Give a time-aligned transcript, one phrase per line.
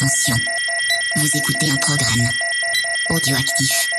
[0.00, 0.36] Attention,
[1.16, 2.26] vous écoutez un programme
[3.10, 3.90] audioactif.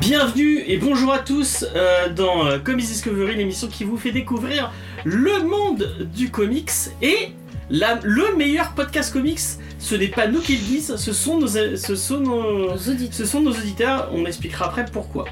[0.00, 4.72] Bienvenue et bonjour à tous euh, dans euh, Comics Discovery, l'émission qui vous fait découvrir
[5.04, 7.32] le monde du comics et
[7.70, 9.38] le meilleur podcast comics.
[9.78, 13.12] Ce n'est pas nous qui le disent, ce sont nos, ce sont nos, Nos auditeurs.
[13.14, 14.10] ce sont nos auditeurs.
[14.12, 15.24] On expliquera après pourquoi.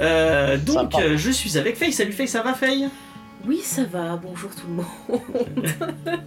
[0.00, 1.02] Euh, donc, Sympa.
[1.02, 1.92] euh, je suis avec Faye.
[1.92, 2.88] Salut Faye, ça va Faye?
[3.46, 5.20] Oui, ça va, bonjour tout le monde.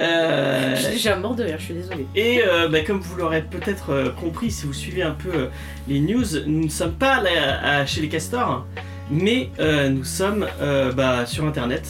[0.00, 2.06] Euh, Je suis déjà mort de rire, je suis désolée.
[2.16, 5.46] Et euh, bah, comme vous l'aurez peut-être euh, compris si vous suivez un peu euh,
[5.86, 8.66] les news, nous ne sommes pas là, à- chez les castors,
[9.08, 11.86] mais euh, nous sommes euh, bah, sur internet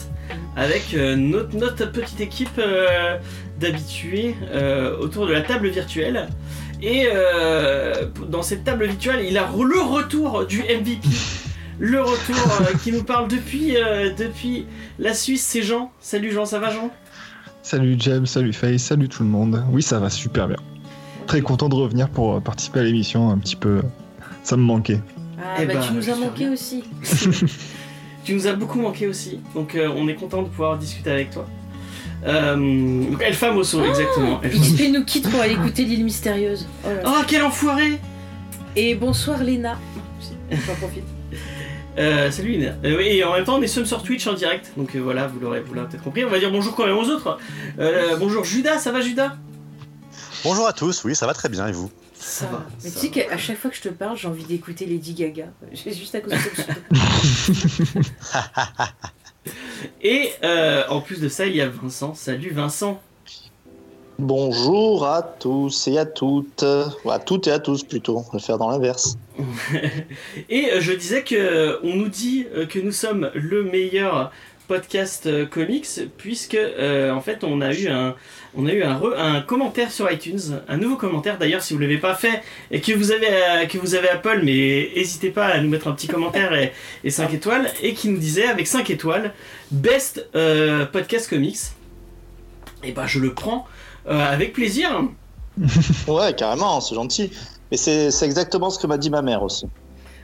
[0.55, 3.17] avec euh, notre, notre petite équipe euh,
[3.59, 6.27] d'habitués euh, autour de la table virtuelle.
[6.81, 11.07] Et euh, dans cette table virtuelle, il a le retour du MVP.
[11.79, 14.65] Le retour euh, qui nous parle depuis, euh, depuis
[14.99, 15.91] la Suisse, c'est Jean.
[15.99, 16.89] Salut Jean, ça va Jean?
[17.63, 19.63] Salut James, salut Faye, salut tout le monde.
[19.71, 20.57] Oui, ça va super bien.
[21.27, 23.81] Très content de revenir pour participer à l'émission un petit peu.
[24.43, 25.01] Ça me manquait.
[25.41, 26.53] Ah, Eh bah, ben, tu nous as manqué bien.
[26.53, 26.83] aussi.
[28.23, 31.29] Tu nous as beaucoup manqué aussi, donc euh, on est content de pouvoir discuter avec
[31.29, 31.45] toi.
[32.25, 34.41] Euh, donc Elfa Mosso, exactement.
[34.41, 34.59] Mosso.
[34.59, 36.67] XP nous quitte pour aller écouter l'île mystérieuse.
[36.83, 37.01] Oh là là.
[37.05, 37.99] Oh, quel enfoiré
[38.75, 39.77] Et bonsoir Léna.
[40.49, 41.03] J'en profite.
[41.97, 42.75] euh, Salut Ina.
[42.83, 45.27] Euh, oui, et en même temps, on est sur Twitch en direct, donc euh, voilà,
[45.27, 46.25] vous l'aurez vous l'aurez peut-être compris.
[46.25, 47.37] On va dire bonjour quand même aux autres.
[47.79, 49.35] Euh, bonjour Judas, ça va Judas?
[50.43, 51.89] Bonjour à tous, oui, ça va très bien et vous?
[52.13, 52.65] Ça va.
[52.83, 53.29] Mais ça tu sais va.
[53.29, 55.47] qu'à chaque fois que je te parle, j'ai envie d'écouter Lady Gaga.
[55.73, 56.73] J'ai juste à cause de ça.
[60.01, 62.13] Et euh, en plus de ça, il y a Vincent.
[62.13, 63.01] Salut Vincent.
[64.17, 66.63] Bonjour à tous et à toutes.
[67.03, 69.17] Ou à toutes et à tous plutôt, on va le faire dans l'inverse.
[70.49, 74.31] Et euh, je disais que euh, on nous dit que nous sommes le meilleur
[74.67, 75.87] podcast comics
[76.17, 78.15] puisque euh, en fait on a eu un
[78.57, 81.79] on a eu un, re- un commentaire sur iTunes, un nouveau commentaire d'ailleurs si vous
[81.79, 85.45] l'avez pas fait et que vous avez euh, que vous avez Apple mais n'hésitez pas
[85.47, 86.71] à nous mettre un petit commentaire et,
[87.03, 89.33] et 5 étoiles et qui nous disait avec 5 étoiles
[89.71, 91.57] best euh, podcast comics.
[92.83, 93.67] Et ben je le prends
[94.07, 95.03] euh, avec plaisir.
[96.07, 97.31] Ouais, carrément, c'est gentil.
[97.71, 99.65] Mais c'est c'est exactement ce que m'a dit ma mère aussi.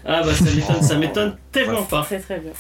[0.05, 2.03] Ah bah ça m'étonne, ça m'étonne tellement pas.
[2.03, 2.51] Très très bien.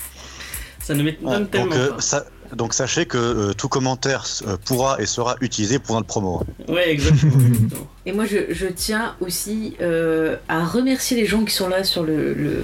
[0.79, 2.01] Ça ne m'étonne Ouais, donc, tellement euh, pas.
[2.01, 2.25] ça-
[2.55, 6.41] donc sachez que euh, tout commentaire euh, pourra et sera utilisé pour notre promo.
[6.67, 7.33] Ouais, exactement.
[7.47, 7.87] exactement.
[8.05, 12.03] Et moi, je, je tiens aussi euh, à remercier les gens qui sont là sur
[12.03, 12.63] le, le,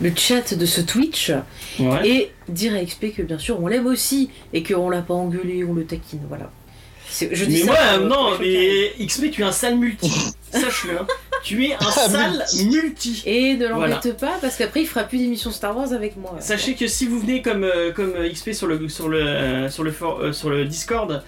[0.00, 1.32] le chat de ce Twitch
[1.80, 2.08] Ouais.
[2.08, 5.64] et dire à XP que bien sûr on l'aime aussi et qu'on l'a pas engueulé,
[5.64, 6.50] on le taquine, voilà.
[7.14, 10.10] C'est- Je dis mais ça moi, pour- non, mais XP, tu es un sale multi.
[10.52, 10.98] Sache-le.
[10.98, 11.06] hein.
[11.44, 13.22] Tu es un Un sale multi.
[13.26, 13.94] Et ne Voilà.
[13.96, 16.36] l'embête pas parce qu'après il fera plus d'émissions Star Wars avec moi.
[16.40, 19.68] Sachez que si vous venez comme, euh, comme euh, XP sur le, sur le, euh,
[19.70, 21.22] sur le, for- euh, sur le Discord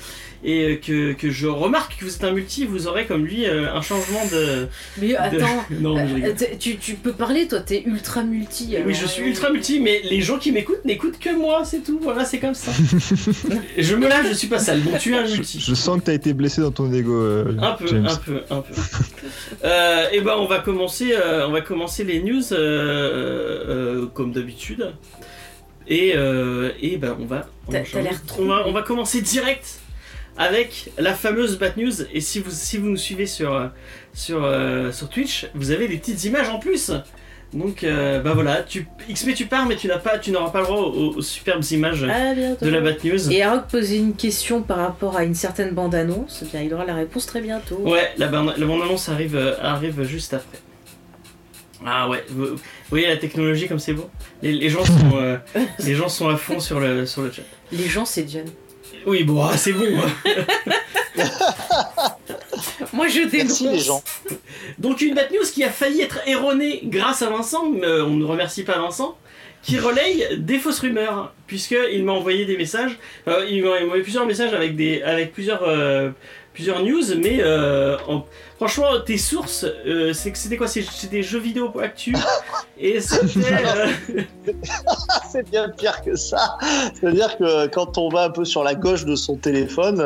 [0.48, 3.44] et euh, que, que je remarque que vous êtes un multi, vous aurez comme lui
[3.46, 4.68] euh, un changement de.
[4.98, 8.76] Mais de- attends, non, euh, tu, tu peux parler toi, t'es ultra multi.
[8.86, 11.98] Oui, je suis ultra multi, mais les gens qui m'écoutent n'écoutent que moi, c'est tout.
[12.00, 12.70] Voilà, c'est comme ça.
[13.76, 14.80] je me lâche, je suis pas sale.
[14.82, 15.58] Bon, tu es un multi.
[15.60, 18.06] je sens que t'as été blessé dans ton ego, euh, Un peu, James.
[18.08, 18.74] un peu, un peu.
[19.64, 22.56] Euh, et ben on va commencer, euh, on va commencer les news euh,
[24.02, 24.92] euh, comme d'habitude.
[25.88, 29.80] Et, euh, et ben on va, on, T'as- va on va commencer direct
[30.38, 32.02] avec la fameuse Bat News.
[32.12, 33.66] Et si vous, si vous nous suivez sur, euh,
[34.12, 36.90] sur, euh, sur Twitch, vous avez des petites images en plus.
[37.52, 40.60] Donc euh, bah voilà, tu, XP tu pars, mais tu n'as pas, tu n'auras pas
[40.60, 43.32] le droit aux, aux superbes images de la Bat News.
[43.32, 46.42] Et Arok posait une question par rapport à une certaine bande-annonce.
[46.44, 47.76] Eh bien, il aura la réponse très bientôt.
[47.84, 50.58] Ouais, la, bande- la bande-annonce arrive, euh, arrive juste après.
[51.86, 52.56] Ah ouais, vous, vous
[52.90, 54.10] voyez la technologie comme c'est beau?
[54.42, 55.36] Les, les gens sont, euh,
[55.78, 57.42] les gens sont à fond sur le, sur le chat.
[57.70, 58.46] Les gens, c'est Jen.
[59.06, 59.86] Oui, bon, ah, c'est bon.
[62.92, 63.60] Moi, je dénonce.
[63.62, 64.02] Merci les gens.
[64.78, 68.14] Donc une bad news qui a failli être erronée grâce à Vincent, mais euh, on
[68.14, 69.16] ne remercie pas Vincent,
[69.62, 72.98] qui relaye des fausses rumeurs, puisqu'il m'a envoyé des messages,
[73.28, 76.10] euh, il m'a envoyé plusieurs messages avec, des, avec plusieurs, euh,
[76.56, 78.24] plusieurs news, mais euh, en-
[78.56, 80.66] franchement, tes sources, euh, c'est que c'était quoi?
[80.68, 82.14] C'est- C'était des jeux vidéo actu,
[82.80, 83.52] et c'était...
[83.52, 84.22] euh,
[85.30, 86.56] C'est bien pire que ça.
[86.94, 90.02] C'est-à-dire que quand on va un peu sur la gauche de son téléphone,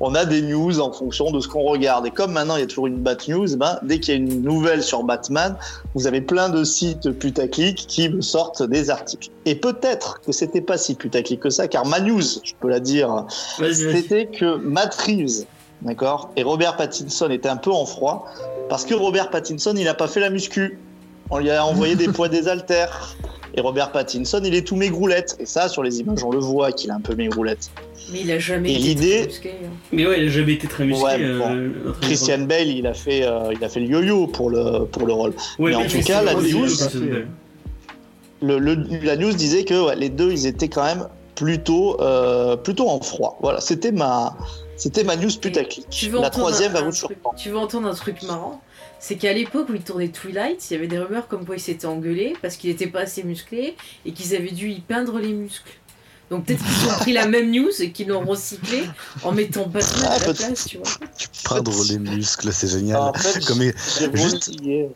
[0.00, 2.04] on a des news en fonction de ce qu'on regarde.
[2.06, 4.20] Et comme maintenant il y a toujours une Bat News, ben, dès qu'il y a
[4.20, 5.56] une nouvelle sur Batman,
[5.94, 9.28] vous avez plein de sites putaclic qui me sortent des articles.
[9.44, 12.80] Et peut-être que c'était pas si putaclic que ça, car ma news, je peux la
[12.80, 13.24] dire,
[13.72, 15.44] c'était que Matt Reeves
[15.82, 18.26] d'accord Et Robert Pattinson était un peu en froid
[18.68, 20.78] parce que Robert Pattinson, il n'a pas fait la muscu.
[21.30, 23.16] On lui a envoyé des poids des haltères.
[23.54, 25.36] Et Robert Pattinson, il est tout maigroulettes.
[25.40, 27.70] Et ça, sur les images, on le voit qu'il a un peu maigroulettes.
[28.12, 29.68] Mais il a jamais Et été l'idée- très musclé, hein.
[29.92, 31.02] Mais ouais, il a jamais été très musclé.
[31.04, 31.92] Ouais, euh, bon.
[32.02, 35.12] Christian Bale, il a fait, euh, il a fait le yo-yo pour le, pour le
[35.14, 35.32] rôle.
[35.58, 36.68] Ouais, Mais en tout cas, la news-.
[38.42, 42.56] Le, le- la news disait que ouais, les deux, ils étaient quand même plutôt, euh,
[42.56, 43.38] plutôt en froid.
[43.40, 44.36] Voilà, c'était ma,
[44.76, 45.88] c'était ma news putaclic.
[45.90, 47.36] Tu veux La entendre troisième un- va vous surprendre.
[47.38, 48.60] Tu veux entendre un truc marrant
[48.98, 51.60] C'est qu'à l'époque où il tournait Twilight, il y avait des rumeurs comme quoi il
[51.60, 55.32] s'était engueulé parce qu'il était pas assez musclé et qu'ils avaient dû y peindre les
[55.32, 55.72] muscles.
[56.30, 58.82] Donc peut-être qu'ils ont pris la même news et qu'ils l'ont recyclé
[59.22, 60.86] en mettant Batman Ah, à la place, tu vois.
[61.44, 63.00] Peindre les muscles, c'est génial.
[63.00, 64.88] En fait, Comme les- j'ai juste- voltillé.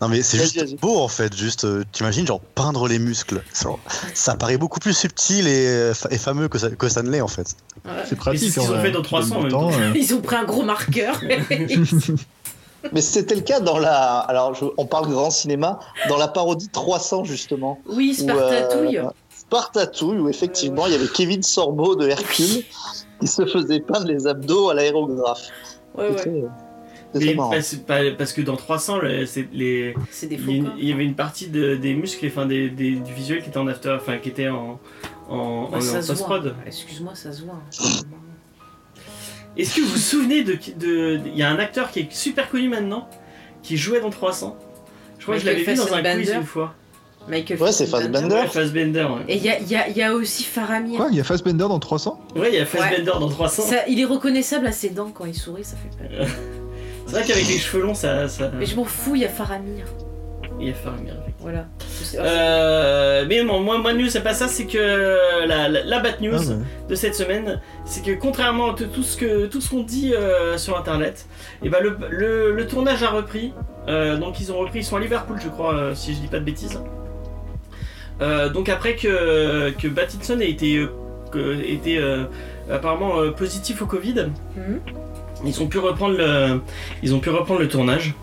[0.00, 3.42] Non mais c'est juste beau en fait, juste euh, t'imagines genre peindre les muscles.
[3.60, 3.78] Genre,
[4.14, 7.10] ça paraît beaucoup plus subtil et, euh, fa- et fameux que ça, que ça ne
[7.10, 7.54] l'est en fait.
[7.84, 7.90] Ouais.
[8.08, 8.52] C'est pratique.
[8.52, 9.76] Qu'ils en ont fait dans Tu 300 gagnes en du même temps, temps.
[9.80, 9.92] euh.
[9.94, 11.20] Ils ont pris un gros marqueur.
[12.92, 14.18] Mais c'était le cas dans la.
[14.18, 17.78] Alors, je- on parle grand cinéma, dans la parodie 300, justement.
[17.88, 18.98] oui, où, Spartatouille.
[18.98, 19.04] euh,
[19.38, 22.64] Spartatouille, où effectivement, il y avait Kevin Sorbo de Hercule
[23.20, 25.46] qui se faisait peindre les abdos à l'aérographe.
[25.96, 26.44] Ouais, ouais.
[27.34, 27.50] Marrant.
[28.16, 31.14] parce, que dans 300, le- c'est les, C'est des il, faux y il avait une
[31.14, 34.28] partie de- des muscles, enfin des, des- du visuel qui était en after, enfin qui
[34.30, 34.80] était en,
[35.70, 36.54] post-prod.
[36.66, 37.60] Excuse-moi, ça se voit.
[39.56, 40.58] Est-ce que vous vous souvenez de.
[40.78, 43.08] de- Il y a un acteur qui est super connu maintenant,
[43.62, 44.56] qui jouait dans 300.
[45.18, 46.32] Je crois que je l'avais Michael vu dans un quiz Fassbender.
[46.40, 46.74] une fois.
[47.28, 48.34] Michael Ouais, c'est Fassbender.
[48.34, 49.02] Ouais, Fassbender.
[49.04, 50.96] Ouais, Et il y a, il y a- il y a aussi Faramir.
[50.96, 53.62] Quoi Il y a Fassbender dans 300 Ouais, il y a Fassbender dans 300.
[53.62, 56.26] Ça, il est reconnaissable à ses dents quand il sourit, ça fait peur.
[57.06, 58.28] C'est vrai qu'avec les cheveux longs, ça.
[58.28, 58.50] ça...
[58.58, 59.84] Mais je m'en fous, il y a Faramir.
[60.60, 61.14] Il y a Faramir.
[61.40, 61.66] Voilà.
[62.14, 64.78] Euh, mais non, moi, moi, news, c'est pas ça, c'est que
[65.46, 66.56] la, la, la bad news Ah, ouais.
[66.88, 70.56] de cette semaine, c'est que contrairement à tout ce que tout ce qu'on dit euh,
[70.58, 71.26] sur internet,
[71.64, 73.52] et ben le, le, le tournage a repris.
[73.88, 76.28] Euh, donc ils ont repris, ils sont à Liverpool, je crois, euh, si je dis
[76.28, 76.78] pas de bêtises.
[78.20, 80.88] Euh, donc après que, que Pattinson a été, euh,
[81.32, 82.24] que- été euh,
[82.70, 84.80] apparemment euh, positif au Covid, Mhm.
[85.44, 86.60] Ils ont pu reprendre le,
[87.02, 88.14] ils ont pu reprendre le tournage.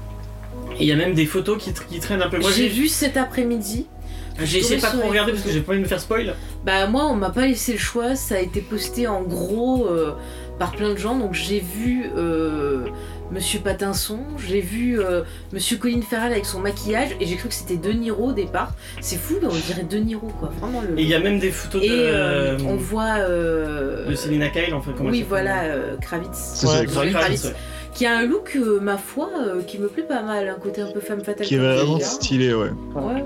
[0.80, 2.39] Et il y a même des photos qui, tra- qui traînent un peu.
[2.39, 3.88] Moi J'ai vu cet après-midi.
[4.42, 6.36] j'ai essayé pas trop regarder parce que j'ai pas envie de me faire spoil.
[6.66, 8.16] Bah moi, on m'a pas laissé le choix.
[8.16, 10.13] Ça a été posté en gros euh,
[10.57, 11.18] par plein de gens.
[11.18, 12.86] Donc j'ai vu euh,
[13.31, 15.22] Monsieur Patinson, j'ai vu euh,
[15.54, 18.72] Monsieur Colin Farrell avec son maquillage et j'ai cru que c'était De Niro au départ.
[19.02, 20.50] C'est fou, mais on dirait De Niro quoi.
[20.60, 20.98] Vraiment le.
[21.00, 23.18] Et il y a même des photos Et de, euh, euh, on voit.
[23.20, 26.64] euh, de Selina Kyle, enfin comment oui, voilà, euh, Kravitz.
[26.64, 27.54] Ouais, Kravitz, Kravitz, ouais.
[27.94, 30.48] Qui a un look, euh, ma foi, euh, qui me plaît pas mal.
[30.50, 31.46] Un côté un peu femme fatale.
[31.46, 32.70] Qui est vraiment stylé, ouais.
[32.96, 33.24] Ouais, ouais.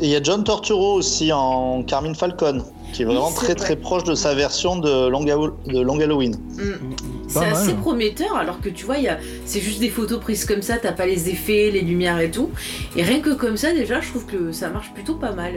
[0.00, 2.62] Et il y a John Torturo aussi en Carmine Falcon,
[2.92, 3.54] qui est Oui, vraiment très vrai.
[3.54, 6.36] très proche de sa version de Long, Hall- de Long Halloween.
[6.56, 7.15] Mm.
[7.28, 7.76] C'est assez mal.
[7.82, 9.18] prometteur, alors que tu vois, il y a...
[9.44, 12.50] c'est juste des photos prises comme ça, t'as pas les effets, les lumières et tout.
[12.96, 15.52] Et rien que comme ça, déjà, je trouve que ça marche plutôt pas mal.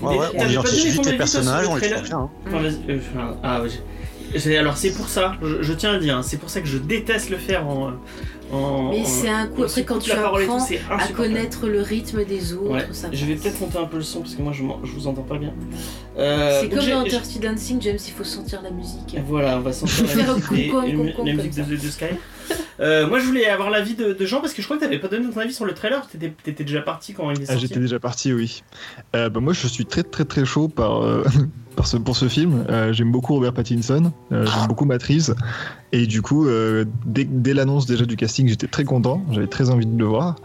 [0.00, 2.18] Ouais, ouais, on identifie vite les personnages, le on les trouve bien.
[2.18, 2.30] hein.
[2.46, 2.98] Enfin, euh,
[3.42, 3.68] ah, ouais,
[4.32, 6.50] j'ai- j'ai- alors c'est pour ça, je, je tiens à le dire, hein, c'est pour
[6.50, 7.92] ça que je déteste le faire en.
[8.52, 12.52] En Mais c'est un coup, après, quand tu tout, apprends à connaître le rythme des
[12.52, 14.62] autres, Ouais, ça je vais peut-être monter un peu le son parce que moi je,
[14.84, 15.52] je vous entends pas bien.
[16.18, 19.16] Euh, C'est comme dans Dirty Dancing, James, il faut sentir la musique.
[19.26, 20.72] Voilà, on va sentir Faire la musique,
[21.24, 22.04] la musique de, de Sky.
[22.80, 24.98] Euh, moi je voulais avoir l'avis de, de Jean parce que je crois que t'avais
[24.98, 27.52] pas donné ton avis sur le trailer, t'étais t'étais déjà parti quand il est Ah,
[27.52, 27.62] sorti.
[27.68, 28.62] J'étais déjà parti, oui.
[29.14, 31.22] Euh, bah, moi, je suis très très très chaud par, euh,
[31.76, 32.64] par ce, pour ce film.
[32.68, 35.32] Euh, J'aime beaucoup Robert Pattinson, euh, j'aime beaucoup Matrice.
[35.92, 39.22] Et du coup, euh, dès, dès l'annonce déjà du casting, j'étais très content.
[39.30, 40.36] J'avais très envie de le voir.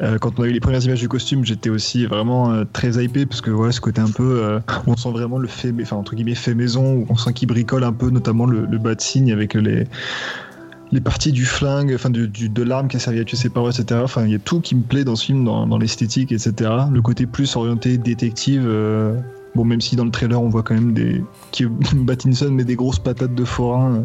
[0.00, 3.02] Euh, quand on a eu les premières images du costume, j'étais aussi vraiment euh, très
[3.02, 5.96] hypé parce que voilà, ce côté un peu euh, on sent vraiment le fait, enfin
[5.96, 9.00] entre guillemets fait maison, on sent qu'il bricole un peu, notamment le, le bas de
[9.00, 9.86] signe avec les
[10.90, 14.00] les parties du flingue, enfin de l'arme qui a servi à tuer ses parents, etc.
[14.04, 16.70] Enfin, il y a tout qui me plaît dans ce film, dans, l'esthétique, etc.
[16.92, 18.68] Le côté plus orienté détective.
[19.54, 21.64] bon, même si dans le trailer on voit quand même des qui
[22.06, 24.04] Pattinson met des grosses patates de forain,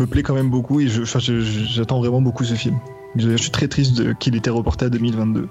[0.00, 2.76] me plaît quand même beaucoup et je- enfin, je- je- j'attends vraiment beaucoup ce film.
[3.16, 5.48] Je, je suis très triste qu'il était reporté à 2022.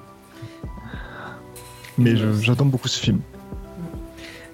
[1.97, 3.19] Mais j'attends beaucoup ce film.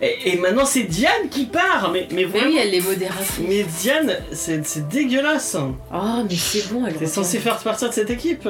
[0.01, 3.39] Et, et maintenant c'est Diane qui part Mais, mais oui, elle est modératrice.
[3.47, 5.55] Mais Diane, c'est c'est dégueulasse
[5.93, 7.11] Oh, mais c'est bon, elle T'es revient.
[7.11, 8.47] censé faire partie de cette équipe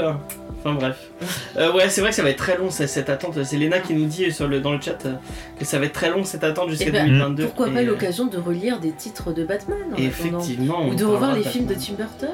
[0.65, 1.11] Enfin bref.
[1.57, 3.41] Euh, ouais, c'est vrai que ça va être très long cette attente.
[3.43, 5.13] C'est Léna qui nous dit sur le, dans le chat euh,
[5.59, 7.45] que ça va être très long cette attente jusqu'à Eh ben, 2022.
[7.45, 10.87] Pourquoi Et, pas euh, l'occasion de relire des titres de Batman en attendant Effectivement.
[10.87, 11.75] Ou de revoir les films de.
[11.75, 12.29] Tim Burton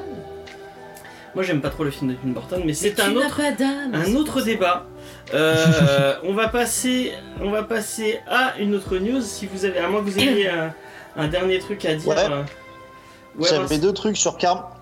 [1.34, 4.86] Moi j'aime pas trop le film de Tim Burton, mais c'est un autre, un débat.
[5.34, 7.12] Euh, on va passer,
[7.42, 9.20] on va passer à une autre news.
[9.20, 10.72] Si vous avez, à moins que vous ayez un,
[11.16, 12.08] un dernier truc à dire.
[12.08, 12.44] Ouais.
[13.38, 14.76] Ouais, J'avais deux trucs sur Car.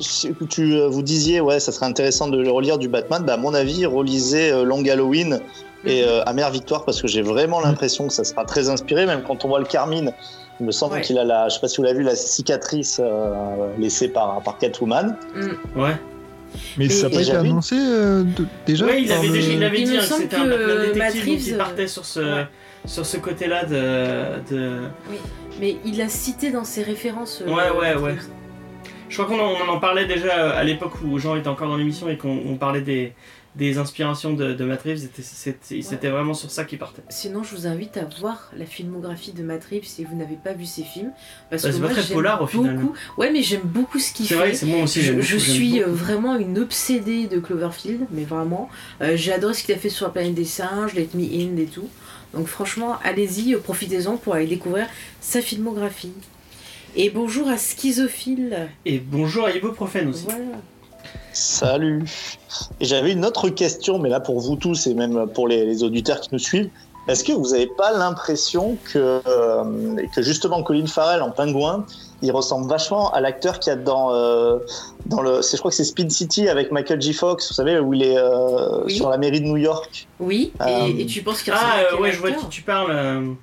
[0.49, 3.23] Tu euh, vous disiez, ouais, ça serait intéressant de le relire du Batman.
[3.25, 5.41] Bah, à mon avis, relisez euh, Long Halloween
[5.85, 9.07] et euh, Amère Victoire parce que j'ai vraiment l'impression que ça sera très inspiré.
[9.07, 10.13] Même quand on voit le Carmine,
[10.59, 11.01] il me semble Ouais.
[11.01, 13.33] qu'il a la, je sais pas si vous l'avez vu, la cicatrice euh,
[13.79, 15.17] laissée par, par Catwoman.
[15.77, 15.97] Ouais.
[16.77, 19.63] Mais ça n'a pas été annoncé euh, de- déjà Ouais, il avait, le- déjà, il
[19.65, 22.19] avait Il dit me hein, que semble c'était un Batman détective, Reeves, partait sur ce,
[22.21, 22.47] ouais.
[22.87, 24.81] sur ce côté-là de, de...
[25.61, 27.43] Mais il l'a cité dans ses références.
[27.47, 28.17] euh, Ouais, ouais, ouais.
[29.11, 32.17] Je crois qu'on en, parlait déjà à l'époque où Jean était encore dans l'émission et
[32.17, 33.13] qu'on on parlait des,
[33.57, 35.09] des inspirations de, de Matt Reeves.
[35.21, 37.03] C'était- vraiment sur ça qu'il partait.
[37.09, 40.53] Sinon, je vous invite à voir la filmographie de Matt Reeves si vous n'avez pas
[40.53, 41.11] vu ses films.
[41.51, 42.77] Parce Bah, que c'est pas très polar, au final.
[42.77, 42.95] beaucoup...
[43.19, 44.41] Ouais, mais j'aime beaucoup ce qu'il C'est fait.
[44.41, 45.03] vrai, c'est moi aussi.
[45.03, 45.91] Je, suis beaucoup.
[45.91, 48.69] euh, vraiment une obsédée de Cloverfield, mais vraiment.
[49.03, 51.57] Euh, J'ai adoré ce qu'il a fait sur la planète des singes, Let Me In
[51.57, 51.89] et tout.
[52.33, 54.87] Donc franchement, allez-y, euh, profitez-en pour aller découvrir
[55.21, 56.13] sa filmographie.
[56.97, 58.69] Et bonjour à Schizophile.
[58.85, 60.25] Et bonjour à Ibuprofène aussi.
[60.25, 60.45] Voilà.
[61.33, 62.05] Salut.
[62.81, 65.83] Et j'avais une autre question, mais là pour vous tous et même pour les, les
[65.85, 66.69] auditeurs qui nous suivent.
[67.09, 71.87] Est-ce que vous n'avez pas l'impression que, euh, que justement Colin Farrell en pingouin,
[72.23, 74.59] il ressemble vachement à l'acteur qu'il y a dans, euh,
[75.07, 75.41] dans le.
[75.43, 77.15] c'est- Je crois que c'est Speed City avec Michael J.
[77.15, 78.97] Fox, vous savez, où il est euh, Oui.
[78.97, 80.09] sur la mairie de New York.
[80.21, 82.37] Oui, et, Euh, et tu penses qu'il ressemble Ah, à euh, ouais, je vois de
[82.37, 83.37] qui tu parles.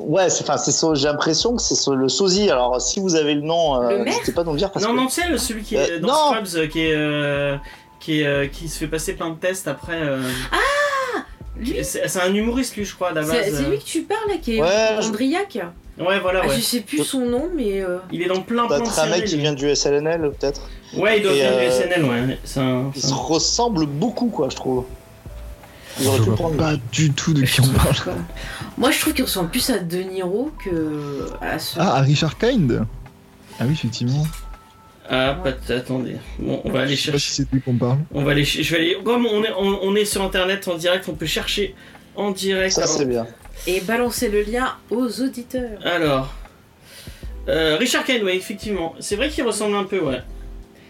[0.00, 0.02] Euh.
[0.02, 2.50] Ouais, c'est, enfin, c'est so- j'ai l'impression que c'est so- le sosie.
[2.50, 4.84] Alors, si vous avez le nom, Le euh, n'hésitez pas à nous le dire parce
[4.84, 4.96] Non, que.
[4.96, 6.32] non, sais, le- celui qui est Euh, dans non.
[6.44, 6.94] Scrubs, euh, qui est.
[6.94, 7.56] euh,
[8.00, 10.00] qui, est, euh, qui se fait passer plein de tests après.
[10.00, 10.20] euh,
[11.56, 13.70] Lui, C'est c'est un humoriste, lui, je crois, c'est c'est euh.
[13.70, 15.58] lui que tu parles, là, qui est Ouais, je- Andriac.
[16.00, 16.56] Ouais, voilà, Ah, ouais.
[16.56, 17.82] je sais plus son nom, mais.
[17.82, 20.32] euh, Il est dans plein, plein de être un mec séries, qui vient du SLNL,
[20.40, 20.62] peut-être.
[20.96, 22.38] Ouais, il doit venir du euh, SNL, ouais.
[22.44, 22.90] C'est un.
[22.96, 24.84] Il c'est se ressemble beaucoup, quoi, je trouve.
[26.00, 26.56] Ils auraient Je pu vois prendre.
[26.56, 27.96] pas du tout de qui on parle.
[28.02, 28.14] Quoi.
[28.78, 31.78] Moi, je trouve qu'il ressemble plus à De Niro que à ce.
[31.78, 32.84] Ah, à Richard Kind
[33.60, 34.26] Ah oui, effectivement.
[35.10, 36.16] Ah, pas- attendez.
[36.38, 37.42] Bon, on va aller Je sais pas si chercher.
[37.42, 37.98] c'est de lui qu'on parle.
[38.14, 38.44] On va aller.
[38.44, 38.98] Je vais aller.
[39.04, 41.74] Comme on est, on, on est sur internet en direct, on peut chercher
[42.16, 42.72] en direct.
[42.72, 43.26] Ça, c'est bien.
[43.66, 45.78] Et balancer le lien aux auditeurs.
[45.84, 46.32] Alors.
[47.48, 48.94] Euh, Richard Kane, ouais, effectivement.
[49.00, 50.22] C'est vrai qu'il ressemble un peu, ouais.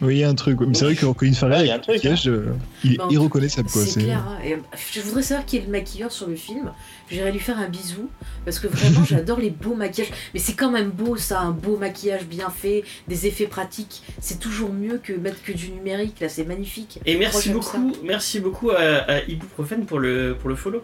[0.03, 0.59] Oui, il y a un truc.
[0.61, 3.83] Mais c'est vrai que Colin Farrell, Ouais, il maquillage, euh, il est Bon, irreconnaissable, quoi.
[3.87, 4.19] C'est clair.
[4.29, 4.39] hein.
[4.45, 4.57] Et, euh,
[4.93, 6.73] je voudrais savoir qui est le maquilleur sur le film.
[7.11, 8.11] J'irai lui faire un bisou.
[8.45, 10.11] Parce que vraiment, j'adore les beaux maquillages.
[10.35, 14.03] Mais c'est quand même beau, ça, un beau maquillage bien fait, des effets pratiques.
[14.21, 16.19] C'est toujours mieux que mettre que du numérique.
[16.21, 16.99] Là, c'est magnifique.
[17.07, 20.83] Et merci beaucoup, merci beaucoup à, à Ibuprofène pour le, pour le follow.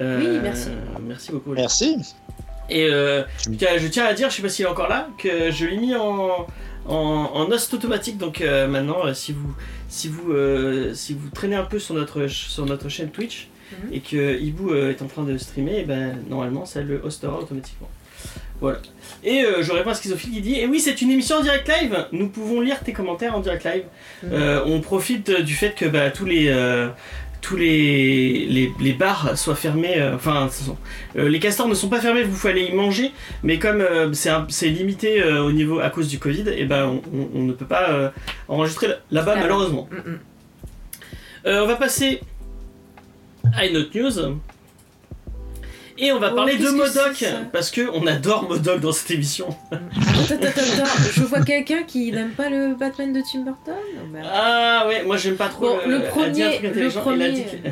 [0.00, 0.68] Euh, Oui, merci.
[1.06, 1.52] Merci beaucoup.
[1.52, 1.96] Merci.
[2.68, 5.08] Et euh, je, tiens, je tiens à dire, je sais pas s'il est encore là,
[5.18, 6.46] que je l'ai mis en,
[6.90, 8.18] en, en host automatique.
[8.18, 9.54] Donc euh, maintenant, euh, si vous,
[9.88, 13.92] si, vous, euh, si vous traînez un peu sur notre, sur notre chaîne Twitch Mhm.
[13.94, 17.38] et que Ibu euh, est en train de streamer, et ben, normalement, ça le hostera
[17.38, 17.88] automatiquement.
[18.60, 18.78] Voilà.
[19.22, 21.68] Et euh, je réponds à Schizophile qui dit Et oui, c'est une émission en direct
[21.68, 22.06] live.
[22.10, 23.84] Nous pouvons lire tes commentaires en direct live.
[24.24, 24.30] Mhm.
[24.32, 26.48] Euh, on profite du fait que bah, tous les.
[26.48, 26.88] euh,
[27.40, 30.76] tous les, les, les bars soient fermés, euh, enfin, sont-
[31.16, 34.12] euh, les castors ne sont pas fermés, vous pouvez aller y manger, mais comme euh,
[34.12, 37.66] c'est limité au niveau à cause du Covid, et ben on, on- on ne peut
[37.66, 38.12] pas
[38.48, 39.88] enregistrer là- là-bas malheureusement.
[39.90, 40.18] Mm, mm.
[41.46, 42.20] On va passer
[43.54, 44.38] à une autre news.
[46.02, 49.48] Et on va Oh, parler de Modoc, parce que on adore Modoc dans cette émission.
[49.72, 53.74] Attends, attends, attends, je vois quelqu'un qui n'aime pas le Batman de Tim Burton.
[53.98, 54.16] Oh.
[54.24, 55.76] Ah ouais, moi j'aime pas trop.
[55.76, 57.68] Bon, le premier- le premier- que-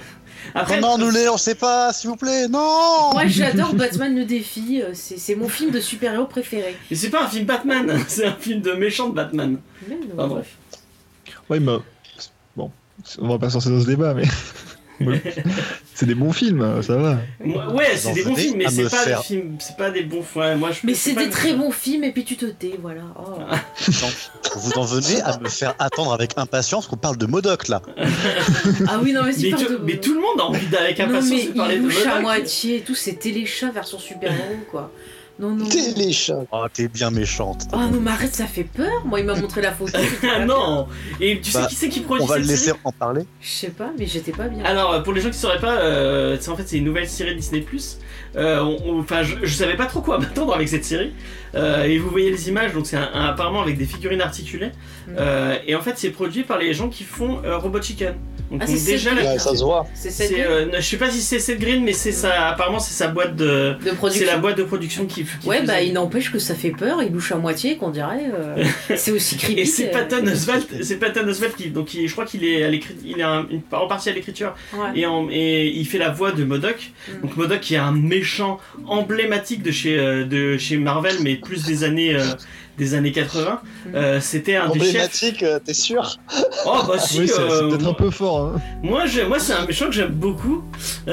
[0.54, 4.14] Après, non, non, nous les, on sait pas, s'il vous plaît, non Moi j'adore Batman
[4.14, 6.76] le défi, euh, c'est c'est mon film de super-héros préféré.
[6.90, 9.58] mais c'est pas un film Batman, c'est un film de méchant de Batman.
[9.88, 10.00] Mais non.
[10.18, 10.46] Enfin bref.
[11.48, 11.76] Ouais, mais.
[12.56, 12.70] Bon,
[13.20, 14.24] on va pas sortir dans ce débat, mais.
[15.98, 17.18] C'est des bons films, ça va.
[17.72, 20.22] Ouais, c'est des bons films, mais c'est pas faire- des films, c'est pas des bons.
[20.36, 20.78] Ouais, moi je.
[20.84, 23.00] Mais c'est c'est des des- très bons films et puis tu te tais, voilà.
[23.18, 23.38] Oh.
[24.54, 27.82] Vous en venez à me faire attendre avec impatience qu'on parle de Modoc là.
[28.86, 31.06] Ah oui, non, mais si Mais, de- mais tout le monde a envie avec Non,
[31.06, 32.22] impatience mais de parler il de louche à Modoc.
[32.22, 34.92] moitié et tout, c'est téléchat version super-héros quoi.
[35.38, 35.68] Non, non.
[35.68, 36.44] Téléchat.
[36.50, 37.66] Oh, t'es bien méchante.
[37.72, 39.04] Oh non, mais arrête, ça fait peur.
[39.04, 39.96] Moi, il m'a montré la photo.
[40.22, 40.88] Ah non
[41.20, 43.22] Et tu sais Bah, qui c'est qui produit On va le laisser en parler.
[43.40, 44.64] Je sais pas, mais j'étais pas bien.
[44.64, 47.36] Alors, pour les gens qui sauraient pas, euh, c'est en fait c'est une nouvelle série
[47.36, 47.64] Disney+.
[48.38, 48.62] Euh,
[49.00, 51.12] Enfin, je, je savais pas trop quoi m'attendre avec cette série.
[51.54, 54.66] Euh, et vous voyez les images, donc c'est un- un- apparemment avec des figurines articulées.
[55.08, 55.10] Mm.
[55.18, 58.14] Euh, et en fait, c'est produit par les gens qui font euh, Robot Chicken.
[58.50, 59.30] Donc Ah, c'est déjà Seth la-.
[59.32, 59.86] Ouais, ça se voit.
[59.94, 62.94] C'est c'est, euh, je sais pas si c'est Seth Green, mais c'est sa, apparemment c'est
[62.94, 64.26] sa boîte de, de c'est production.
[64.26, 65.24] la boîte de production qui.
[65.24, 67.90] qui Ouais, faisait- bah il n'empêche que ça fait peur, il louche à moitié, qu'on
[67.90, 68.30] dirait.
[68.32, 68.64] euh,
[68.96, 69.60] c'est aussi creepy.
[69.60, 72.62] Et c'est euh, Patton Oswalt, c'est Patton Oswalt qui, donc il- je crois qu'il est
[72.64, 75.00] à l'écrit, il est un- une- en partie à l'écriture ouais.
[75.00, 76.90] et, en- et il fait la voix de Modoc.
[77.08, 77.20] Mm.
[77.22, 78.27] Donc Modoc qui est un méchant
[78.86, 82.24] emblématique de chez, euh, de chez Marvel, mais plus des années, euh,
[82.78, 83.60] des années 80.
[83.94, 84.88] Euh, C'était un des chefs.
[84.88, 86.16] Emblématique, euh, t'es sûr?
[86.66, 87.20] Oh bah si.
[87.20, 88.52] Oui, c'est euh, peut-être moi- un peu fort.
[88.54, 88.60] Hein.
[88.82, 90.62] Moi, j'ai- moi c'est un méchant que j'aime beaucoup.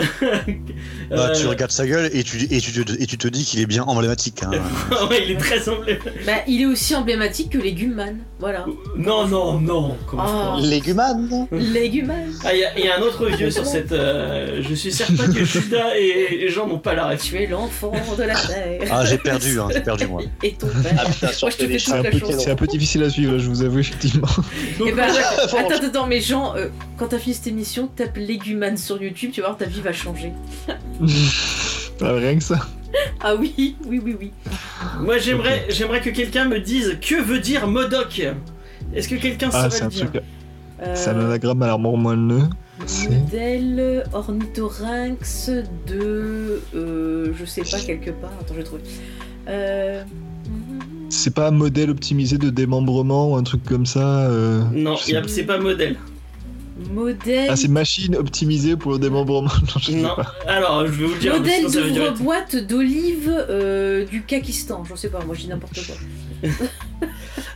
[1.09, 3.43] Bah, Euh, tu regardes sa gueule et tu, et tu, te- et tu te dis
[3.45, 4.43] qu'il est bien emblématique.
[4.43, 4.51] hein.
[5.09, 6.11] ouais, il est très emblématique.
[6.25, 8.17] Bah, il est aussi emblématique que Leguman.
[8.39, 8.65] Voilà.
[8.97, 9.97] Non, non, non.
[10.07, 10.57] Comment Ah.
[10.61, 12.25] Léguman Leguman.
[12.43, 13.91] Ah, il y, a- il y a un autre vieux sur cette.
[13.91, 17.21] euh, je suis certain que Judas et les gens n'ont pas la ref.
[17.23, 18.81] Tu es l'enfant de la terre.
[18.91, 20.21] Ah, j'ai perdu, hein, j'ai perdu moi.
[20.43, 21.05] Et ton Ah père.
[21.11, 21.91] putain, sur Moi, je te fais Téléchat.
[22.01, 22.39] C'est un, peu- chanson.
[22.39, 24.27] c'est un peu difficile à suivre, là, je vous avoue, effectivement.
[24.79, 25.13] Donc, voilà.
[25.41, 29.41] attends, attends, mais Jean, euh, quand t'as fini cette émission, tape Leguman sur YouTube, tu
[29.41, 30.31] vas voir, ta vie va changer.
[32.01, 32.59] Ah, rien que ça.
[33.21, 34.31] Ah oui, oui, oui, oui.
[35.01, 38.21] Moi, j'aimerais, j'aimerais que quelqu'un me dise que veut dire Modoc?
[38.93, 40.11] Est-ce que quelqu'un Ah, saurait c'est le un dire?
[40.11, 40.23] truc.
[40.81, 42.49] Euh, C'est un anagramme à la mormonne.
[42.85, 45.49] c'est- Modèle ornithorynx
[45.87, 46.61] de.
[46.75, 48.31] euh, je sais pas, quelque part.
[48.41, 48.83] Attends, je vais trouver.
[49.47, 50.03] Euh.
[51.09, 55.43] C'est pas un modèle optimisé de démembrement ou un truc comme ça euh, Non, c'est
[55.43, 55.97] pas modèle.
[56.91, 57.47] Modèle.
[57.49, 59.49] Ah, c'est machine optimisée pour le démembrement.
[59.61, 60.15] Non, je sais Non.
[60.15, 60.33] pas.
[60.47, 61.33] Alors, je vais vous le dire.
[61.37, 64.83] Modèle d'ouvre-boîte d'olive euh, du Kakistan.
[64.83, 65.95] Je sais pas, moi je dis n'importe quoi.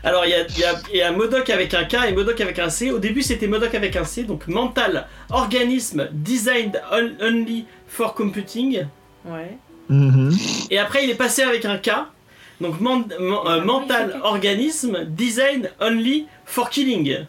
[0.03, 0.45] Alors, il y a,
[0.89, 2.91] il y, y a Modoc avec un K et Modoc avec un C.
[2.91, 8.85] Au début, c'était Modoc avec un C, donc mental, organisme, designed on- only for computing.
[9.25, 9.57] Ouais.
[9.89, 10.31] Mhm.
[10.71, 11.89] Et après, il est passé avec un K.
[12.61, 17.25] Donc, man- man- euh, mental, organisme, design only for killing.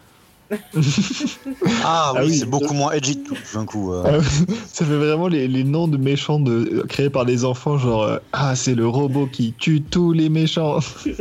[0.51, 0.57] Ah,
[1.83, 2.37] Ah oui, oui.
[2.39, 3.93] c'est beaucoup moins edgy tout d'un coup.
[3.93, 4.03] euh.
[4.05, 4.23] Ah
[4.71, 8.17] ça fait vraiment les, les noms de méchants de, créés par les enfants, genre euh,
[8.33, 10.79] Ah, c'est le robot qui tue tous les méchants.
[11.05, 11.15] Il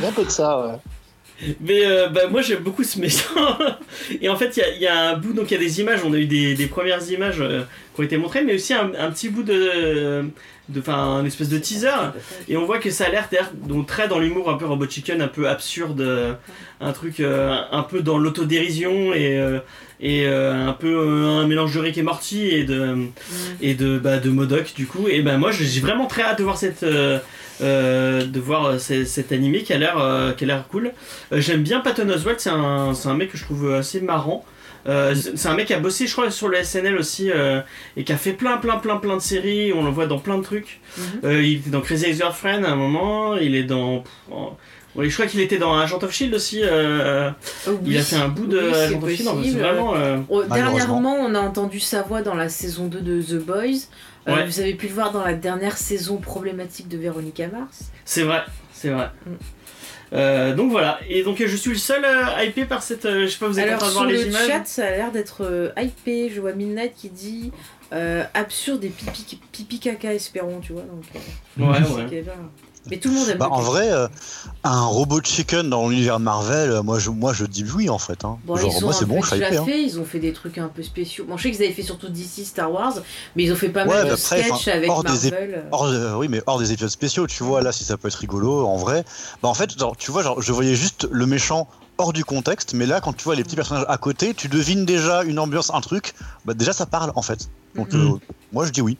[0.00, 0.74] y a un peu de ça, ouais.
[1.60, 3.58] Mais euh, bah, moi j'aime beaucoup ce méchant.
[4.22, 5.60] Et en fait, il y a- il y, a un bout, donc il y a
[5.60, 7.62] des images, on a eu des, des premières images euh,
[7.94, 9.54] qui ont été montrées, mais aussi un, un petit bout de.
[9.54, 11.90] de- Enfin, un espèce de teaser.
[12.48, 13.28] Et on voit que ça a l'air
[13.68, 16.32] donc très dans l'humour, un peu Robot Chicken, un peu absurde, euh,
[16.80, 19.40] un truc euh, un peu dans l'autodérision et,
[20.00, 22.96] et un peu un mélange de Rick et Morty et de,
[23.62, 25.06] et de, bah, de Modoc du coup.
[25.08, 26.84] Et ben moi j'ai j'ai vraiment très hâte de voir cette.
[27.62, 30.92] Euh, de voir euh, ce- cet animé qui a l'air euh, qui a l'air cool.
[31.32, 34.44] Euh, J'aime bien Patton Oswalt, c'est un, c'est un mec que je trouve assez marrant.
[34.88, 37.60] Euh, c'est un mec qui a bossé, je crois, sur le SNL aussi euh,
[37.96, 39.72] et qui a fait plein, plein, plein, plein de séries.
[39.72, 40.80] On le voit dans plein de trucs.
[40.96, 41.04] Mhm.
[41.24, 43.36] Euh, il était dans Crazy Ex-Girlfriend à un moment.
[43.36, 44.04] Il est dans.
[44.96, 46.60] je crois qu'il était dans Agent of Shield aussi.
[46.60, 46.66] il
[47.98, 49.28] a fait un bout de Oui, c'est Agent of Shield.
[49.34, 49.58] possible.
[49.60, 49.94] vraiment.
[50.54, 53.88] dernièrement, on a entendu sa voix dans la saison 2 de The Boys.
[54.28, 54.46] Euh, Ouais.
[54.46, 57.92] Vous avez pu le voir dans la dernière saison problématique de Véronica Mars.
[58.04, 59.08] C'est vrai, c'est vrai.
[59.24, 59.30] Mm.
[60.12, 63.04] Euh, donc voilà, et donc je suis le seul euh, hypé par cette.
[63.06, 64.64] euh, je sais pas, vous êtes en Alors train de voir le les images chat,
[64.64, 66.30] ça a l'air d'être euh, hypé.
[66.32, 67.50] Je vois Midnight qui dit
[68.34, 70.82] absurde et pipi, pipi caca espérons, tu vois.
[70.82, 71.04] Donc,
[71.56, 72.22] Ouais, ouais.
[72.88, 74.06] Mais tout le monde aime Bah, le en vrai, euh,
[74.64, 78.24] un robot chicken dans l'univers Marvel, euh, moi je, moi je dis oui en fait.
[78.24, 78.38] Hein.
[78.44, 79.56] Bon, Genre, ils ont moi c'est bon, je suis hypé.
[79.56, 79.64] Hein.
[79.64, 81.24] fait, ils ont fait des trucs un peu spéciaux.
[81.28, 82.94] Bon, je sais qu'ils avaient fait surtout DC Star Wars,
[83.34, 85.64] mais ils ont fait pas Ouais, mal de après, sketchs enfin, avec hors des Marvel.
[85.72, 88.14] Hors, euh, oui, mais hors des épisodes spéciaux, tu vois, là, si ça peut être
[88.14, 89.04] rigolo, en vrai.
[89.42, 91.68] Bah, en fait, genre, tu vois, genre, je voyais juste le méchant
[91.98, 94.84] hors du contexte, mais là, quand tu vois les petits personnages à côté, tu devines
[94.84, 96.12] déjà une ambiance, un truc,
[96.44, 97.48] bah, déjà, ça parle, en fait.
[97.74, 98.00] Donc, Mhm.
[98.00, 98.18] euh,
[98.52, 98.96] moi, je dis oui.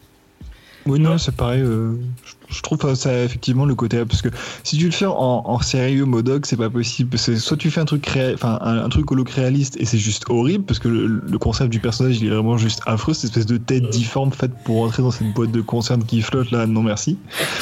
[0.87, 1.63] Oui, non, c'est pareil.
[1.63, 1.95] euh,
[2.25, 4.05] je, je trouve ça effectivement le côté.
[4.05, 4.29] Parce que
[4.63, 5.13] si tu le fais en,
[5.45, 7.19] en sérieux Modoc, c'est pas possible.
[7.19, 10.65] C'est soit tu fais un truc enfin un, un truc holo-créaliste et c'est juste horrible
[10.65, 13.57] parce que le, le concept du personnage il est vraiment juste affreux, cette espèce de
[13.57, 16.67] tête difforme faite pour entrer dans cette boîte de conserve qui flotte là.
[16.67, 17.19] Non merci.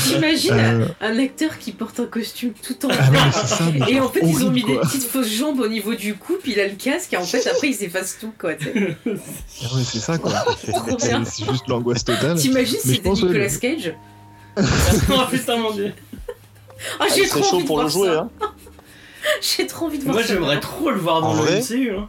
[0.06, 3.64] T'imagines Euh, un acteur qui porte un costume tout en ah non, c'est ça.
[3.88, 6.52] Et en fait, ils ont mis des petites fausses jambes au niveau du cou, puis
[6.52, 8.52] il a le casque, et en fait, après, ils effacent tout, quoi.
[8.52, 10.32] Ah c'est ça quoi.
[10.64, 10.72] C'est
[11.24, 12.36] c'est juste l'angoisse totale.
[12.38, 13.94] T'imagines ouais, Nicolas Cage
[15.10, 15.92] oh putain, mon dieu.
[16.98, 18.20] Ah, Ah, j'ai il trop chaud envie de pour le voir jouer, ça.
[18.20, 18.30] hein.
[19.40, 20.28] J'ai trop envie de voir Moi, ça.
[20.34, 21.92] j'aimerais trop le voir dans En le vrai MCU.
[21.96, 22.08] Hein.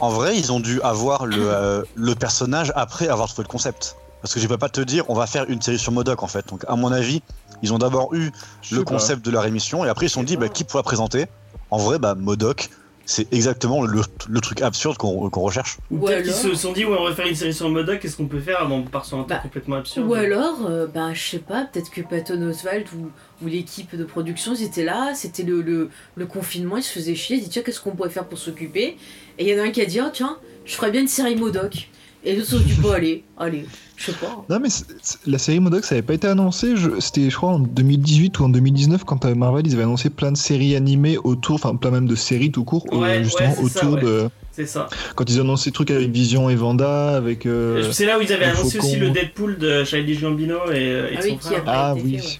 [0.00, 3.96] En vrai, ils ont dû avoir le, euh, le personnage après avoir trouvé le concept.
[4.22, 6.26] Parce que je vais pas te dire, on va faire une série sur Modoc en
[6.26, 6.46] fait.
[6.48, 7.22] Donc, à mon avis,
[7.62, 8.90] ils ont d'abord eu Je le sais pas.
[8.92, 11.26] concept de leur émission et après ils se sont dit, bah, qui pourra présenter?
[11.70, 12.68] En vrai, bah, Modoc,
[13.06, 15.78] c'est exactement le, le truc absurde qu'on recherche.
[15.90, 18.16] Ou peut-être qu'ils se sont dit, ouais, on va faire une série sur Modoc, qu'est-ce
[18.16, 20.08] qu'on peut faire Bon, on part sur un truc Bah, complètement absurde.
[20.08, 23.10] Ou alors, euh, bah, je sais pas, peut-être que Patton Oswalt ou,
[23.44, 27.14] ou l'équipe de production, ils étaient là, c'était le, le, le confinement, ils se faisaient
[27.14, 28.96] chier, ils disaient, tiens, qu'est-ce qu'on pourrait faire pour s'occuper?
[29.38, 31.08] Et il y en a un qui a dit, oh, tiens, je ferais bien une
[31.08, 31.88] série Modoc.
[32.24, 33.66] Et les autres se sont dit, bon, allez, allez,
[33.96, 34.44] je sais pas.
[34.48, 37.36] Non mais c'est- c'est- la série Modoc ça avait pas été annoncé, je- c'était je
[37.36, 40.76] crois en 2018 ou en 2019 quand euh, Marvel ils avaient annoncé plein de séries
[40.76, 43.84] animées autour, enfin plein même de séries tout court, euh, Ouais, justement ouais, c'est ça,
[43.86, 44.02] autour ouais.
[44.02, 44.28] de...
[44.52, 44.88] C'est ça.
[45.14, 47.44] Quand ils annonçaient des trucs avec Vision et Vanda, avec...
[47.46, 50.76] euh, C'est là où ils avaient annoncé aussi le Deadpool de Childish Gambino et,
[51.12, 51.62] et Ah son oui, frère.
[51.66, 52.16] a- Ah été oui.
[52.18, 52.32] fait, ouais.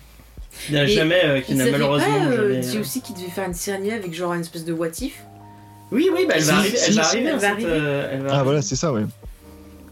[0.67, 2.61] Qui n'a jamais, euh, qui Il n'a malheureusement pas, euh, jamais.
[2.61, 5.23] dit euh, aussi qu'il devait faire une série avec genre une espèce de what if.
[5.93, 6.77] Oui, oui, bah, elle va Si, arriver.
[6.79, 7.29] si, Elle va arriver.
[7.31, 9.03] elle va euh, Ah voilà, c'est ça, ouais.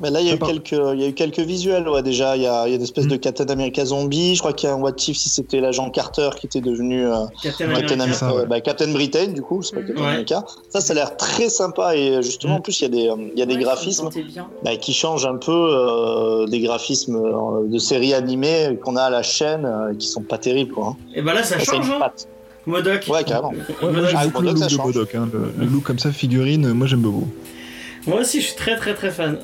[0.00, 2.36] Mais là, il y, a eu quelques, il y a eu quelques visuels, ouais, déjà.
[2.36, 3.10] Il y a, il y a des espèces Mm.
[3.10, 4.34] de Captain America zombie.
[4.34, 7.06] Je crois qu'il y a un What If si c'était l'agent Carter qui était devenu
[7.06, 7.94] euh, Captain Captain, America.
[7.94, 8.46] America, ça, ouais.
[8.46, 9.82] bah, Captain Britain, du coup, c'est pas.
[9.82, 10.08] Captain Ouais.
[10.08, 10.44] America.
[10.68, 11.96] Ça, ça a l'air très sympa.
[11.96, 12.56] Et justement, Mm.
[12.56, 14.08] en plus, il y a des, euh, il y a des graphismes
[14.64, 19.10] bah, qui changent un peu euh, des graphismes euh, de séries animées qu'on a à
[19.10, 20.88] la chaîne euh, qui sont pas terribles, quoi.
[20.88, 20.96] hein.
[21.14, 22.10] Et bah là, ça Ça, change, une hein.
[22.66, 23.04] Modoc.
[23.08, 23.50] Ouais, carrément.
[23.50, 24.10] Ouais, moi Modoc.
[24.16, 24.86] Ah, beaucoup le look ça de change.
[24.86, 25.14] Modok.
[25.14, 25.28] Hein.
[25.32, 27.28] Le, le look comme ça, figurine, moi j'aime beaucoup.
[28.06, 29.38] Moi aussi, je suis très très très fan.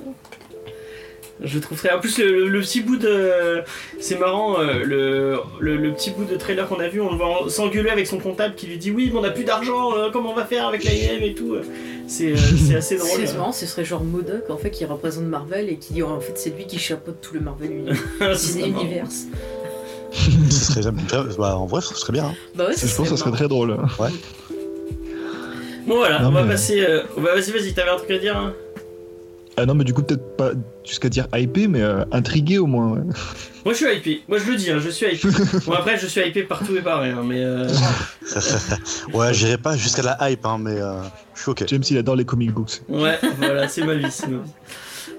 [1.42, 1.90] Je trouve très.
[1.92, 3.62] En plus, le, le- le petit bout de.
[3.98, 7.16] C'est marrant, euh, le, le, le petit bout de trailer qu'on a vu, on le
[7.16, 9.96] voit en- s'engueuler avec son comptable qui lui dit Oui, mais on a plus d'argent,
[9.96, 11.56] euh, comment on va faire avec la IM et tout.
[12.06, 13.08] C'est euh, assez drôle.
[13.26, 16.20] C'est marrant, ce serait genre Modoc en fait qui représente Marvel et qui dit en
[16.20, 19.06] fait c'est lui qui chapeaute tout le Marvel uni- C'est Ciné-Univers.
[20.12, 20.90] Ce serait,
[21.38, 22.24] bah, en vrai, ce serait bien.
[22.24, 22.34] hein.
[22.56, 23.76] Bah ouais, Je pense que ça serait très drôle.
[25.86, 26.80] Bon, voilà, Non, on va mais- passer.
[26.80, 28.52] euh, vas-y, vas-y, t'avais un truc à dire hein?
[29.56, 30.52] Ah non, mais du coup, peut-être pas
[30.84, 32.92] jusqu'à dire hypé, mais euh, intrigué au moins.
[32.94, 33.02] ouais.
[33.64, 34.22] Moi, je suis hypé.
[34.28, 35.28] Moi, je le dis, hein, je suis hypé.
[35.66, 37.42] bon, après, je suis hypé partout et par rien, mais.
[37.44, 37.68] euh,
[39.12, 41.02] Ouais, j'irai pas jusqu'à la hype, hein, mais euh,
[41.34, 41.64] je suis ok.
[41.66, 42.80] James, il adore les comic books.
[42.88, 44.50] Ouais, voilà, c'est ma vie, c'est ma vie.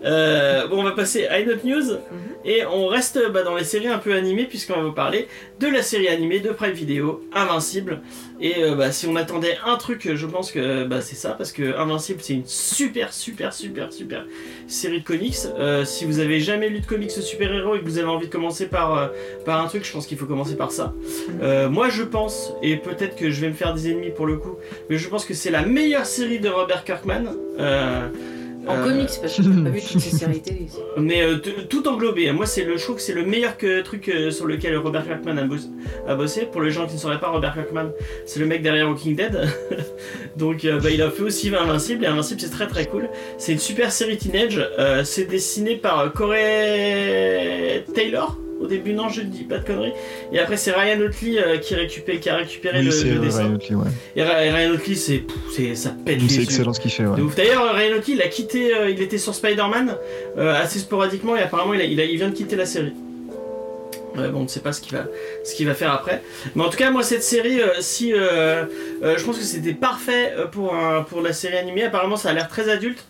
[0.05, 1.97] Euh, bon, on va passer à une autre news
[2.45, 5.27] et on reste bah, dans les séries un peu animées puisqu'on va vous parler
[5.59, 8.01] de la série animée de Prime Video, Invincible.
[8.39, 11.51] Et euh, bah, si on attendait un truc, je pense que bah, c'est ça parce
[11.51, 14.25] que Invincible c'est une super, super, super, super
[14.67, 15.35] série de comics.
[15.59, 18.27] Euh, si vous avez jamais lu de comics de super-héros et que vous avez envie
[18.27, 19.11] de commencer par,
[19.45, 20.93] par un truc, je pense qu'il faut commencer par ça.
[21.41, 24.37] Euh, moi, je pense, et peut-être que je vais me faire des ennemis pour le
[24.37, 24.57] coup,
[24.89, 27.35] mais je pense que c'est la meilleure série de Robert Kirkman.
[27.59, 28.07] Euh,
[28.67, 30.67] En euh, comics, parce que j'ai pas vu toutes ces séries télé.
[30.97, 31.37] mais euh,
[31.69, 32.31] tout englobé.
[32.31, 35.05] Moi, c'est le, je trouve que c'est le meilleur que, truc euh, sur lequel Robert
[35.05, 35.69] Kirkman a, boss-
[36.07, 36.41] a bossé.
[36.45, 37.91] Pour les gens qui ne sauraient pas, Robert Kirkman,
[38.25, 39.39] c'est le mec derrière Walking Dead.
[40.37, 42.03] Donc, bah, il a fait aussi Invincible.
[42.03, 43.09] Et Invincible, c'est très très cool.
[43.37, 44.61] C'est une super série teenage.
[45.03, 48.37] C'est dessiné par Corey Taylor?
[48.61, 49.93] Au début, non, je ne dis pas de conneries.
[50.31, 53.39] Et après, c'est Ryan Otley euh, qui, récupère, qui a récupéré Oui, le, euh, dessin.
[53.45, 53.87] Ryan Otley, ouais.
[54.15, 55.23] Et Ryan Otley, c'est,
[55.75, 57.17] ça pète les C'est excellent ce qu'il fait, ouais.
[57.17, 57.35] De ouf.
[57.35, 59.97] D'ailleurs, Ryan Otley, il a quitté, euh, il était sur Spider-Man
[60.37, 62.93] assez sporadiquement et apparemment il, a- il, a- il vient de quitter la série.
[64.17, 65.05] Ouais, bon, on ne sait pas ce qu'il va,
[65.45, 66.21] ce qu'il va faire après.
[66.55, 68.65] Mais en tout cas, moi, cette série, euh, si, euh,
[69.03, 71.83] euh, je pense que c'était parfait pour, un- pour la série animée.
[71.83, 73.05] Apparemment, ça a l'air très adulte.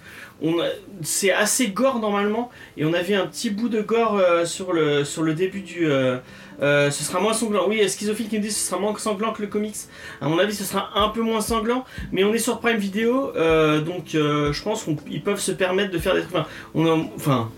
[1.03, 5.03] C'est assez gore normalement, et on avait un petit bout de gore euh, sur, le,
[5.03, 5.85] sur le début du.
[5.87, 6.17] euh,
[6.61, 7.65] euh, ce sera moins sanglant.
[7.67, 9.75] Oui, Schizophile qui me dit que ce sera moins sanglant que le comics.
[10.21, 13.31] À mon avis, ce sera un peu moins sanglant, mais on est sur Prime Video,
[13.85, 16.35] donc je pense qu'ils peuvent se permettre de faire des trucs.
[16.35, 17.49] Enfin, on a- enfin,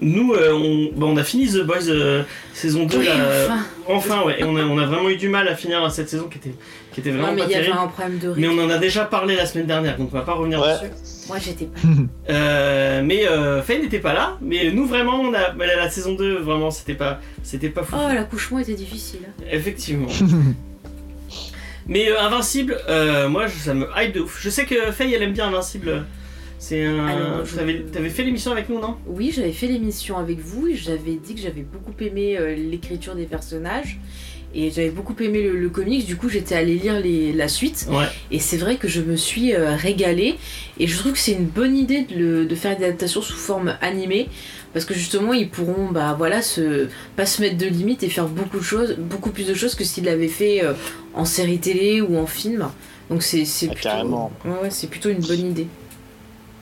[0.00, 3.46] nous, euh, on, bah, on a fini The Boys euh, saison 2 Oui, là, euh,
[3.48, 3.64] enfin.
[3.88, 6.28] enfin, ouais, et on a, on a vraiment eu du mal à finir cette saison
[6.28, 6.54] qui était,
[6.94, 8.60] qui était vraiment Non, mais pas il y avait un problème de Mais rythme.
[8.60, 10.72] on en a déjà parlé la semaine dernière, donc on va pas revenir Ouais.
[10.74, 10.90] dessus.
[11.28, 11.80] Moi, j'étais pas.
[12.30, 15.90] Euh, mais euh, Faye n'était pas là, mais nous vraiment, on a, mais la, la
[15.90, 17.96] saison 2, vraiment, c'était pas, c'était pas fou.
[17.98, 19.20] Oh, l'accouchement était difficile.
[19.50, 20.08] Effectivement.
[21.86, 24.38] mais euh, Invincible, euh, moi, ça me hype de ouf.
[24.40, 26.04] Je sais que Faye, elle aime bien Invincible.
[26.58, 27.06] C'est un.
[27.06, 28.96] Alors, je- T'avais t'avais fait l'émission avec nous, non?
[29.06, 33.14] Oui, j'avais fait l'émission avec vous et j'avais dit que j'avais beaucoup aimé euh, l'écriture
[33.14, 33.98] des personnages
[34.54, 36.06] et j'avais beaucoup aimé le, le comics.
[36.06, 38.04] Du coup, j'étais allée lire les- la suite Ouais.
[38.30, 40.36] et c'est vrai que je me suis euh, régalée
[40.78, 43.36] et je trouve que c'est une bonne idée de, le- de faire une adaptation sous
[43.36, 44.28] forme animée
[44.72, 48.26] parce que justement ils pourront bah voilà se pas se mettre de limites et faire
[48.26, 50.72] beaucoup de choses, beaucoup plus de choses que s'ils l'avaient fait euh,
[51.14, 52.68] en série télé ou en film.
[53.10, 54.32] Donc c'est c'est Ah, plutôt carrément.
[54.44, 55.66] Ouais, ouais, c'est plutôt une bonne idée.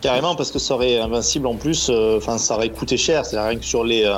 [0.00, 3.24] Carrément, parce que ça aurait invincible en plus, euh, enfin ça aurait coûté cher.
[3.24, 4.16] C'est rien que sur les, euh,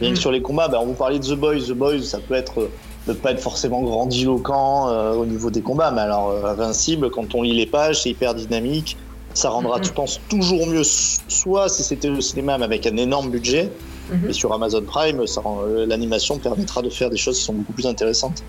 [0.00, 0.20] rien que Mm.
[0.20, 0.68] sur les combats.
[0.68, 1.60] Ben, on vous parlait de The Boys.
[1.68, 2.70] The Boys, ça peut être
[3.08, 7.34] ne pas être forcément grandiloquent euh, au niveau des combats, mais alors euh, invincible, quand
[7.34, 8.96] on lit les pages, c'est hyper dynamique.
[9.34, 9.84] Ça rendra, Mhm.
[9.84, 10.82] je pense, toujours mieux.
[10.84, 13.70] Soit si c'était au cinéma, mais avec un énorme budget,
[14.10, 14.30] Mhm.
[14.30, 17.86] et sur Amazon Prime, euh, l'animation permettra de faire des choses qui sont beaucoup plus
[17.86, 18.42] intéressantes.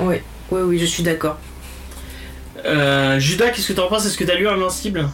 [0.00, 1.36] Ouais, ouais, oui, je suis d'accord.
[2.64, 4.06] Euh, Judas, qu'est-ce que t'en penses?
[4.06, 5.08] Est-ce que t'as lu Invincible?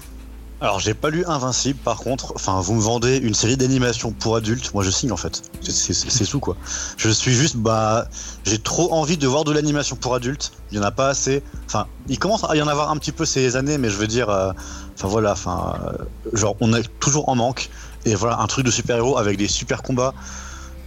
[0.62, 4.37] Alors, j'ai pas lu Invincible, par contre, enfin, vous me vendez une série d'animation pour
[4.37, 5.42] adultes, moi je signe en fait.
[5.61, 6.57] C'est- tout quoi.
[6.96, 8.07] Je suis juste, bah,
[8.44, 10.53] j'ai trop envie de voir de l'animation pour adultes.
[10.70, 11.42] Il y en a pas assez.
[11.66, 14.07] Enfin, il commence à y en avoir un petit peu ces années, mais je veux
[14.07, 14.53] dire, euh,
[14.94, 17.68] enfin voilà, enfin, euh, genre, on est toujours en manque.
[18.05, 20.14] Et voilà, un truc de super-héros avec des super combats.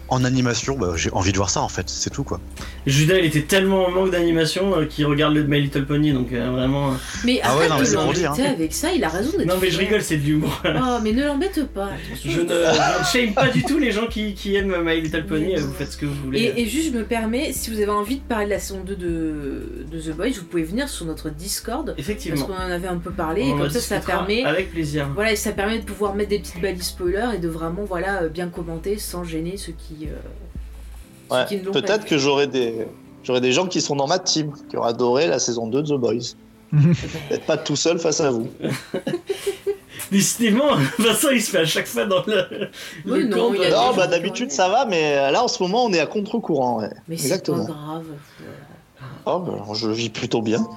[0.09, 2.39] En animation, bah, j'ai envie de voir ça en fait, c'est tout quoi.
[2.85, 6.31] Judas, il était tellement en manque d'animation euh, qu'il regarde le My Little Pony, donc
[6.31, 6.91] euh, vraiment.
[6.91, 9.09] euh, Mais Ah ouais, arrête non, mais de c'est pour dire, avec ça, il a
[9.09, 10.61] raison d'être Non, mais je rigole, c'est de l'humour.
[10.87, 11.89] Oh, mais ne l'embête pas.
[12.23, 15.55] Je ne, je shame pas du tout les gens qui, qui aiment My Little Pony,
[15.55, 16.41] vous faites ce que vous voulez.
[16.55, 18.81] Et, et juste, je me permets, si vous avez envie de parler de la saison
[18.85, 21.87] 2 de, de The Boys, vous pouvez venir sur notre Discord.
[21.87, 22.45] Parce Effectivement.
[22.45, 24.43] qu'on en avait un peu parlé, On et en comme ça, ça permet.
[24.43, 25.09] Avec plaisir.
[25.15, 28.27] Voilà, et ça permet de pouvoir mettre des petites balises spoilers et de vraiment voilà,
[28.27, 32.88] bien commenter sans gêner ceux qui, euh, Ouais, qui Peut-être que j'aurai des...
[33.23, 35.88] j'aurai des gens qui sont dans ma team, qui auraient adoré la saison 2 de
[35.95, 36.36] The Boys.
[36.71, 38.47] Peut-être pas tout seul face à vous.
[40.12, 42.69] Décidément, Vincent il se fait à chaque fois dans le.
[43.05, 45.47] Oui, le non, camp il y de- Non, bah d'habitude ça va, mais là en
[45.47, 46.79] ce moment on est à contre-courant.
[46.81, 46.89] Ouais.
[47.08, 47.65] Mais c'est Exactement.
[47.65, 48.03] pas grave.
[49.27, 50.67] Oh, bah, je vis plutôt bien.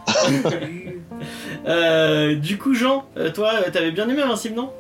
[1.67, 4.71] Euh, du coup, Jean, euh, toi, euh, t'avais bien aimé Invincible, non?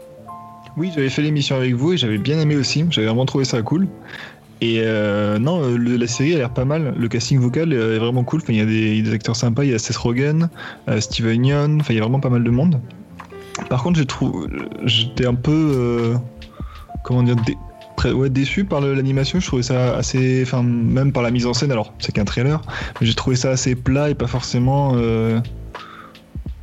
[0.78, 2.84] Oui, j'avais fait l'émission avec vous et j'avais bien aimé aussi.
[2.90, 3.88] J'avais vraiment trouvé ça cool.
[4.60, 6.94] Et euh, non, euh, la série a l'air pas mal.
[6.96, 8.40] Le casting vocal euh, est vraiment cool.
[8.42, 9.64] Enfin, il y a des, acteurs sympas.
[9.64, 10.50] Il y a Seth Rogen,
[10.88, 11.80] euh, Steven Yeun.
[11.80, 12.80] Enfin, il y a vraiment pas mal de monde.
[13.68, 13.98] Par contre,
[14.84, 16.14] j'étais un peu, euh,
[17.02, 17.34] comment dire,
[18.14, 19.40] ouais, déçu par l'animation.
[19.40, 21.72] Je trouvais ça assez, enfin, même par la mise en scène.
[21.72, 22.60] Alors, c'est qu'un trailer,
[23.00, 24.94] mais j'ai trouvé ça assez plat et pas forcément.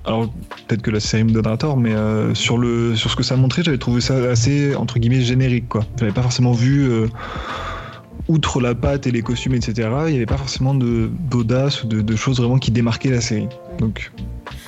[0.05, 0.29] Alors
[0.67, 3.35] peut-être que la série me donnera tort, mais euh, sur le sur ce que ça
[3.35, 5.85] montrait, j'avais trouvé ça assez entre guillemets générique quoi.
[5.99, 7.07] J'avais pas forcément vu euh,
[8.27, 9.89] outre la patte et les costumes etc.
[10.07, 13.21] Il y avait pas forcément de d'audace ou de, de choses vraiment qui démarquaient la
[13.21, 13.47] série.
[13.79, 14.11] Donc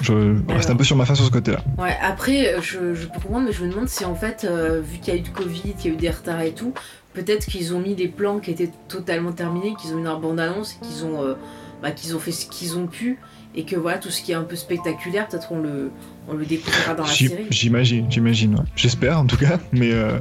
[0.02, 1.60] je reste un peu sur ma fin sur ce côté-là.
[1.78, 5.00] Ouais, après, je, je peux comprendre, mais je me demande si en fait, euh, vu
[5.00, 6.74] qu'il y a eu du Covid, qu'il y a eu des retards et tout,
[7.14, 10.86] peut-être qu'ils ont mis des plans qui étaient totalement terminés, qu'ils ont une bande-annonce et
[10.86, 11.36] qu'ils ont,
[11.82, 13.18] bah, qu'ils ont fait ce qu'ils ont pu,
[13.58, 15.92] et que voilà, tout ce qui est un peu spectaculaire, peut-être on le,
[16.30, 17.48] on le découvrira dans la série.
[17.50, 18.54] J'imagine, j'imagine.
[18.54, 18.66] ouais.
[18.76, 20.20] J'espère en tout cas, mais, euh,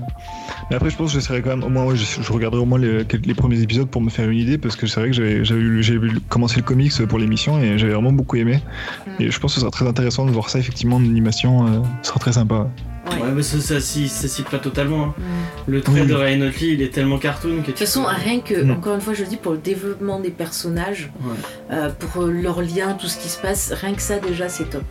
[0.70, 2.64] mais après je pense que j'essaierai quand même au moins, ouais, je, je regarderai au
[2.64, 6.08] moins les, premiers épisodes pour me faire une idée parce que c'est vrai que j'avais
[6.30, 8.60] commencé le comics pour l'émission et j'avais vraiment beaucoup aimé.
[9.06, 9.22] Mm.
[9.22, 11.82] Et je pense que ce sera très intéressant de voir ça effectivement en animation, euh,
[12.02, 12.54] ce sera très sympa.
[12.54, 12.95] Ouais.
[13.10, 15.04] Ouais, mais ça, ça, s'y- ça cite pas totalement.
[15.04, 15.14] hein.
[15.16, 15.70] Mm.
[15.72, 16.06] Le trait Oui.
[16.06, 18.70] de Ryan Otley, il est tellement cartoon que De toute façon, rien que, Mm.
[18.72, 21.34] encore une fois, je le dis, pour le développement des personnages, Ouais.
[21.72, 24.70] euh, pour euh, leurs liens, tout ce qui se passe, rien que ça déjà, c'est
[24.70, 24.82] top.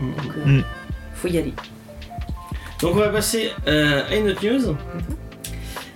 [0.00, 0.06] Mm.
[0.10, 0.64] Donc, euh, Mm.
[1.14, 1.54] faut y aller.
[2.80, 4.76] Donc on va passer euh, à une autre news.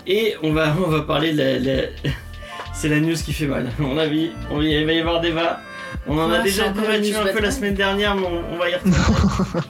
[0.06, 1.58] Et on va, on va parler de la...
[1.58, 1.88] la-
[2.74, 3.66] C'est la news qui fait mal.
[3.78, 5.60] À mon avis, on- il va y avoir débat.
[6.06, 8.74] On en a déjà débattu un peu la semaine dernière, mais on, on va y
[8.74, 8.96] retourner.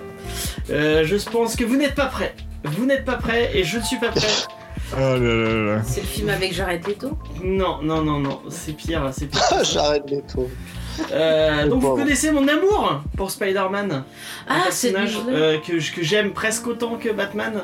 [0.70, 2.34] Euh, je pense que vous n'êtes pas prêts.
[2.64, 4.26] Vous n'êtes pas prêts et je ne suis pas prêt.
[4.92, 5.82] Oh là là là.
[5.84, 9.42] C'est le film avec Jared Leto Non, non, non, non, c'est pire, c'est pire.
[9.64, 10.48] J'arrête les taux.
[11.10, 14.04] Euh, donc vous connaissez mon amour pour Spider-Man, un
[14.48, 17.62] Ah, c'est personnage euh, que, que j'aime presque autant que Batman.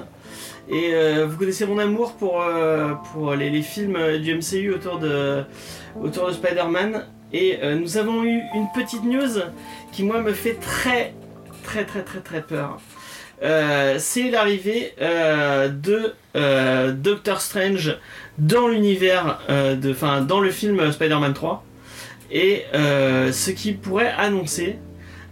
[0.69, 4.99] Et euh, vous connaissez mon amour pour, euh, pour les, les films du MCU autour
[4.99, 5.45] de,
[6.03, 7.07] autour de Spider-Man.
[7.33, 9.41] Et euh, nous avons eu une petite news
[9.93, 11.15] qui moi me fait très
[11.62, 12.81] très très très très peur.
[13.42, 17.98] Euh, c'est l'arrivée euh, de euh, Doctor Strange
[18.38, 21.64] dans l'univers euh, de, enfin dans le film Spider-Man 3
[22.31, 24.79] et euh, ce qui pourrait annoncer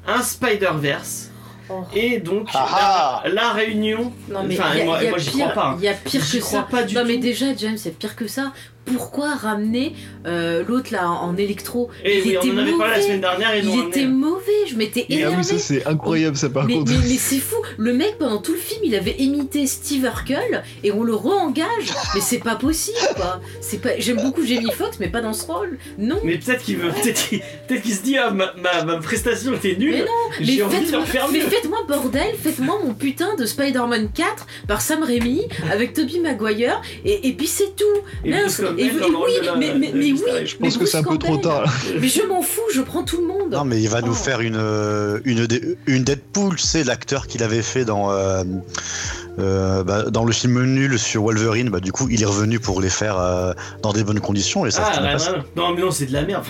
[0.07, 1.29] un Spider-Verse
[1.73, 1.85] Oh.
[1.95, 4.13] et donc Ah la, la réunion.
[4.29, 5.69] Non mais Enfin, il y a, moi, y a moi, j'y pire, crois pas.
[5.69, 5.77] hein.
[5.79, 6.63] il y a pire que ça.
[6.69, 7.07] pas du non tout.
[7.07, 8.53] mais déjà James c'est pire que ça.
[8.87, 9.95] Pourquoi ramener
[10.27, 11.91] euh, l'autre là en, en électro?
[12.05, 13.03] Et Il oui, on était en avait parlé la mauvais.
[13.03, 13.57] semaine dernière.
[13.57, 14.07] Ils Il était ramené.
[14.07, 16.91] mauvais, je m'étais Ah oui, ça c'est incroyable ça par mais, contre.
[16.93, 20.65] mais, mais c'est fou, le mec pendant tout le film il avait imité Steve Urkel
[20.83, 23.41] et on le re-engage, mais c'est pas possible quoi.
[23.61, 25.79] C'est pas, j'aime beaucoup Jamie Foxx mais pas dans ce rôle.
[25.99, 26.17] Non.
[26.25, 29.93] Mais peut-être qu'il veut, peut-être qu'il, se dit ah ma, ma, ma prestation était nulle.
[29.93, 30.07] Mais non,
[30.41, 35.03] mais envie de le faites-moi, faites-moi bordel, faites-moi mon putain de Spider-Man 4 par Sam
[35.03, 37.85] Raimi avec Tobey Maguire et, et puis c'est tout.
[38.25, 38.93] Et Mince, et- oui,
[39.59, 40.17] mais- oui.
[40.17, 41.65] je pense mais que c'est un peu trop tard.
[42.01, 43.53] Mais je m'en fous, je prends tout le monde.
[43.53, 44.15] Non, mais il va nous Oh.
[44.15, 48.43] faire une, euh, une, Deadpool, c'est l'acteur qu'il avait fait dans, euh,
[49.39, 51.71] euh, bah, dans le film nul sur Wolverine.
[51.71, 53.53] Bah, du coup, il est revenu pour les faire euh,
[53.83, 55.39] dans des bonnes conditions et ça Ah, ouais, ouais.
[55.57, 56.45] non mais non c'est de la merde.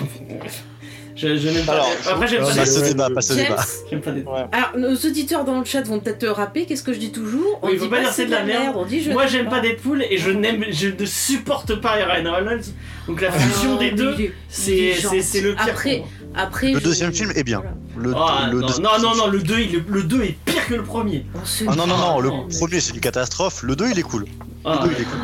[1.21, 1.73] Je, je n'aime pas.
[1.73, 3.55] Alors, Après j'aime pas Ah, ouais, au débat, débat.
[3.89, 4.21] J'aime pas des.
[4.23, 4.45] Ouais.
[4.51, 7.59] alors nos auditeurs dans le chat vont peut-être te rappeler, qu'est-ce que je dis toujours?
[7.61, 8.75] On Oui, dit pas dire c'est de la merde.
[8.77, 12.33] on dit je Moi j'aime pas Deadpool et je n'aime, je ne supporte pas Ryan
[12.33, 12.63] Reynolds.
[13.07, 14.15] Donc la fusion Oh, des deux,
[14.49, 14.93] c'est,
[15.41, 15.65] le pire.
[15.67, 16.03] Après,
[16.35, 17.61] après Le je- deuxième film est bien.
[17.97, 20.75] Le, Ah, le non, deuxième non, non, le 2, il, le 2 est pire que
[20.75, 21.25] le premier.
[21.67, 23.63] Ah non, non, non, le premier c'est une catastrophe.
[23.63, 24.25] Le 2 il est cool.
[24.63, 25.19] Ah, Le 2 il est cool.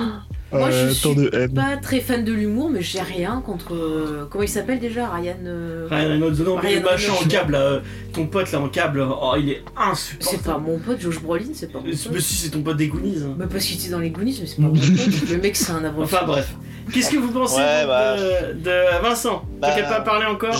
[0.51, 1.53] Moi, je Euh, suis de haine.
[1.53, 3.73] pas très fan de l'humour, mais j'ai rien contre.
[3.73, 5.35] euh, Comment il s'appelle déjà Ryan.
[5.45, 7.79] euh, Ryan Reynolds, non, mais Ryan machin en câble, là, euh,
[8.13, 10.43] ton pote là en câble, oh, il est C'est insupportable.
[10.43, 12.19] pas mon pote, Josh Brolin, c'est pas mon Mais pote.
[12.21, 13.23] si c'est ton pote des Goonies.
[13.25, 13.35] hein.
[13.37, 14.81] Bah parce qu'il était dans les Goonies, mais c'est pas mon pote.
[15.29, 16.13] Le mec, c'est un abruti.
[16.15, 16.55] Enfin bref.
[16.93, 18.15] Qu'est-ce que vous pensez Ouais, bah.
[18.15, 19.43] de, de Vincent?
[19.59, 20.53] Bah, T'as pas parlé encore?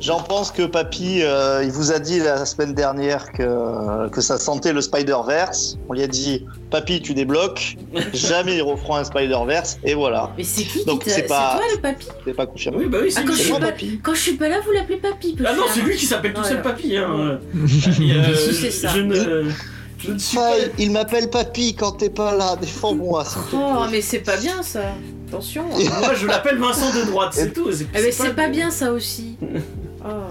[0.00, 4.38] J'en, pense que Papy, euh, il vous a dit la semaine dernière que, que ça
[4.38, 5.76] sentait le Spider-Verse.
[5.88, 7.76] On lui a dit, Papy, tu débloques.
[8.14, 9.78] Jamais ils referont un Spider-Verse.
[9.84, 10.32] Et voilà.
[10.38, 12.78] Mais c'est qui qui Donc, c'est pas- toi le papy C'est pas confirmé.
[12.78, 14.00] Oui, bah oui, c'est Ah, quand je suis pas- Papy.
[14.02, 15.36] Quand je suis pas là, vous l'appelez papy.
[15.44, 16.62] Ah non, c'est lui qui s'appelle tout seul.
[16.62, 16.96] Papy.
[16.96, 17.38] Hein.
[17.54, 18.88] Euh, c'est ça.
[18.88, 19.50] Je ne,
[19.98, 20.52] je ne suis pas.
[20.78, 22.56] Il m'appelle Papy quand t'es pas là.
[22.60, 23.24] Défends-moi.
[23.52, 24.80] Oh, mais c'est pas bien ça.
[25.28, 25.64] Attention.
[25.68, 27.70] Moi, je l'appelle Vincent de droite, c'est tout.
[27.70, 29.36] C'est, Eh ben, c'est pas bien ça aussi.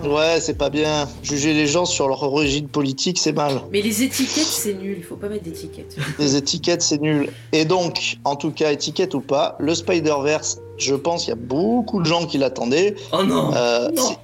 [0.03, 0.07] Oh.
[0.15, 1.07] Ouais, c'est pas bien.
[1.23, 3.61] Juger les gens sur leur origine politique, c'est mal.
[3.71, 4.95] Mais les étiquettes, c'est nul.
[4.99, 5.95] Il faut pas mettre d'étiquettes.
[6.19, 7.29] Les étiquettes, c'est nul.
[7.51, 11.41] Et donc, en tout cas, étiquette ou pas, le Spider-Verse, je pense qu'il y a
[11.41, 12.95] beaucoup de gens qui l'attendaient.
[13.13, 13.51] Oh non.
[13.55, 14.01] Euh, Non.
[14.03, 14.15] si-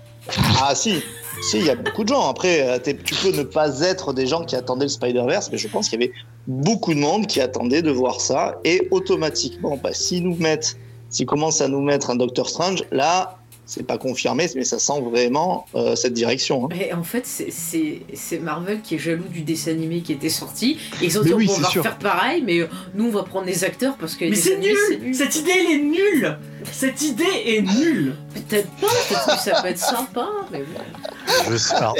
[0.61, 1.01] Ah si,
[1.49, 2.27] si, il y a beaucoup de gens.
[2.29, 5.67] Après, euh, tu peux ne pas être des gens qui attendaient le Spider-Verse, mais je
[5.67, 6.13] pense qu'il y avait
[6.47, 8.55] beaucoup de monde qui attendait de voir ça.
[8.63, 10.77] Et automatiquement, bah, s'ils nous mettent,
[11.11, 15.01] s'ils commencent à nous mettre un Doctor Strange, là, c'est pas confirmé, mais ça sent
[15.01, 16.65] vraiment euh, cette direction.
[16.65, 16.69] hein.
[16.71, 20.77] Mais en fait, c'est- Marvel qui est jaloux du dessin animé qui était sorti.
[21.01, 21.81] Et ils ont Mais dit, oui, on va sûr.
[21.83, 25.13] faire pareil, mais euh, nous, on va prendre des acteurs parce que Mais c'est nul
[25.15, 26.37] Cette idée, elle est nulle
[26.71, 31.49] Cette idée est nulle Peut-être pas, peut-être que ça peut être sympa, mais bon.
[31.49, 31.95] Je sais- alors,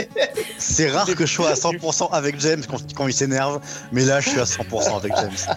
[0.58, 3.60] c'est rare que je sois à 100% avec James quand, quand il s'énerve,
[3.92, 5.56] mais là je suis à 100% avec James.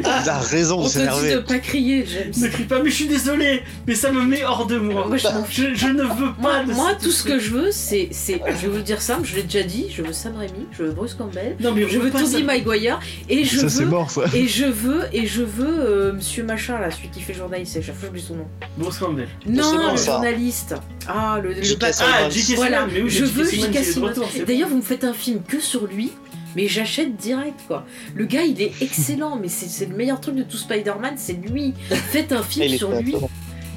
[0.00, 1.42] Il a raison On de te dit de s'énerver.
[1.46, 2.32] pas crier, James.
[2.36, 5.16] Ne crie pas, mais je suis désolé Mais ça me met hors de moi Moi,
[5.16, 7.70] je m'en je, je ne veux Moi, pas de moi, tout ce que je veux,
[7.70, 10.36] c'est, c'est, je vais vous le dire simple, je l'ai déjà dit, je veux Sam
[10.36, 12.10] Raimi, je veux Bruce Campbell, Non, mais on je veut veux.
[12.10, 14.22] Tobey Maguire, et je Ça, c'est veux, mort, ça.
[14.34, 17.94] et je veux, et je veux euh, Monsieur Machin là, celui qui fait journaliste, chaque
[17.94, 18.46] fois j'oublie son nom.
[18.78, 19.28] Bruce Campbell.
[19.46, 20.12] Non, bon, le ça.
[20.12, 20.74] journaliste.
[21.06, 21.90] Ah, le, le pas-.
[22.00, 22.56] Ah, J.K.
[22.56, 24.46] Voilà, Simmons, mais oui, je veux J.K.
[24.46, 26.12] D'ailleurs, vous me faites un film que sur lui,
[26.56, 27.84] mais j'achète direct quoi.
[28.14, 31.74] Le gars, il est excellent, mais c'est, le meilleur truc de tout Spider-Man, c'est lui.
[31.88, 33.14] Faites un film sur lui.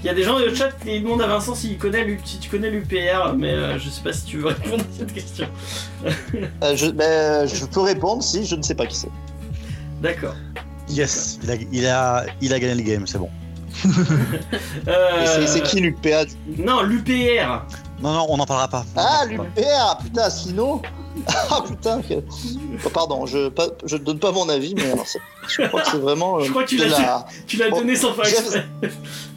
[0.04, 2.20] Il y a des gens dans le chat qui demandent à Vincent s'il connaît l'U-
[2.24, 5.14] si tu connais l'UPR, mais euh, je sais pas si tu veux répondre à cette
[5.14, 5.48] question.
[6.64, 9.10] Euh, je, ben, je peux répondre si je ne sais pas qui c'est.
[10.02, 10.36] D'accord.
[10.90, 13.30] Yes, il a, il a, il a gagné le game, c'est bon.
[14.88, 16.26] Euh, C'est qui l'UPA
[16.58, 17.64] Non, l'UPR.
[18.02, 18.86] Non, non, on n'en parlera pas.
[18.96, 19.50] On Ah, parlera pas.
[19.62, 20.82] l'UPR Putain, Asselineau
[21.50, 22.14] Ah putain que-
[22.86, 25.90] Oh, Pardon, je pas, je donne pas mon avis, mais alors, c'est- je crois que
[25.90, 26.38] c'est vraiment.
[26.38, 27.26] euh, Je crois que tu de l'as la...
[27.48, 28.66] Tu l'as Bon, donné sans faire James- exprès.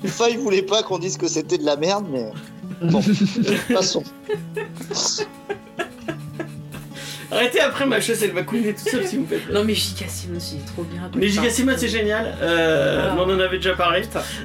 [0.04, 2.30] Enfin, il voulait pas qu'on dise que c'était de la merde, mais.
[2.82, 3.00] Bon,
[3.72, 4.02] passons.
[7.30, 9.40] Arrêtez après ma chaise, elle va couler toute seule s'il vous plaît.
[9.52, 10.04] Non mais J.K.
[10.08, 11.10] Simmons, il est trop bien.
[11.14, 11.28] Mais.
[11.28, 11.50] J.K.
[11.50, 13.16] Simmons c'est génial, euh, Ah.
[13.18, 14.02] on en avait déjà parlé.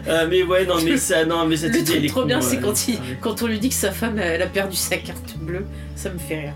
[0.07, 2.19] Euh, mais ouais, non, mais ça, non, mais cette Le idée, elle truc est trop
[2.21, 2.45] cool, bien, ouais.
[2.47, 5.35] c'est quand, il- quand on lui dit que sa femme elle a perdu sa carte
[5.37, 6.53] bleue, ça me fait rire.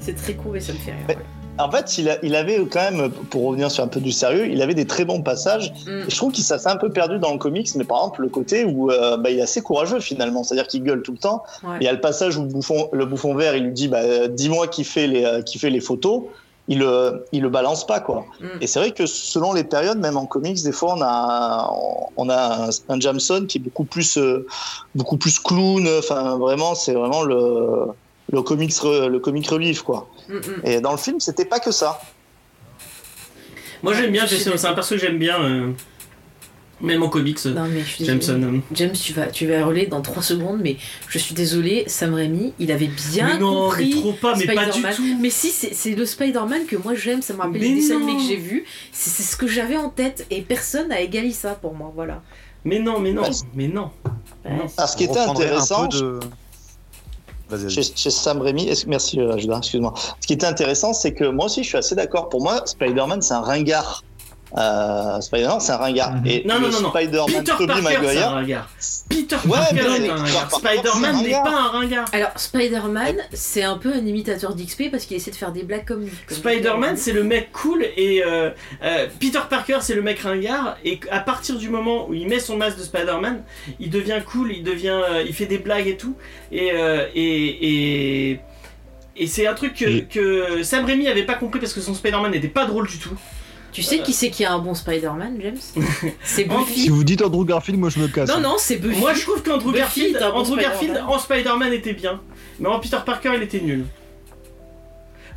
[0.00, 1.18] C'est très cool, mais ça me fait rire.
[1.58, 4.46] En fait, il, a- il avait quand même, pour revenir sur un peu du sérieux,
[4.48, 5.72] il avait des très bons passages.
[5.86, 5.90] Mm.
[6.06, 8.22] Et je trouve qu'il ça s'est un peu perdu dans le comics, mais par exemple,
[8.22, 11.18] le côté où euh, bah, il est assez courageux finalement, c'est-à-dire qu'il gueule tout le
[11.18, 11.42] temps.
[11.62, 11.76] Ouais.
[11.80, 14.28] Il y a le passage où le bouffon, le bouffon vert, il lui dit bah,
[14.28, 16.22] Dis-moi qui fait, les, euh, qui fait les photos.
[16.68, 18.24] Il le, il le balance pas, quoi.
[18.40, 18.46] Mm.
[18.60, 21.70] Et c'est vrai que selon les périodes, même en comics, des fois, on a,
[22.16, 24.46] on a un, un Jameson qui est beaucoup plus, euh,
[24.94, 25.86] beaucoup plus clown.
[25.98, 27.88] Enfin, vraiment, c'est vraiment le,
[28.30, 30.08] le comics, re- le comic relief, quoi.
[30.28, 30.40] Mm, mm.
[30.64, 32.00] Et dans le film, c'était pas que ça.
[33.82, 35.72] Moi j'aime bien, c'est un perso que j'aime bien, euh,
[36.80, 37.44] même en comics.
[37.46, 38.20] Non mais je suis désolée.
[38.20, 38.42] Jameson.
[38.54, 38.58] euh.
[38.72, 40.76] James, tu vas, tu vas hurler dans 3 secondes, mais
[41.08, 43.92] je suis désolée, Sam Raimi, il avait bien mais non, compris.
[43.94, 44.94] mais trop pas, mais pas du Spider-Man.
[44.94, 45.18] tout.
[45.20, 47.96] Mais si, c'est c'est le Spider-Man que moi j'aime, ça me rappelle Mais les dessins
[47.96, 48.64] animés que j'ai vus.
[48.92, 52.22] C'est c'est ce que j'avais en tête et personne n'a égalé ça pour moi, voilà.
[52.64, 53.30] Mais non, mais non, Ouais.
[53.54, 53.90] mais non.
[54.44, 54.52] Ouais.
[54.52, 54.66] Non.
[54.78, 56.20] Alors, ce qui était intéressant Un peu de...
[57.68, 59.94] Chez, chez Sam Raimi, merci euh, Judas, excuse-moi.
[60.20, 62.28] Ce qui était intéressant, c'est que moi aussi, je suis assez d'accord.
[62.28, 64.02] Pour moi, Spider-Man, c'est un ringard.
[64.58, 66.12] Euh, Spider-Man, c'est un ringard.
[66.16, 66.26] Mhm.
[66.26, 66.90] Et Non, non, non, non.
[66.90, 68.68] Spider-Man Peter Tobey Parker, c'est un Maguire, ringard.
[69.08, 70.50] Peter Ouais, Parker est un ringard.
[70.52, 72.04] Spider-Man n'est pas un ringard.
[72.12, 75.86] Alors, Spider-Man, c'est un peu un imitateur d'XP parce qu'il essaie de faire des blagues
[75.86, 76.12] comme lui.
[76.28, 78.50] Spider-Man, c'est le mec cool et euh,
[78.82, 80.76] euh, Peter Parker, c'est le mec ringard.
[80.84, 83.42] Et à partir du moment où il met son masque de Spider-Man,
[83.80, 86.14] il devient cool, il devient, euh, il fait des blagues et tout.
[86.50, 88.40] Et euh, et et,
[89.16, 91.94] et c'est un truc que, Et- que Sam Raimi avait pas compris parce que son
[91.94, 93.16] Spider-Man n'était pas drôle du tout.
[93.72, 95.84] Tu sais qui c'est qui a un bon Spider-Man, James
[96.22, 96.82] C'est Buffy.
[96.82, 98.28] Si vous dites Andrew Garfield, moi je me casse.
[98.28, 99.00] Non, non, c'est Buffy.
[99.00, 101.14] Moi, je trouve qu'Andrew Garfield, Andrew Garfield Spider-Man.
[101.14, 102.20] en Spider-Man était bien,
[102.60, 103.86] mais en Peter Parker, il était nul.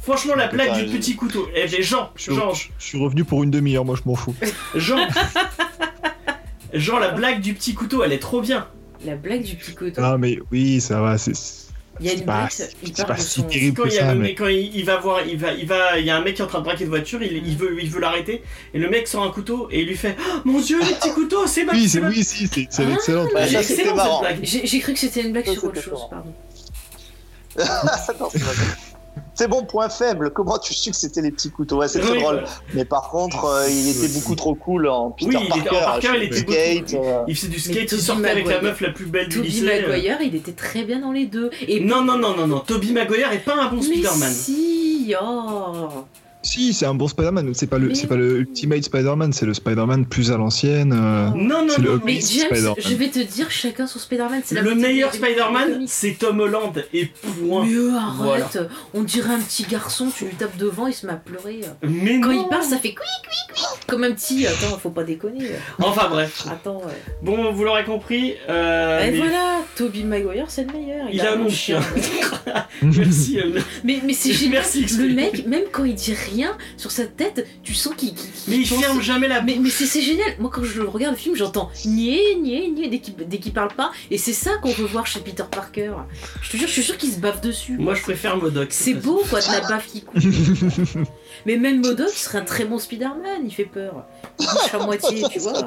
[0.01, 1.47] Franchement, la blague du petit couteau.
[1.55, 4.15] Eh, mais Jean, Je suis, Jean, je suis revenu pour une demi-heure, moi je m'en
[4.15, 4.35] fous.
[4.75, 5.07] Jean.
[6.73, 8.67] Jean, la blague du petit couteau, elle est trop bien.
[9.05, 10.01] La blague du petit couteau.
[10.03, 11.33] Ah mais oui, ça va, c'est...
[12.01, 13.77] Il y a une Bah, blague, c'est- il pas de si son- terrible.
[13.77, 15.53] Quand que il, y a ça, le mais- quand il, il va voir, il va,
[15.53, 17.23] il va, il y a un mec qui est en train de braquer une voiture,
[17.23, 18.43] il, il veut, il veut l'arrêter,
[18.73, 21.11] et le mec sort un couteau et il lui fait oh, Mon Dieu, les petits
[21.13, 23.27] couteaux, c'est ma Oui, c'est ma- oui, si, c'est c'est Ah, excellent.
[23.37, 24.39] Elle est ça, cette blague.
[24.43, 26.09] J'ai j'ai cru que c'était une blague Ça, sur autre chose, marrant.
[26.09, 26.33] pardon.
[28.19, 28.39] Non, c'est.
[29.37, 30.31] C'est bon, point faible.
[30.31, 31.77] Comment tu sais que c'était les petits couteaux?
[31.77, 32.35] Ouais, c'est très Oui, drôle.
[32.35, 32.49] voilà.
[32.73, 35.75] Mais par contre, euh, il était beaucoup trop cool en Peter Oui, il était- Parker.
[35.75, 36.93] en Parker, il était beaucoup- skate.
[36.93, 39.67] euh, Il faisait du skate, il sortait avec la meuf la plus belle du lycée.
[39.83, 39.89] euh.
[39.89, 41.51] Maguire, il était très bien dans les deux.
[41.67, 44.31] Et Non, non, non, non, non, Toby Maguire est pas un bon mais Spider-Man.
[44.33, 45.89] si, oh.
[46.45, 47.53] Si, c'est un bon Spider-Man.
[47.53, 50.93] C'est pas le, Mais c'est pas le Ultimate Spider-Man, c'est le Spider-Man plus à l'ancienne.
[50.93, 54.41] euh, Non, non, le non, Mais James, je vais te dire chacun son Spider-Man.
[54.51, 57.65] Le meilleur Spider-Man, c'est Tom Holland, et point.
[57.65, 58.59] Mais euh, arrête,
[58.93, 61.61] on dirait un petit garçon, tu lui tapes devant, il se met à pleurer.
[61.83, 62.43] Mais Quand non.
[62.43, 63.65] il parle, ça fait couic, couic, couic.
[63.87, 64.45] Comme un petit.
[64.45, 65.45] Attends, faut pas déconner.
[65.81, 66.45] Enfin bref.
[66.51, 66.93] Attends, ouais.
[67.23, 68.33] Bon, vous l'aurez compris.
[68.49, 71.07] euh, Et mais- voilà, Toby Maguire, c'est le meilleur.
[71.11, 71.79] Il a un nom chien.
[72.81, 73.39] Mais, Merci.
[73.39, 74.55] euh, mais c'est génial.
[74.61, 76.34] Merci, Le mec, même quand il dit rien
[76.77, 78.13] sur sa tête, tu sens qu'il.
[78.13, 80.35] qu'il Mais il pense- ferme jamais la Mais, mais c'est génial.
[80.39, 83.91] Moi, quand je regarde le film, j'entends nier, nier, nier dès qu'il parle pas.
[84.11, 85.93] Et c'est ça qu'on veut voir chez Peter Parker.
[86.41, 87.77] Je te jure, je suis sûr qu'il se bave dessus.
[87.77, 88.67] Moi, je préfère Modoc.
[88.71, 90.21] C'est beau, quoi, de la baffe qui coule.
[91.45, 94.05] mais même Modoc serait un très bon Spider-Man, il fait peur.
[94.39, 95.53] Il bouge à moitié, tu vois.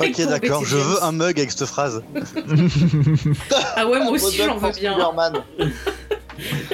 [0.00, 2.02] ok, d'accord, je veux un mug avec cette phrase.
[3.76, 4.96] Ah ouais, moi aussi, j'en veux bien.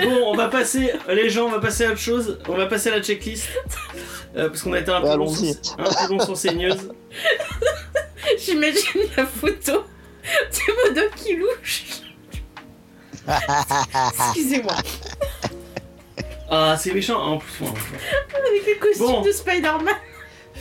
[0.03, 2.39] Bon, on va passer, les gens, on va passer à autre chose.
[2.49, 3.49] On va passer à la checklist.
[4.37, 6.55] Euh, parce qu'on a été un peu, Ouais, long sur, un peu long sur ces
[6.55, 6.73] news.
[8.39, 9.85] J'imagine la photo
[10.25, 11.85] de Modoc qui louche.
[14.29, 14.75] Excusez-moi.
[16.51, 17.21] Ah, c'est méchant.
[17.21, 17.73] En plus, moi.
[18.35, 19.21] Avec le costume Bon.
[19.23, 19.95] de Spider-Man.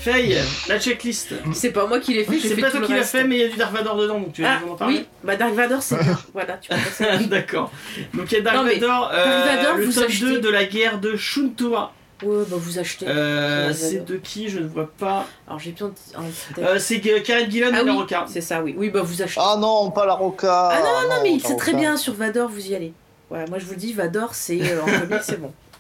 [0.01, 0.37] Faye,
[0.67, 1.33] la checklist.
[1.53, 2.99] C'est pas moi qui l'ai fait, j'ai C'est fait pas tout toi le qui l'as
[2.99, 3.11] reste.
[3.11, 4.75] fait, mais il y a du Dark Vador dedans, donc tu vas Ah nous en
[4.75, 4.95] parler.
[4.97, 6.17] oui, bah Dark Vador c'est bien.
[6.33, 7.25] Voilà, tu peux passer.
[7.25, 7.71] D'accord.
[8.13, 10.25] Donc il y a Dark Non, mais Vador, euh, Dark Vador, le vous tome achetez.
[10.25, 11.93] 2 de la guerre de Shuntua.
[12.23, 13.05] Ouais, bah vous achetez.
[13.07, 15.25] Euh, Dark c'est de qui Je ne vois pas.
[15.47, 15.93] Alors j'ai besoin de.
[16.15, 16.19] ah,
[16.55, 16.67] peut-être.
[16.67, 18.25] Euh, c'est G- Karen Gillan ah de la oui, Roca.
[18.27, 18.73] c'est ça, oui.
[18.77, 19.39] Oui, bah vous achetez.
[19.43, 20.69] Ah non, pas la Roca.
[20.71, 22.93] Ah non, non, mais la c'est très bien sur Vador, vous y allez.
[23.29, 25.51] Voilà, moi je vous le dis, Vador, c'est euh, en comics, c'est bon.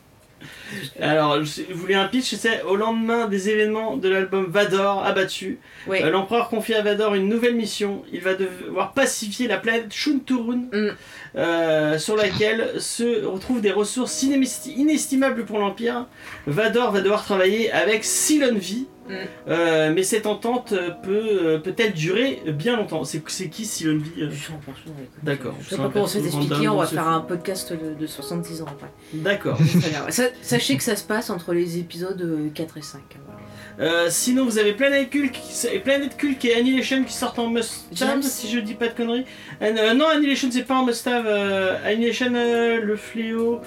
[1.01, 5.59] Alors, je- vous voulez un pitch C'est au lendemain des événements de l'album Vador abattu.
[6.03, 8.03] Euh, L'empereur confie à Vador une nouvelle mission.
[8.11, 10.89] Il va devoir pacifier la planète Shunturun, Mm.
[11.37, 16.07] euh, sur laquelle se retrouvent des ressources inestimables pour l'Empire.
[16.47, 18.85] Vador va devoir travailler avec Cylon V.
[19.47, 23.03] Euh, mais cette entente peut euh, peut-elle durer bien longtemps?
[23.03, 23.99] C'est qui V euh?
[24.19, 24.31] Eux.
[25.23, 25.55] D'accord.
[25.61, 28.07] Je C'est sais pas comment perso t'expliquer, on va se faire un podcast de, de
[28.07, 28.91] 70 ans après.
[29.13, 29.57] D'accord.
[30.41, 33.01] Sachez que ça se passe entre les épisodes euh, 4 et 5.
[33.25, 33.39] voilà.
[33.79, 34.73] Euh, sinon, vous avez
[35.31, 38.21] qui, et Planet Cult et Annihilation qui sortent en must-have, James.
[38.21, 39.25] si je dis pas de conneries.
[39.61, 41.27] Euh, euh, non, Annihilation c'est pas en must-have.
[41.85, 43.61] Annihilation, le fléau.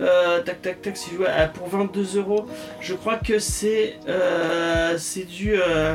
[0.00, 2.46] Euh, tac tac tac, si je vois, pour 22 euros,
[2.80, 5.94] je crois que c'est euh, c'est du euh,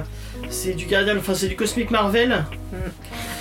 [0.49, 2.43] c'est du Guardian, enfin c'est du Cosmic Marvel.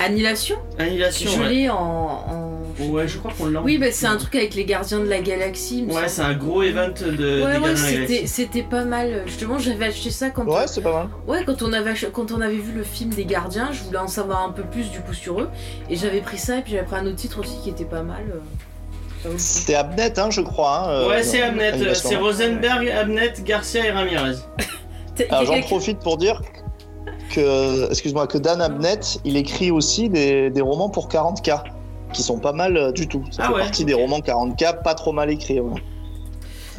[0.00, 0.56] Annihilation?
[0.78, 1.30] Annihilation.
[1.30, 1.48] Je ouais.
[1.48, 2.52] l'ai en, en-
[2.88, 3.60] Ouais, je crois qu'on l'a.
[3.60, 5.84] Oui, bah, c'est un truc avec les gardiens de la galaxie.
[5.90, 7.10] Ouais, c'est un gros event de.
[7.10, 8.26] des Ouais, ouais, Gardiens de la c'était, Galaxie.
[8.28, 9.22] c'était pas mal.
[9.26, 11.08] Justement, j'avais acheté ça quand, Ouais, c'est pas mal.
[11.28, 13.70] ouais, quand, on avait, quand on avait vu le film des gardiens.
[13.72, 15.50] Je voulais en savoir un peu plus du coup sur eux.
[15.90, 18.02] Et j'avais pris ça, et puis j'avais pris un autre titre aussi qui était pas
[18.02, 18.24] mal.
[19.36, 20.78] C'était Abnet, hein, je crois.
[20.84, 24.36] hein, euh, Ouais, c'est Abnet, euh, c'est Rosenberg, Abnet, Garcia et Ramirez.
[25.30, 26.40] Alors j'en profite pour dire
[27.34, 31.62] que, excuse-moi, que Dan Abnett, il écrit aussi des, des romans pour 40K,
[32.12, 33.24] qui sont pas mal euh, du tout.
[33.30, 35.60] Ça Ah fait ouais, partie des romans 40K, pas trop mal écrits.
[35.60, 35.80] ouais.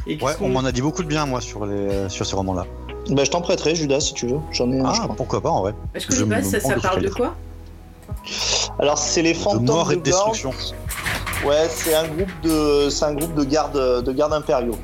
[0.06, 2.66] Et Ouais, on m'en a dit beaucoup de bien, moi, sur, les, sur ces romans-là.
[3.10, 4.40] Bah, je t'en prêterai, Judas, si tu veux.
[4.52, 5.74] J'en ai un, Ah, pourquoi pas, en vrai.
[5.96, 7.36] Je connais je pas, me ça, ça parle de quoi?
[8.80, 10.32] Alors, c'est les De fantômes mort et de de Gorge.
[10.44, 10.52] destruction.
[11.46, 14.78] Ouais, c'est un groupe de, c'est un groupe de gardes, de gardes impériaux.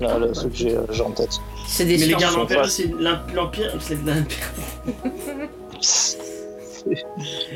[0.00, 1.40] Là, là, ceux que j'ai, euh, j'ai en tête.
[1.66, 3.98] C'est des Mais les gardes impériaux, c'est l'empire, c'est.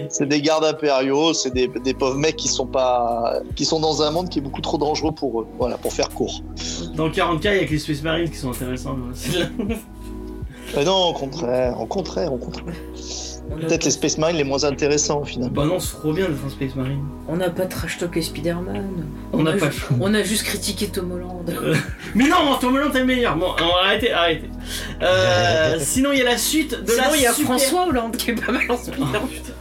[0.09, 4.01] C'est des gardes impériaux, c'est des, des pauvres mecs qui sont pas, qui sont dans
[4.01, 5.47] un monde qui est beaucoup trop dangereux pour eux.
[5.59, 6.41] Voilà, pour faire court.
[6.95, 8.97] Dans 40k, il y a que les Space Marines qui sont intéressants.
[8.97, 9.47] là-
[10.77, 12.75] Mais non, au contraire, au contraire, au contraire.
[13.51, 15.51] On a Peut-être pas- les Space Marines les moins intéressants au final.
[15.51, 17.03] Bah non, c'est trop bien d'être un Space Marine.
[17.29, 19.07] On n'a pas trash talk et Spider-Man.
[19.33, 19.97] On n'a a pas ju- choix.
[20.01, 21.51] On a juste critiqué Tom Holland.
[22.15, 23.37] Mais non, Tom Holland est le meilleur.
[23.37, 24.51] Bon, alors, arrêtez, arrêtez.
[25.03, 27.87] Euh, sinon, il y a la suite de Sinon, la il y a super- François
[27.89, 29.13] Hollande qui est pas mal en Oh, Spider-Man.
[29.29, 29.53] putain.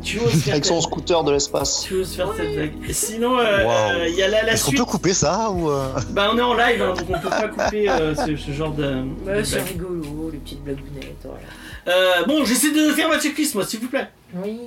[0.00, 1.82] Tu oses faire Avec son cette- scooter de l'espace.
[1.86, 2.72] tu oses faire cette blague.
[2.92, 3.70] Sinon, euh, Wow.
[3.70, 4.80] euh, il y a la, la Est-ce qu'on suite.
[4.80, 7.48] peut couper ça ou euh, Bah, on est en live, hein, donc on peut pas
[7.48, 9.02] couper euh, ce, ce genre de.
[9.26, 9.68] Ouais, de c'est blague.
[9.68, 11.16] rigolo, les petites blagounettes.
[11.24, 11.38] Voilà.
[11.88, 14.08] Euh, bon, j'essaie de faire ma checklist, moi, s'il vous plaît.
[14.34, 14.58] Oui,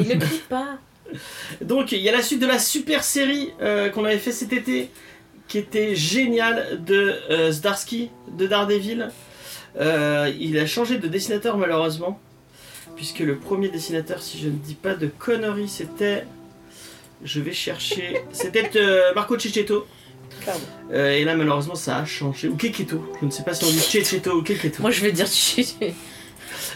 [0.00, 0.78] il ne crie pas.
[1.60, 4.52] Donc, il y a la suite de la super série euh, qu'on avait fait cet
[4.52, 4.90] été,
[5.48, 9.08] qui était géniale, de euh, Zdarsky, de Daredevil.
[9.78, 12.20] Euh, il a changé de dessinateur, malheureusement,
[12.96, 16.24] puisque le premier dessinateur, si je ne dis pas de conneries, c'était.
[17.22, 18.22] Je vais chercher.
[18.32, 18.70] C'était
[19.14, 19.86] Marco Cecchetto.
[20.44, 20.60] Pardon.
[20.92, 22.48] Euh, et là, malheureusement, ça a changé.
[22.48, 23.04] Ou Keketo.
[23.20, 24.80] Je ne sais pas si on dit Cecchetto ou Keketo.
[24.80, 25.26] Moi, je vais dire
[25.82, 25.90] Euh,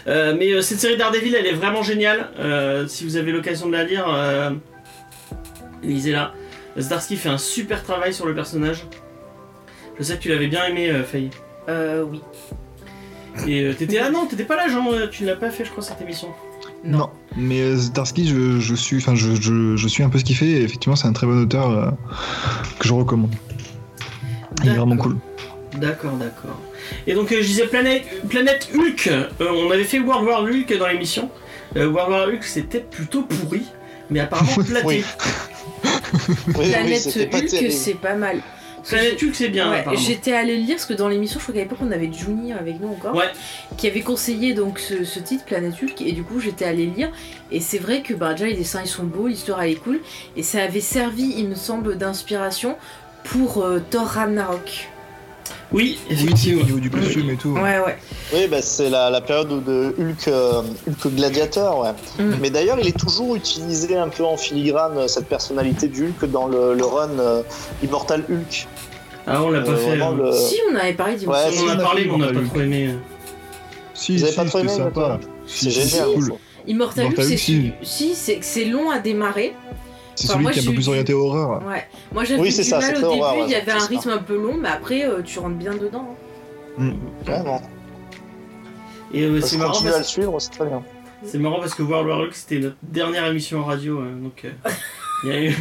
[0.05, 2.29] mais euh, cette série Daredevil, elle est vraiment géniale.
[2.39, 4.51] Euh, si vous avez l'occasion de la lire, euh,
[5.83, 6.33] lisez-la.
[6.77, 8.85] Zdarsky fait un super travail sur le personnage.
[9.97, 11.29] Je sais que tu l'avais bien aimé, euh, Faye.
[11.69, 12.21] Euh, oui.
[13.47, 14.91] Et euh, t'étais là, non, t'étais pas là, Jean.
[14.91, 16.27] euh, Tu ne l'as pas fait, je crois, cette émission.
[16.83, 17.09] Non.
[17.35, 20.35] Mais euh, Zdarsky, je, je suis, enfin, je, je, je suis un peu ce qu'il
[20.35, 20.45] fait.
[20.47, 21.89] Et effectivement, c'est un très bon auteur euh,
[22.79, 23.33] que je recommande.
[24.63, 25.17] Il est vraiment cool.
[25.77, 26.59] D'accord, d'accord.
[27.07, 29.07] Et donc, euh, je disais Planète, Planète Hulk.
[29.07, 31.29] Euh, on avait fait World War Hulk dans l'émission.
[31.75, 33.63] Euh, World War Hulk, c'était plutôt pourri,
[34.09, 34.85] mais apparemment platé.
[34.85, 35.03] Oui.
[35.83, 38.41] Oui, oui, Planète Hulk, c'est pas mal.
[38.87, 39.71] Planète Hulk, c'est bien.
[39.71, 39.83] Ouais.
[39.97, 42.53] J'étais allée le lire parce que dans l'émission, je crois qu'à l'époque on avait Juni
[42.53, 43.25] avec nous encore, Ouais.
[43.77, 46.91] qui avait conseillé donc ce, ce titre Planète Hulk et du coup j'étais allée le
[46.93, 47.09] lire
[47.51, 50.01] et c'est vrai que bah, déjà les dessins ils sont beaux, l'histoire elle est cool
[50.37, 52.77] et ça avait servi il me semble d'inspiration
[53.23, 54.87] pour euh, Thor Ragnarok.
[55.71, 56.63] Oui, Oui, au effectivement.
[56.63, 57.49] niveau du costume et tout.
[57.53, 57.97] Ouais ouais.
[58.33, 61.89] Oui, bah, c'est la, la période de Hulk, euh, Hulk gladiateur, ouais.
[62.23, 62.33] Mm.
[62.41, 66.29] Mais d'ailleurs, il est toujours utilisé un peu en filigrane, euh, cette personnalité du Hulk,
[66.31, 67.41] dans le, le run euh,
[67.83, 68.67] Immortal Hulk.
[69.27, 70.01] Ah, on l'a pas Euh, fait.
[70.01, 70.11] euh.
[70.25, 72.11] le- Si on avait parlé d'Immortal Ouais, On si, en a on a parlé, mais
[72.13, 72.87] on n'a pas trop aimé.
[72.89, 72.97] euh.
[73.93, 74.69] Si, Vous avez si, pas trop aimé,
[75.47, 76.07] C'est si, génial.
[76.13, 76.33] cool.
[76.67, 77.37] Immortal Hulk c'est
[78.41, 78.65] si.
[78.65, 79.53] long à démarrer.
[80.15, 81.63] C'est Enfin, celui moi, qui est un peu plus orienté horreur.
[81.67, 81.85] Ouais.
[82.13, 83.79] Moi j'avais Oui, du c'est ça, mal au horreur, début, ouais, il y avait un
[83.79, 83.87] ça.
[83.87, 86.15] rythme un peu long, mais après euh, tu rentres bien dedans.
[86.79, 86.91] hein.
[87.25, 87.61] Vraiment.
[89.13, 90.07] Et euh, Parce c'est que marrant, continuer à parce...
[90.09, 90.83] le suivre, c'est très bien.
[91.23, 94.43] c'est marrant parce que World War Hulk c'était notre dernière émission en radio, euh, donc
[94.45, 94.51] euh,
[95.23, 95.55] il y a eu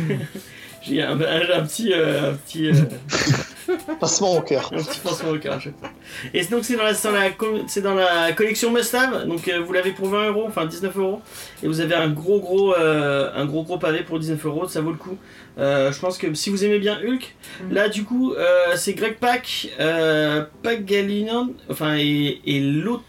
[0.87, 2.72] j'ai un, un- un petit, euh, un petit, euh,
[4.01, 4.70] Passement au cœur.
[4.74, 5.89] un petit pincement au cœur à chaque fois.
[6.35, 9.72] Et donc c'est dans la, c'est dans dans la collection Must Have, donc euh, vous
[9.72, 11.22] l'avez pour 20 euros, enfin 19 euros,
[11.62, 14.80] et vous avez un gros gros, euh, un gros gros pavé pour 19 euros, ça
[14.82, 15.16] vaut le coup.
[15.59, 17.72] Euh, je pense que si vous aimez bien Hulk, Mhm.
[17.74, 23.05] là du coup euh, c'est Greg Pak, euh, Pak Galinan, enfin et, et l'autre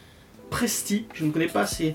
[0.56, 1.92] Presti, je ne connais pas ces,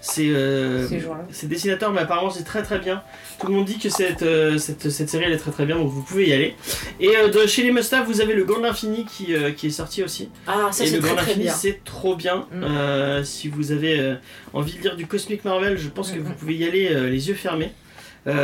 [0.00, 0.86] ces, euh,
[1.32, 3.02] Ces dessinateurs, mais apparemment c'est très très bien.
[3.40, 5.76] Tout le monde dit que cette, euh, cette, cette série elle est très très bien,
[5.76, 6.54] donc vous pouvez y aller.
[7.00, 9.66] Et euh, de chez les Must Have, vous avez le Gant de l'Infini qui, qui
[9.66, 10.28] est sorti aussi.
[10.46, 11.54] Ah ça et c'est le très Grand très Infini, bien.
[11.54, 12.46] c'est trop bien.
[12.52, 13.24] Mm.
[13.24, 14.14] Si vous avez
[14.52, 16.36] envie de lire du Cosmic Marvel, je pense que Mm, vous mm.
[16.36, 17.72] pouvez y aller les yeux fermés.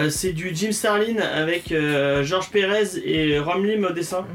[0.09, 1.73] C'est du Jim Starlin avec
[2.23, 4.27] Georges Pérez et Ron Lim au dessin.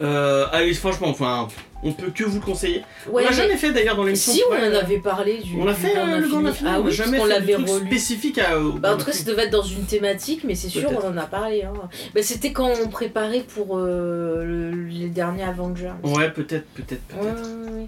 [0.00, 1.48] Euh, allez, franchement, enfin,
[1.82, 2.82] on peut que vous le conseiller.
[3.10, 4.32] Ouais, on l'a mais- jamais fait d'ailleurs dans l'émission.
[4.32, 5.56] Si on en euh, avait parlé du.
[5.60, 6.68] On a du fait euh, le Grand Infini.
[6.72, 7.86] Ah on oui, n'a parce jamais qu'on fait l'avait relu.
[7.86, 8.58] spécifique à.
[8.80, 11.16] Bah, en tout cas, ça devait être dans une thématique, mais c'est sûr, on en
[11.16, 11.62] a parlé.
[11.62, 11.72] Hein.
[12.14, 15.92] Bah, C'était quand on préparait pour euh, le- les derniers Avengers.
[16.02, 17.48] Ouais, peut-être, peut-être, Ouais, peut-être.
[17.72, 17.86] ouais, ouais.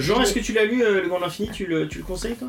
[0.00, 2.36] Jean, est-ce que tu l'as lu, euh, le Grand Infini tu le, tu le conseilles,
[2.36, 2.48] toi?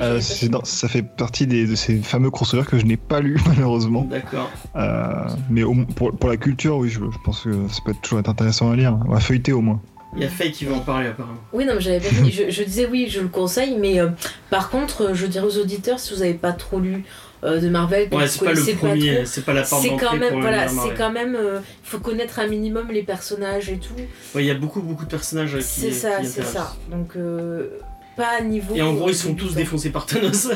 [0.00, 4.02] Euh, ça fait partie des- de ces fameux crossovers que je n'ai pas lu malheureusement.
[4.08, 4.48] D'accord.
[4.76, 8.00] Euh, mais au- pour, pour la culture, oui, je, je pense que ça peut être
[8.00, 8.96] toujours être intéressant à lire.
[9.12, 9.82] À feuilleter au moins.
[10.16, 11.38] Il y a Faye qui va en parler, apparemment.
[11.52, 12.30] Oui, non, mais j'avais pas fini.
[12.30, 14.10] Je, je disais oui, je le conseille, mais euh,
[14.50, 17.04] par contre, euh, je dirais aux auditeurs, si vous n'avez pas trop lu
[17.42, 20.16] euh, de Marvel, Ouais, c'est pas le premier, c'est pas la porte c'est d'entrée quand
[20.16, 23.94] même, voilà, c'est quand même, euh, il faut connaître un minimum les personnages et tout.
[24.34, 26.76] Ouais, il y a beaucoup, beaucoup de personnages qui C'est ça, c'est ça.
[26.90, 27.68] Donc, euh,
[28.16, 28.74] pas à niveau.
[28.76, 30.48] Et en gros, ils sont tous défoncés par Thanos.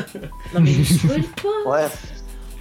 [0.53, 1.69] Non, mais ne spoil pas.
[1.69, 1.87] Ouais.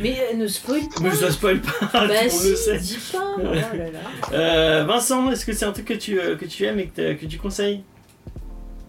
[0.00, 1.00] Mais euh, ne spoil pas.
[1.02, 2.78] Mais je la spoil pas, Bah tout le si, le sait.
[2.78, 3.18] dis pas.
[3.36, 3.98] Oh là là.
[4.32, 7.26] Euh, Vincent, est-ce que c'est un truc que tu, euh, que tu aimes et que,
[7.26, 7.82] tu conseilles?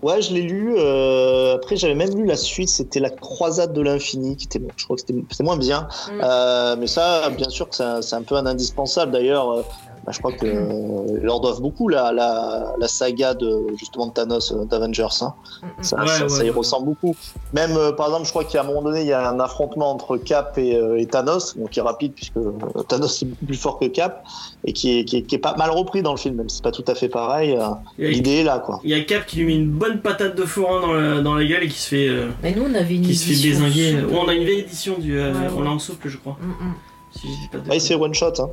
[0.01, 0.75] Ouais, je l'ai lu.
[0.77, 2.69] euh, Après, j'avais même lu la suite.
[2.69, 5.87] C'était la Croisade de l'infini, qui était, je crois que c'était c'était moins bien.
[6.09, 6.21] Mm.
[6.23, 9.11] Euh, mais ça, bien sûr, c'est un, un peu un indispensable.
[9.11, 9.61] D'ailleurs, euh,
[10.09, 14.07] bah, je crois que euh, ils leur doivent beaucoup la, la, la saga de justement
[14.07, 15.03] de Thanos euh, d'Avengers.
[15.21, 15.33] Hein.
[15.81, 16.55] Ça, Ouais, ça, ouais, ça y ouais.
[16.55, 17.15] ressemble beaucoup.
[17.53, 19.91] Même, euh, par exemple, je crois qu'à un moment donné, il y a un affrontement
[19.91, 22.51] entre Cap et, euh, et Thanos, donc qui est rapide puisque euh,
[22.87, 24.23] Thanos est beaucoup plus fort que Cap
[24.65, 26.55] et qui est, qui est, qui est pas mal repris dans le film, même si
[26.57, 27.55] c'est pas tout à fait pareil.
[27.55, 27.65] euh,
[27.99, 28.79] L'idée est là, quoi.
[28.83, 31.35] il y a Cap qui lui met une bonne patate de forain dans la, dans
[31.35, 33.33] la gueule et qui se fait, euh, Mais nous, on avait une qui se fait
[33.33, 34.05] édition désinguer.
[34.11, 35.19] on a une vieille édition du.
[35.19, 35.33] euh.
[35.55, 36.35] On l'a en souple, je crois.
[36.41, 36.73] Mm, mm.
[37.11, 37.69] Si je dis pas de.
[37.69, 38.33] Ouais, c'est one shot.
[38.39, 38.49] Hein.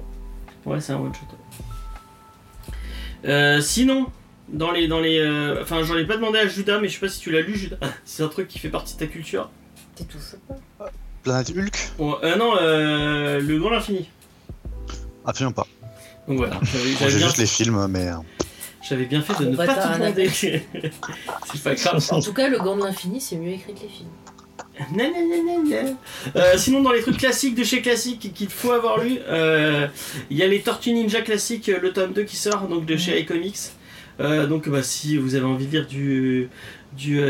[0.64, 1.20] Ouais, c'est un one shot.
[3.24, 4.06] Euh, sinon,
[4.48, 4.88] dans les.
[4.88, 7.20] Dans les euh, Enfin, j'en ai pas demandé à Judas, mais je sais pas si
[7.20, 7.78] tu l'as lu, Judas.
[8.04, 9.50] c'est un truc qui fait partie de ta culture.
[9.94, 10.36] T'es tout fou.
[11.22, 14.08] Planète Hulk Bon, euh, non, euh, Le Grand Infini.
[15.24, 15.66] Absolument pas.
[16.28, 18.10] Donc voilà, J'ai bien, juste les films, mais.
[18.88, 20.28] J'avais bien fait de Ah, ne pas un demander.
[20.30, 20.62] c'est
[21.64, 22.04] pas grave.
[22.10, 24.10] En tout cas, le gant de l'infini, c'est mieux écrit que les films.
[26.36, 29.86] Euh, sinon, dans les trucs classiques de chez Classique qu'il faut avoir lu, euh,
[30.30, 33.18] il y a les Tortues Ninja classiques, le tome 2 qui sort donc de chez
[33.20, 33.56] iComics.
[34.20, 36.48] Euh, donc, bah, si vous avez envie de lire du,
[36.96, 37.20] du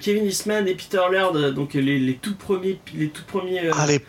[0.00, 4.00] Kevin Eastman et Peter Laird, donc les, les tout premiers, les tout premiers Ah, les,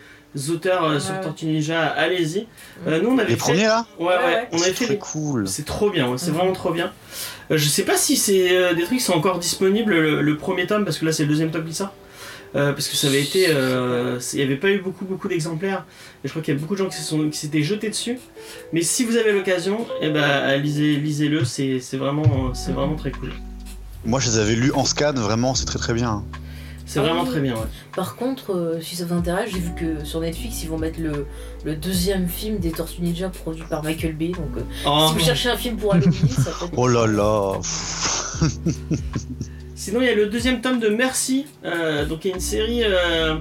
[0.50, 1.18] auteurs sur.
[1.20, 2.46] Tortues Ninja, allez-y.
[2.86, 4.94] Euh, nous, on avait les fait- premiers là Ouais, ouais, on avait C'est fait très
[4.94, 5.48] les cool.
[5.48, 6.36] c'est trop bien, c'est Mhm.
[6.36, 6.92] vraiment trop bien.
[7.48, 10.84] Je sais pas si c'est des trucs qui sont encore disponibles le, le premier tome
[10.84, 11.92] parce que là c'est le deuxième tome qui sort.
[12.54, 15.28] Euh, parce que ça avait été, euh, c'est- il n'y avait pas eu beaucoup beaucoup
[15.28, 15.84] d'exemplaires
[16.24, 17.90] et je crois qu'il y a beaucoup de gens qui se sont qui s'étaient jetés
[17.90, 18.18] dessus.
[18.72, 23.10] Mais si vous avez l'occasion, eh ben lisez lisez-le, c'est c'est vraiment c'est vraiment très
[23.10, 23.32] cool.
[24.04, 26.24] Moi, je les avais lus en scan, vraiment, c'est très très bien.
[26.88, 27.30] C'est Ah vraiment oui.
[27.30, 27.54] très bien.
[27.54, 27.66] Ouais.
[27.96, 31.00] Par contre, euh, si ça vous intéresse, j'ai vu que sur Netflix, ils vont mettre
[31.00, 31.26] le,
[31.64, 34.28] le deuxième film des Tortues Ninja produit par Michael Bay.
[34.28, 35.06] Donc, euh, Oh.
[35.08, 36.72] si vous cherchez un film pour Halloween, ça peut être.
[36.78, 37.54] Oh là là.
[39.78, 42.40] Sinon, il y a le deuxième tome de Merci, euh, donc il y a une
[42.40, 43.34] série euh,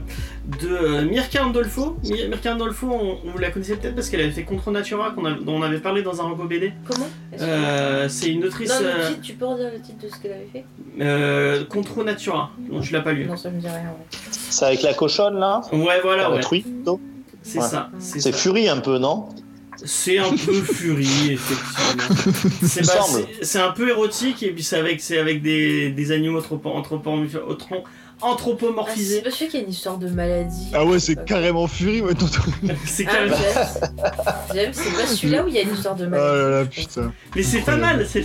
[0.61, 1.95] de euh, Mirka Andolfo.
[2.03, 5.11] Mi- Mirka Andolfo, on, vous la connaissez peut-être parce qu'elle avait fait Contre Natura, a-
[5.41, 6.73] dont on avait parlé dans un repo BD.
[6.86, 7.07] Comment?
[7.39, 10.19] Euh, c'est une autrice Non, le euh, titre, tu peux redire le titre de ce
[10.21, 10.65] qu'elle avait fait?
[10.99, 12.51] euh, Contre Natura.
[12.69, 13.25] Non, tu l'as pas lu.
[13.25, 13.77] Non, ça me dit rien.
[13.77, 14.19] ouais.
[14.49, 15.61] C'est avec la cochonne là?
[15.71, 16.41] Ouais, voilà, La ouais.
[17.43, 17.65] C'est Ouais.
[17.65, 17.89] ça.
[17.99, 18.33] C'est.
[18.36, 19.29] Fury un peu, non?
[19.86, 22.15] C'est un peu furie, effectivement.
[22.63, 22.93] C'est bah,
[23.41, 27.11] c'est- un peu érotique et puis c'est avec, c'est avec des, des animaux anthropo, anthropo,
[27.11, 27.83] anthropo-
[28.21, 29.17] Ah, anthropomorphisés.
[29.17, 30.67] c'est pas sûr qu'il y a une histoire de maladie.
[30.73, 32.41] Ah ouais, c'est Ah, carrément Fury, ouais, tonton.
[32.86, 33.36] c'est Ah, carrément.
[33.36, 33.91] j'aime.
[34.53, 36.38] J'aime, c'est pas celui-là où il y a une histoire de Ah maladie.
[36.38, 37.13] là là, putain.
[37.36, 38.05] Mais c'est pas mal.
[38.09, 38.21] c'est-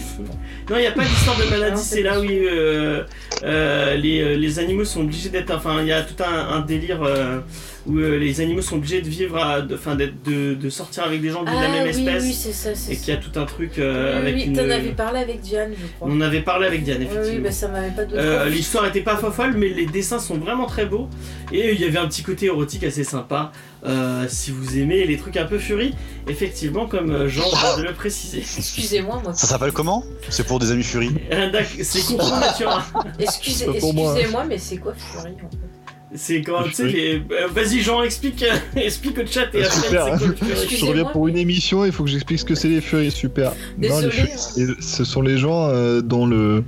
[0.71, 1.77] Non, il n'y a pas d'histoire de maladie.
[1.77, 3.03] Non, C'est là où euh,
[3.43, 5.51] euh, les, euh, les animaux sont obligés d'être.
[5.53, 7.41] Enfin, il y a tout un, un délire euh,
[7.87, 11.49] où euh, les animaux sont obligés de vivre, à, de, sortir avec des gens de
[11.51, 12.23] Ah la même oui, espèce.
[12.25, 14.43] oui, c'est ça, c'est et qu'il y a tout un truc euh, Oui, avec oui,
[14.45, 14.53] une.
[14.55, 16.09] t'en avais parlé avec Diane, je crois.
[16.11, 17.37] On avait parlé avec Diane, Oui, effectivement.
[17.37, 18.21] oui, bah ça m'avait pas donné.
[18.23, 18.49] Euh.
[18.49, 21.09] L'histoire était pas folle, mais les dessins sont vraiment très beaux.
[21.53, 23.53] Et il y avait un petit côté érotique assez sympa.
[23.87, 25.95] Euh, si vous aimez les trucs un peu furie,
[26.29, 28.39] effectivement, comme Jean vient de le préciser.
[28.59, 29.33] Excusez-moi, moi.
[29.33, 30.05] Ça s'appelle comment?
[30.29, 30.85] C'est pour des amis
[31.51, 33.23] d'accord, C'est.
[33.23, 35.80] Excusez, excusez-moi, mais c'est quoi Fury en fait?
[36.13, 37.23] C'est quand tu sais les.
[37.31, 40.05] euh, Vas-y Jean, explique, euh, explique au chat et Ah, après super.
[40.19, 42.69] quoi le furie Je reviens pour une émission, il faut que j'explique ce que c'est
[42.69, 43.51] les Furies, super.
[43.51, 44.11] Non, les Désolé.
[44.11, 46.65] Furies, c'est- ce sont les gens euh, dont le,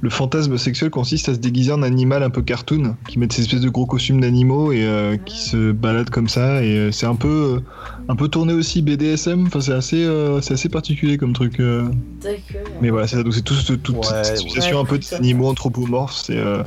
[0.00, 3.42] le fantasme sexuel consiste à se déguiser en animal un peu cartoon, qui mettent ces
[3.42, 6.62] espèces de gros costumes d'animaux et euh, qui se baladent comme ça.
[6.64, 7.60] Et euh, c'est un peu, euh,
[8.08, 11.60] un peu tourné aussi BDSM, enfin, c'est assez, euh, c'est assez particulier comme truc.
[11.60, 11.88] euh.
[12.22, 12.40] D'accord.
[12.80, 14.30] Mais voilà, c'est ça, donc c'est tout, toute Ouais, cette ouais.
[14.32, 16.62] association un peu d'animaux anthropomorphes, c'est euh,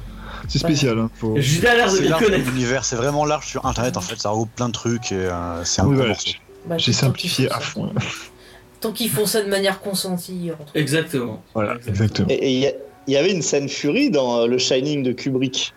[0.48, 0.98] c'est spécial.
[1.00, 1.40] hein, faut- a
[1.76, 2.50] l'air de connaître.
[2.52, 5.64] l'univers, c'est vraiment large sur internet en fait, ça regroupe plein de trucs et euh,
[5.64, 6.32] c'est un Oui, voilà, morceau.
[6.66, 7.92] Bah, J'ai simplifié à fond.
[8.82, 10.52] Tant qu'ils font ça de manière consentie.
[10.60, 11.44] entre- Exactement.
[11.54, 12.28] Voilà, exactement.
[12.30, 12.74] Et
[13.08, 15.74] il y, avait une scène Fury dans euh, le Shining de Kubrick.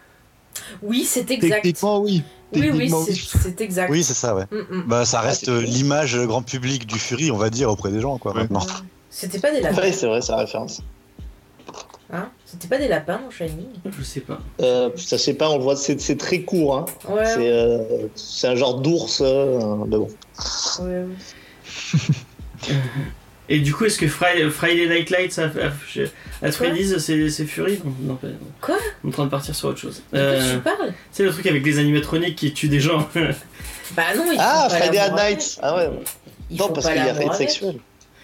[0.82, 1.56] Oui, c'est exact.
[1.62, 2.22] Techniquement, oui.
[2.54, 2.90] Oui, oui,
[3.36, 3.90] c'est exact.
[3.90, 4.44] Oui, c'est ça, ouais.
[4.50, 4.82] Mm, mm.
[4.86, 5.64] Bah, ça reste euh, cool.
[5.68, 8.42] l'image grand public du Fury, on va dire, auprès des gens, quoi, Ouais.
[8.42, 8.64] maintenant.
[9.10, 9.82] C'était pas des lapins.
[9.82, 10.80] Oui, c'est vrai, c'est la référence.
[12.12, 13.66] Hein C'était pas des lapins dans Shining.
[13.98, 14.38] Je sais pas.
[14.60, 16.76] Euh, ça, je sais pas, on le voit, c'est c'est très court.
[16.76, 16.84] Hein.
[17.08, 19.20] Ouais, C'est ouais, euh, c'est un genre d'ours.
[19.24, 20.08] euh, mais bon.
[20.82, 21.04] ouais.
[23.50, 27.44] Et du coup, est-ce que Fri- Friday Night Lights à, à, à Freddy's, c'est c'est
[27.44, 27.78] Fury?
[28.00, 28.18] Non,
[28.62, 28.76] Quoi?
[29.04, 30.02] On est en train de partir sur autre chose.
[30.12, 30.92] De quoi Euh, tu parles?
[31.12, 33.06] c'est le truc avec les animatroniques qui tuent des gens.
[33.94, 34.98] Bah non, ils Ah, Friday.
[35.14, 35.90] Night Ah ouais.
[36.50, 37.34] Ils non, parce qu'il y a avec.
[37.34, 37.76] sexuel.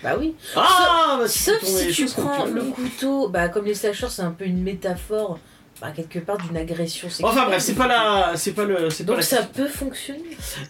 [0.02, 0.34] Bah oui.
[0.56, 4.22] Ah bah, Sauf tombé si tu prends tu le couteau, bah comme les slashers, c'est
[4.22, 5.38] un peu une métaphore,
[5.80, 7.26] bah quelque part d'une agression sexuelle.
[7.30, 10.20] Enfin bref, c'est pas la, c'est pas le, c'est pas Donc la ça peut fonctionner.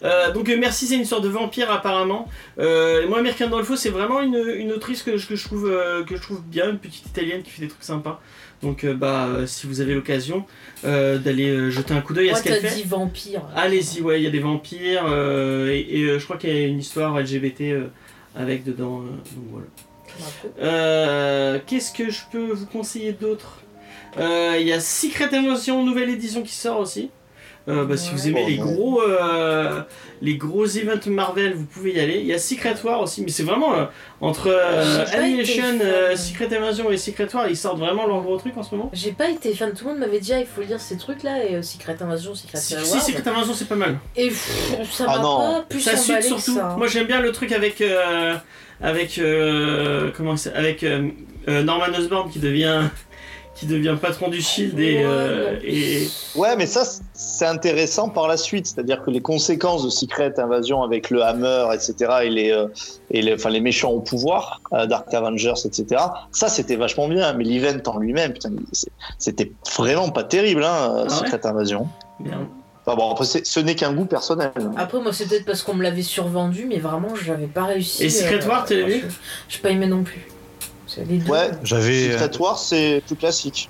[0.03, 2.27] Euh, donc euh, merci, c'est une sorte de vampire apparemment.
[2.59, 6.03] Euh, moi, American Dolpho, c'est vraiment une, une autrice que, je- que je trouve euh,
[6.03, 8.21] que je trouve bien, une petite italienne qui fait des trucs sympas.
[8.61, 10.45] Donc bah si vous avez l'occasion
[10.83, 12.75] d'aller jeter un coup d'œil à ce qu'elle fait.
[12.75, 13.41] dit vampire.
[13.55, 15.05] Allez-y, ouais, il y a des vampires
[15.67, 17.63] et, et, je crois qu'il y a une histoire LGBT
[18.35, 19.01] avec dedans.
[19.01, 19.65] euh, donc voilà.
[20.59, 23.59] Euh, Qu'est-ce que je peux vous conseiller d'autre?
[24.17, 27.09] Euh, Il y a Secret Invasion nouvelle édition qui sort aussi.
[27.67, 29.81] Euh, bah, Si vous aimez les gros, euh,
[30.21, 32.17] les gros events Marvel, vous pouvez y aller.
[32.19, 33.85] Il y a Secret War aussi, mais c'est vraiment euh,
[34.19, 38.57] entre euh, Annihilation, euh, Secret Invasion et Secret War, ils sortent vraiment leur gros truc
[38.57, 38.89] en ce moment.
[38.93, 41.21] J'ai pas été fan, tout le monde m'avait dit ah, il faut lire ces trucs
[41.21, 42.83] là et euh, Secret Invasion, Secret Si, War.
[42.83, 43.99] si, Secret Invasion, c'est pas mal.
[44.15, 45.37] Et pff, ça Ah m'a non.
[45.37, 46.39] pas plus Ça surtout.
[46.39, 46.71] ça.
[46.71, 46.75] hein.
[46.77, 48.35] Moi j'aime bien le truc avec euh,
[48.81, 51.09] avec euh, comment avec euh,
[51.47, 52.81] euh, Norman Osborn qui devient
[53.55, 56.83] qui devient patron du Shield et, Ouais, euh, et Ouais, mais ça,
[57.13, 58.65] c'est intéressant par la suite.
[58.65, 61.93] C'est-à-dire que les conséquences de Secret Invasion avec le Hammer, etc.,
[62.23, 62.67] et les, euh,
[63.11, 65.85] et les, enfin, les méchants au pouvoir, euh, Dark Avengers, etc.,
[66.31, 67.33] ça, c'était vachement bien.
[67.33, 68.33] Mais l'event en lui-même,
[69.19, 71.87] c'était vraiment pas terrible, hein, Ah ouais Secret Invasion.
[72.83, 74.51] Enfin bon, après, ce n'est qu'un goût personnel.
[74.75, 78.05] Après, moi, c'est peut-être parce qu'on me l'avait survendu, mais vraiment, j'avais pas réussi.
[78.05, 79.15] Et Secret War, tu l'as vu je-
[79.49, 80.25] J'ai pas aimé non plus.
[80.93, 81.31] C'est les deux.
[81.31, 83.69] Ouais, J'avais euh, Secret War, c'est plus classique.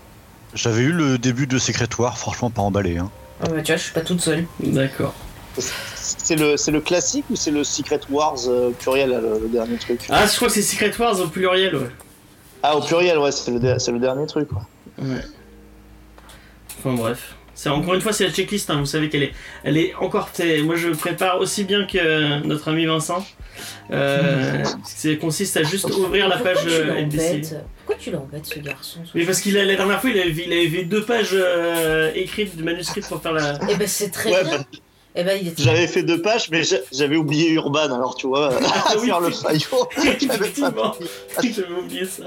[0.55, 2.97] j'avais eu le début de Secret War, franchement pas emballé.
[2.97, 3.11] Hein.
[3.43, 4.45] Ah bah, tu vois, je suis pas toute seule.
[4.59, 5.13] D'accord.
[5.57, 9.49] C'est le, c'est le classique ou c'est le Secret Wars euh, au pluriel, le, le
[9.49, 10.01] dernier truc?
[10.09, 11.89] Ah, je crois que c'est Secret Wars au pluriel, ouais.
[12.63, 14.47] Ah, au pluriel, ouais, c'est le, le dernier truc.
[14.47, 14.65] quoi.
[14.97, 15.21] Ouais.
[16.79, 17.35] Enfin bref.
[17.53, 20.29] C'est encore une fois c'est la checklist, hein, vous savez qu'elle est, elle est encore.
[20.63, 23.23] Moi je prépare aussi bien que notre ami Vincent.
[23.91, 27.41] Euh, c'est consiste à juste ouvrir la Pourquoi page tu euh, NBC.
[27.77, 30.53] Pourquoi tu l'embêtes, ce garçon Mais parce qu'il a la dernière fois il avait, il
[30.53, 33.59] avait fait deux pages euh, écrites de manuscrits pour faire la.
[33.69, 34.57] Eh ben, c'est très Ouais, bien.
[34.59, 34.63] bah,
[35.15, 38.51] Eh ben, est J'avais fait deux pages, mais j'a- j'avais oublié Urban, alors tu vois,
[38.63, 39.89] Ah à oui, faire le faillot.
[39.97, 40.95] Effectivement.
[41.43, 42.23] J'avais oublié ça.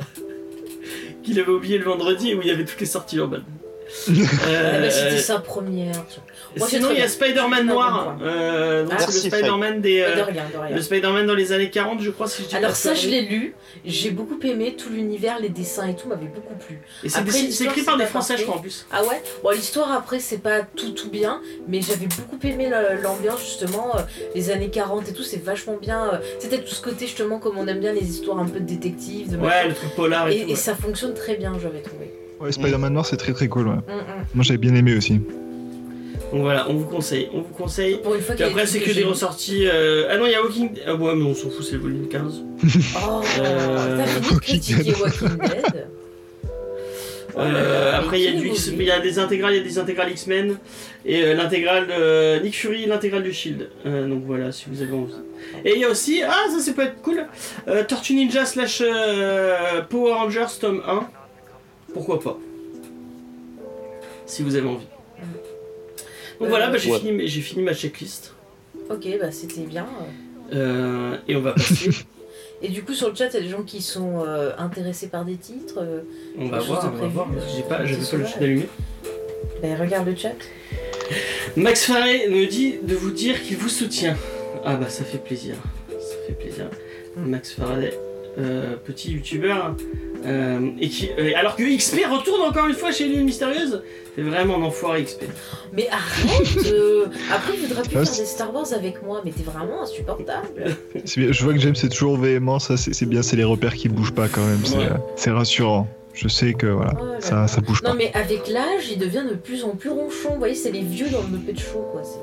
[1.22, 3.45] Qu'il avait oublié le vendredi où il y avait toutes les sorties urbaines.
[4.47, 5.95] Euh, c'était sa première.
[6.57, 7.09] Moi, Sinon, il y a.
[7.09, 8.16] Spider-Man noir.
[8.22, 8.99] Euh, donc Ah.
[9.01, 10.03] c'est Merci, le Spider-Man des.
[10.03, 10.76] Pas euh, de rien, de rien.
[10.76, 13.09] le Spider-Man dans les années 40, je crois, si je dis Alors pas ça, je
[13.09, 13.55] l'ai lu.
[13.84, 16.80] J'ai beaucoup aimé tout l'univers, les dessins et tout m'avait beaucoup plu.
[17.03, 18.86] Et c'est écrit par des Français, je crois, en plus.
[18.92, 19.22] Ah ouais?
[19.42, 23.97] Bon, l'histoire après, c'est pas tout tout bien, mais j'avais beaucoup aimé la- l'ambiance justement,
[23.97, 24.01] euh,
[24.34, 26.11] les années 40 et tout, c'est vachement bien.
[26.14, 28.66] euh, C'était tout ce côté justement comme on aime bien les histoires un peu de
[28.66, 30.49] détectives, de Ouais, le truc polar et, Et, tout.
[30.49, 30.57] et ouais.
[30.59, 32.12] ça fonctionne très bien, j'avais trouvé.
[32.41, 33.68] Ouais, Spider-Man Noir, c'est très très cool.
[33.68, 33.74] Ouais.
[33.74, 34.24] Mm, mm.
[34.35, 35.20] Moi, j'avais bien aimé aussi.
[36.32, 37.99] Donc voilà, on vous conseille, on vous conseille.
[38.03, 39.66] Pour une fois Puis après, c'est que des ressorties.
[39.66, 41.78] euh, Ah non, il y a Walking Ah ouais, mais on s'en fout, c'est le
[41.82, 42.43] volume 15.
[42.97, 44.97] Oh, Euh, Walking Dead.
[45.01, 45.87] Walking Dead
[47.37, 49.59] Oh Euh, là, après, il y a du X- il y a des intégrales, il
[49.59, 50.57] y a des intégrales X-Men
[51.05, 51.89] et euh, l'intégrale
[52.43, 53.68] Nick Fury, l'intégrale du Shield.
[53.87, 55.14] Euh, donc voilà, si vous avez envie.
[55.64, 57.26] Et il y a aussi, ah ça, ça peut être cool,
[57.68, 61.07] euh, Tortue Ninja slash euh, Power Rangers tome 1.
[61.95, 62.38] Pourquoi pas
[64.26, 64.86] Si vous avez envie.
[66.40, 66.99] Donc Euh, voilà, bah, j'ai ouais.
[67.40, 68.34] fini, ma checklist.
[68.90, 69.86] Ok, bah c'était bien.
[70.53, 71.90] Euh, et on va passer.
[72.62, 75.09] Et du coup, sur le chat, il y a des gens qui sont euh, intéressés
[75.09, 75.78] par des titres.
[75.78, 76.01] euh,
[76.38, 77.28] on va voir, on va voir.
[77.55, 78.66] J'ai pas, euh, pas le chat allumé.
[79.61, 80.32] ben, regarde le chat.
[81.57, 84.16] Max Faré me dit de vous dire qu'il vous soutient.
[84.64, 85.57] Ah bah ça fait plaisir.
[85.90, 86.66] Ça fait plaisir.
[87.16, 87.28] Mm.
[87.28, 87.92] Max Faraday,
[88.38, 89.76] euh, petit youtubeur.
[90.25, 93.83] Euh, et qui, euh, alors que XP retourne encore une fois chez l'île mystérieuse.
[94.16, 95.25] C'est vraiment un enfoiré XP.
[95.72, 99.43] Mais arrête euh, Après, il voudra plus faire des Star Wars avec moi, mais t'es
[99.43, 100.47] vraiment insupportable.
[100.57, 103.89] Bien, Je vois que James est toujours véhément, ça c'est bien, c'est les repères qui
[103.89, 104.61] bougent pas quand même.
[104.64, 104.85] C'est Ouais.
[104.85, 105.89] euh, c'est rassurant.
[106.12, 107.49] Je sais que voilà, Oh là ça, là.
[107.49, 107.97] ça bouge Non, pas.
[107.97, 110.31] mais avec l'âge, il devient de plus en plus ronchon.
[110.35, 111.53] Vous voyez, c'est les vieux dans le
[111.93, 112.03] quoi.
[112.05, 112.20] C'est-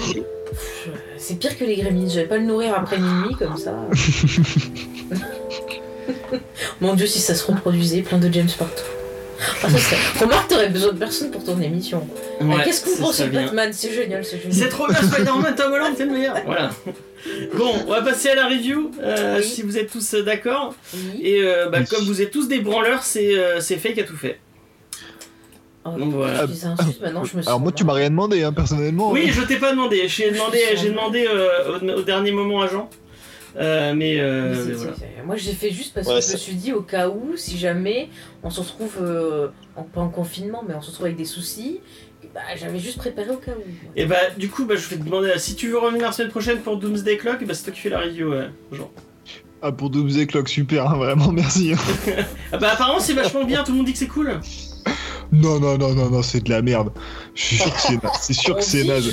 [0.00, 0.88] c'est- c'est- Pff,
[1.18, 2.08] C'est pire que les Gremlins.
[2.08, 3.74] Je vais pas le nourrir après minuit comme ça.
[6.80, 8.82] Mon dieu, si ça se reproduisait, plein de James partout.
[9.62, 12.06] Ah, ça serait- Remarque, t'aurais besoin de personne pour ton émission.
[12.40, 13.30] Ouais, Qu'est-ce que vous pensez de.
[13.34, 14.52] Batman C'est génial, c'est génial.
[14.54, 16.36] C'est trop bien Spider-Man, Tom Holland, c'est le meilleur.
[16.46, 16.70] Voilà.
[17.56, 19.44] Bon, on va passer à la review, euh, Oui.
[19.44, 20.74] si vous êtes tous euh, d'accord.
[20.94, 21.20] Oui.
[21.22, 21.86] Et euh, bah, Oui.
[21.90, 24.38] comme vous êtes tous des branleurs, c'est euh, fake à tout fait.
[25.86, 26.46] Oh, Donc voilà.
[26.46, 29.10] je maintenant me Alors moi tu m'as rien demandé hein, personnellement.
[29.10, 30.08] Oui, je t'ai pas demandé.
[30.08, 32.88] J'ai demandé, demandé euh, au, au dernier moment à Jean.
[33.56, 34.92] Euh, mais, euh, Mais voilà.
[35.24, 37.56] Moi j'ai fait juste parce Ouais, que je me suis dit au cas où, si
[37.56, 38.08] jamais
[38.42, 41.80] on se retrouve, euh, en, pas en confinement, mais on se retrouve avec des soucis,
[42.34, 43.62] bah, j'avais juste préparé au cas où.
[43.96, 46.30] Et bah du coup bah je vais te demander si tu veux revenir la semaine
[46.30, 48.90] prochaine pour Doomsday Clock, bah c'est toi qui fais la review euh, Jean.
[49.62, 51.74] Ah pour Doomsday Clock super, hein, vraiment merci.
[52.52, 54.40] Ah bah apparemment c'est vachement bien, tout le monde dit que c'est cool.
[55.32, 56.90] non non non non non c'est de la merde.
[57.34, 59.10] Je suis sûr que c'est na- c'est sûr que c'est naze.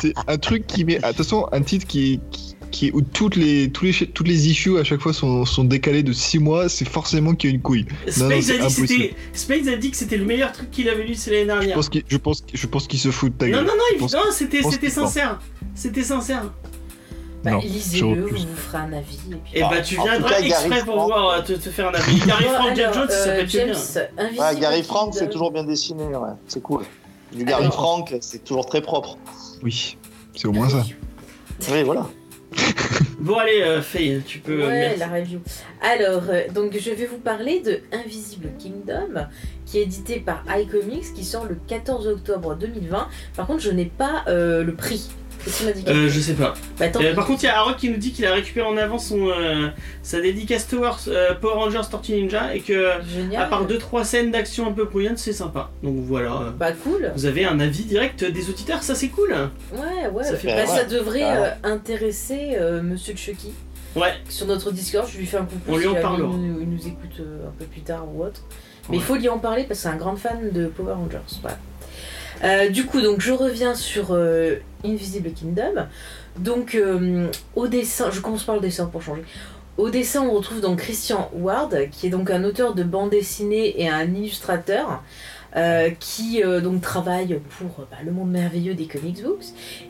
[0.00, 1.02] C'est un truc qui met.
[1.04, 2.45] Attention, un titre qui, qui,
[2.78, 6.02] qui où toutes les, tous les, toutes les issues à chaque fois sont, sont décalées
[6.02, 7.86] de 6 mois, c'est forcément qu'il y a une couille.
[8.18, 9.14] Non, non, Spades c'est a dit que c'était impossible.
[9.32, 11.74] Spades a dit que c'était le meilleur truc qu'il avait lu l'année Je dernière.
[11.74, 13.66] pense qu'il je pense, qu'il- je pense qu'il se fout de ta Non gueule.
[13.66, 15.40] non non, non, c'était sincère.
[15.74, 16.52] C'était sincère.
[17.44, 19.18] Bah, lisez-le, je vous ferez un avis.
[19.30, 19.52] Et puis...
[19.54, 22.18] Et Ah, bah tu viendras exprès pour Frank- voir euh, te, te faire un avis.
[22.26, 24.02] Gary Frank, Jones, ça euh, peut être James, bien.
[24.24, 26.30] Invisible Ouais, Gary Frank, c'est toujours bien dessiné, ouais.
[26.48, 26.82] C'est cool.
[27.32, 29.16] Du Gary Alors- Frank, c'est toujours très propre.
[29.62, 29.96] Oui,
[30.34, 30.84] c'est au moins ça.
[31.70, 32.08] Oui, voilà.
[33.18, 34.62] Bon allez euh, Faye, tu peux.
[34.62, 34.98] euh, Ouais, merci.
[35.00, 35.40] la review.
[35.82, 39.26] Alors, euh, donc je vais vous parler de Invisible Kingdom,
[39.64, 43.08] qui est édité par iComics, qui sort le 14 octobre 2020.
[43.36, 45.08] Par contre, je n'ai pas euh, le prix.
[45.46, 46.54] Qu'est-ce dit Euh, je sais pas.
[46.78, 48.76] Bah, Euh, par contre, il y a Harold qui nous dit qu'il a récupéré en
[48.76, 49.68] avance son, euh,
[50.02, 53.42] sa dédicace Tower, euh, Power Rangers Tortue Ninja et que, Génial.
[53.44, 55.70] à part 2-3 scènes d'action un peu brouillonnes, c'est sympa.
[55.84, 56.32] Donc voilà.
[56.32, 57.12] euh, Bah cool.
[57.14, 59.34] Vous avez un avis direct des auditeurs, ça c'est cool.
[59.72, 60.24] Ouais, ouais.
[60.24, 63.52] Ça fait- Bah, ça devrait euh, intéresser euh, Monsieur Chucky.
[63.94, 64.14] Ouais.
[64.28, 66.28] Sur notre Discord, je lui fais un coucou On lui si en jamais parlera.
[66.34, 68.42] Il nous, il nous écoute euh, un peu plus tard ou autre.
[68.90, 69.04] Mais il Ouais.
[69.06, 71.18] faut lui en parler parce que c'est un grand fan de Power Rangers.
[71.40, 71.56] Voilà.
[72.44, 75.86] Euh, du coup, donc je reviens sur euh, Invisible Kingdom.
[76.38, 79.22] Donc euh, au dessin, je commence par le dessin pour changer.
[79.78, 83.80] Au dessin, on retrouve donc Christian Ward, qui est donc un auteur de bande dessinée
[83.80, 85.02] et un illustrateur.
[85.56, 89.46] euh, qui euh, donc travaille pour bah, le monde merveilleux des comics books.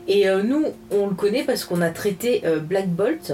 [0.07, 3.33] Et euh, nous, on le connaît parce qu'on a traité Black Bolt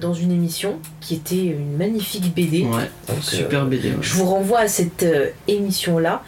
[0.00, 2.62] dans une émission qui était une magnifique BD.
[2.64, 2.90] Ouais.
[3.08, 3.90] Donc, Super BD.
[3.90, 3.96] ouais.
[4.00, 5.04] je vous renvoie à cette
[5.48, 6.22] émission-là.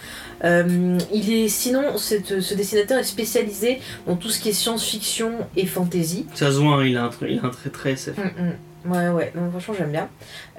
[0.45, 5.33] Euh, il est sinon cette- ce dessinateur est spécialisé dans tout ce qui est science-fiction
[5.57, 6.27] et fantasy.
[6.35, 8.17] Ça se voit, hein, il a un, il a un trait très SF.
[8.19, 8.53] Mm, mm.
[8.93, 10.09] Ouais ouais, non, franchement j'aime bien.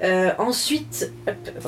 [0.04, 1.10] Euh, ensuite,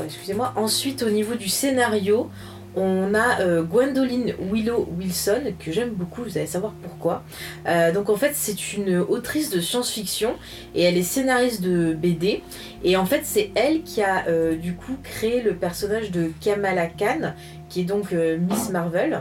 [0.04, 0.52] excusez-moi.
[0.56, 2.30] Ensuite au niveau du scénario,
[2.76, 6.22] on a euh, Gwendoline Willow Wilson que j'aime beaucoup.
[6.22, 7.22] Vous allez savoir pourquoi.
[7.66, 10.34] Euh, donc en fait c'est une autrice de science-fiction
[10.74, 12.42] et elle est scénariste de BD.
[12.84, 16.86] Et en fait c'est elle qui a euh, du coup créé le personnage de Kamala
[16.86, 17.34] Khan
[17.68, 19.20] qui est donc euh, Miss Marvel.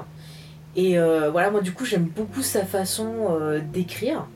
[0.78, 3.38] Et voilà, moi du coup j'aime beaucoup sa façon
[3.74, 4.28] d'écrire.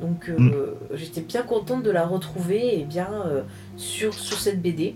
[0.00, 0.52] Donc Mm.
[0.94, 3.08] j'étais bien contente de la retrouver et bien
[3.76, 4.94] sur, sur cette BD.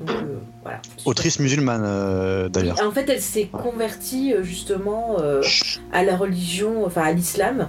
[0.00, 0.80] Donc euh, voilà.
[1.06, 2.76] Autrice musulmane euh, d'ailleurs.
[2.86, 5.42] En fait, elle s'est convertie euh, justement euh,
[5.92, 7.68] à la religion, enfin à l'islam.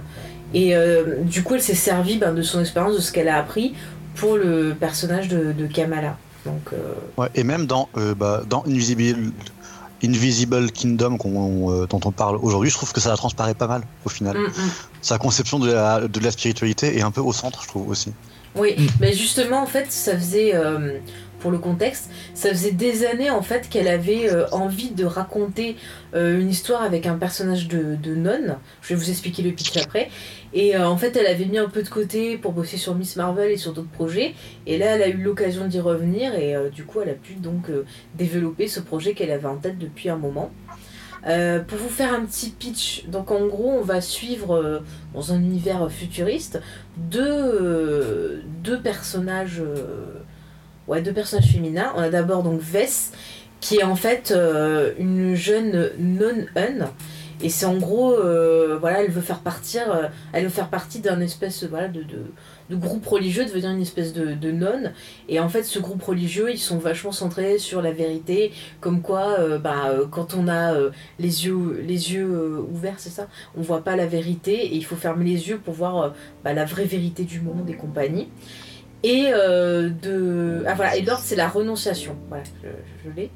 [0.54, 3.36] Et euh, du coup, elle s'est servie ben, de son expérience, de ce qu'elle a
[3.38, 3.74] appris
[4.16, 6.16] pour le personnage de, de Kamala.
[6.46, 6.76] Donc, euh,
[7.16, 9.32] Ouais, et même dans, euh, bah, dans Invisible,
[10.02, 14.08] Invisible Kingdom qu'on, dont on parle aujourd'hui, je trouve que ça transparaît pas mal au
[14.08, 14.36] final.
[14.38, 14.70] mm, mm.
[15.02, 18.12] Sa conception de la, de la spiritualité est un peu au centre, je trouve aussi.
[18.56, 18.86] Oui, Mm.
[19.00, 20.98] mais justement, en fait, ça faisait, euh,
[21.40, 25.76] pour le contexte, ça faisait des années en fait qu'elle avait euh, envie de raconter
[26.14, 28.58] euh, une histoire avec un personnage de, nonne.
[28.82, 30.10] Je vais vous expliquer le pitch après.
[30.52, 33.16] Et euh, en fait, elle avait mis un peu de côté pour bosser sur Miss
[33.16, 34.34] Marvel et sur d'autres projets.
[34.66, 37.70] Et là, elle a eu l'occasion d'y revenir et du coup, elle a pu donc
[38.16, 40.50] développer ce projet qu'elle avait en tête depuis un moment.
[41.22, 44.82] Pour vous faire un petit pitch, donc en gros, on va suivre
[45.14, 46.60] dans un univers futuriste
[46.96, 49.62] deux, deux personnages,
[50.90, 51.92] ouais, deux personnages féminins.
[51.96, 53.12] On a d'abord donc Vess,
[53.60, 56.90] qui est en fait euh, une jeune non-un.
[57.42, 60.98] Et c'est en gros, euh, voilà, elle veut faire partir, euh, elle veut faire partie
[61.00, 64.92] d'un espèce, voilà, de, de, groupe religieux, devenir une espèce de, de nonne.
[65.26, 69.38] Et en fait, ce groupe religieux, ils sont vachement centrés sur la vérité, comme quoi,
[69.56, 70.74] bah, quand on a
[71.18, 73.26] les yeux, les yeux ouverts, c'est ça,
[73.56, 76.12] on voit pas la vérité et il faut fermer les yeux pour voir
[76.44, 78.28] bah, la vraie vérité du monde et compagnie.
[79.02, 80.62] Et euh, de.
[80.66, 82.16] Ah voilà, et l'ordre c'est la renonciation.
[82.28, 82.68] Voilà, je,
[83.04, 83.30] je l'ai.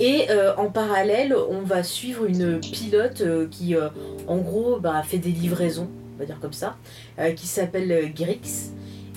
[0.00, 3.90] Et euh, en parallèle, on va suivre une pilote euh, qui, euh,
[4.26, 6.76] en gros, bah, fait des livraisons, on va dire comme ça,
[7.36, 8.72] qui s'appelle Grix.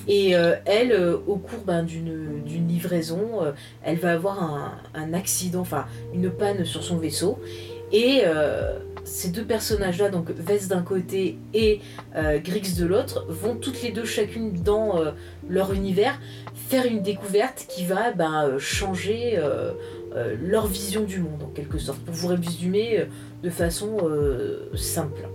[0.10, 0.94] Et elle,
[1.28, 3.54] au cours ben, d'une livraison,
[3.84, 7.40] elle va avoir un, un accident, enfin une panne sur son vaisseau.
[7.94, 8.24] Et
[9.04, 11.80] ces deux personnages-là, donc Vess d'un côté et
[12.16, 15.12] euh, Grix de l'autre, vont toutes les deux, chacune dans euh,
[15.50, 16.20] leur univers,
[16.56, 19.74] faire une découverte qui va ben, euh, changer euh,
[20.42, 23.08] leur vision du monde, en quelque sorte, pour vous résumer
[23.42, 23.98] de façon
[24.76, 25.28] simple.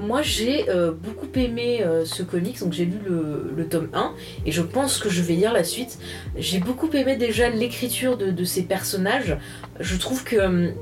[0.00, 0.66] Moi j'ai
[1.00, 4.14] beaucoup aimé ce comics, donc j'ai lu le, tome 1
[4.46, 6.00] et je pense que je vais lire la suite.
[6.36, 9.38] J'ai beaucoup aimé déjà l'écriture de, de ces personnages.
[9.78, 10.72] Je trouve que hum,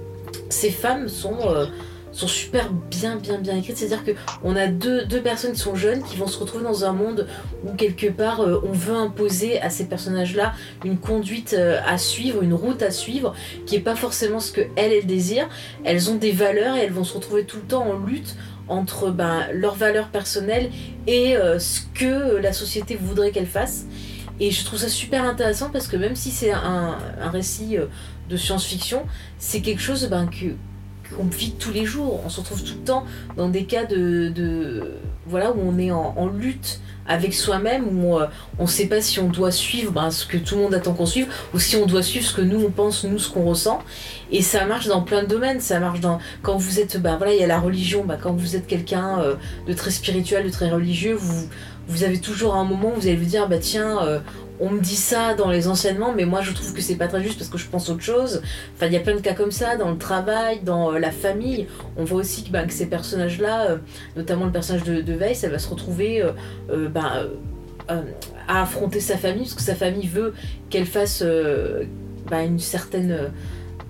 [0.48, 1.66] ces femmes sont, euh,
[2.12, 3.76] sont super bien bien bien écrites.
[3.76, 4.12] C'est-à-dire que
[4.42, 7.26] on a deux, deux personnes qui sont jeunes qui vont se retrouver dans un monde
[7.64, 10.52] où quelque part euh, on veut imposer à ces personnages-là
[10.84, 13.34] une conduite euh, à suivre, une route à suivre
[13.66, 15.48] qui est pas forcément ce que elles, elles désirent.
[15.84, 18.36] Elles ont des valeurs et elles vont se retrouver tout le temps en lutte
[18.68, 20.70] entre ben, leurs valeurs personnelles
[21.06, 23.86] et ce que la société voudrait qu'elles fassent.
[24.40, 27.76] Et je trouve ça super intéressant parce que même si c'est un, un récit
[28.28, 29.04] de science-fiction,
[29.38, 30.28] c'est quelque chose ben,
[31.16, 32.20] qu'on vit tous les jours.
[32.24, 33.04] On se retrouve tout le temps
[33.36, 34.94] dans des cas de,
[35.26, 38.26] voilà où on est en, lutte avec soi-même, où euh,
[38.58, 40.92] on ne sait pas si on doit suivre ben, ce que tout le monde attend
[40.92, 43.44] qu'on suive, ou si on doit suivre ce que nous on pense, nous ce qu'on
[43.44, 43.80] ressent.
[44.32, 45.60] Et ça marche dans plein de domaines.
[45.60, 46.00] Ça marche
[46.42, 48.04] quand vous êtes, ben voilà, il y a la religion.
[48.04, 49.34] Ben, quand vous êtes quelqu'un euh,
[49.68, 51.48] de très spirituel, de très religieux, vous
[51.88, 54.18] vous avez toujours un moment où vous allez vous dire bah tiens euh,
[54.60, 57.22] on me dit ça dans les enseignements mais moi je trouve que c'est pas très
[57.22, 58.42] juste parce que je pense autre chose.
[58.74, 61.10] Enfin il y a plein de cas comme ça dans le travail dans euh, la
[61.10, 61.66] famille.
[61.96, 63.76] On voit aussi que, que ces personnages là
[64.16, 66.32] notamment le personnage de, de Veil ça va se retrouver euh,
[66.70, 66.88] euh,
[67.90, 68.02] euh,
[68.48, 70.34] à affronter sa famille parce que sa famille veut
[70.70, 71.84] qu'elle fasse euh,
[72.28, 73.28] bah, une certaine euh,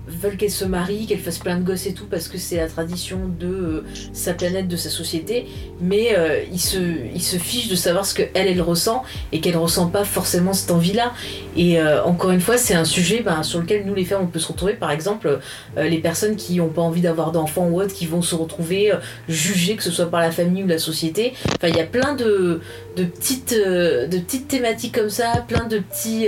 [0.07, 2.67] veulent qu'elle se marie, qu'elle fasse plein de gosses et tout parce que c'est la
[2.67, 5.47] tradition de euh, sa planète, de sa société,
[5.81, 6.77] mais euh, il, se,
[7.13, 10.71] il se fiche de savoir ce qu'elle, elle ressent et qu'elle ressent pas forcément cette
[10.71, 11.13] envie-là.
[11.55, 14.27] Et euh, encore une fois, c'est un sujet ben, sur lequel nous les femmes on
[14.27, 14.73] peut se retrouver.
[14.73, 15.39] Par exemple,
[15.77, 18.93] les personnes qui n'ont pas envie d'avoir d'enfants ou autres, qui vont se retrouver
[19.27, 21.33] jugées, que ce soit par la famille ou la société.
[21.55, 22.61] Enfin, il y a plein de,
[22.95, 26.27] de, petites, de petites thématiques comme ça, plein de petits,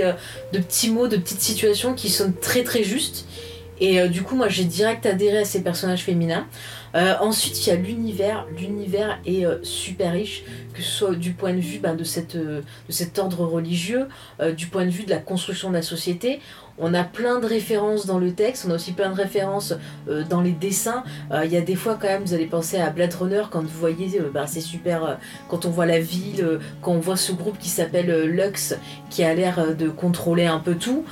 [0.52, 3.26] de petits mots, de petites situations qui sont très très justes.
[3.80, 6.46] Et euh, du coup, moi, j'ai direct adhéré à ces personnages féminins.
[6.94, 8.46] Euh, ensuite, il y a l'univers.
[8.56, 13.18] L'univers est euh, super riche, que ce soit du point de vue ben, de, cet
[13.18, 14.06] ordre religieux,
[14.56, 16.40] du point de vue de la construction de la société.
[16.78, 19.74] On a plein de références dans le texte, on a aussi plein de références
[20.08, 21.04] euh, dans les dessins.
[21.32, 23.60] Euh, Il y a des fois quand même, vous allez penser à Blade Runner quand
[23.60, 25.18] vous voyez, euh, ben, c'est super,
[25.48, 28.74] quand on voit la ville, quand on voit ce groupe qui s'appelle Lux,
[29.10, 31.04] qui a l'air de contrôler un peu tout.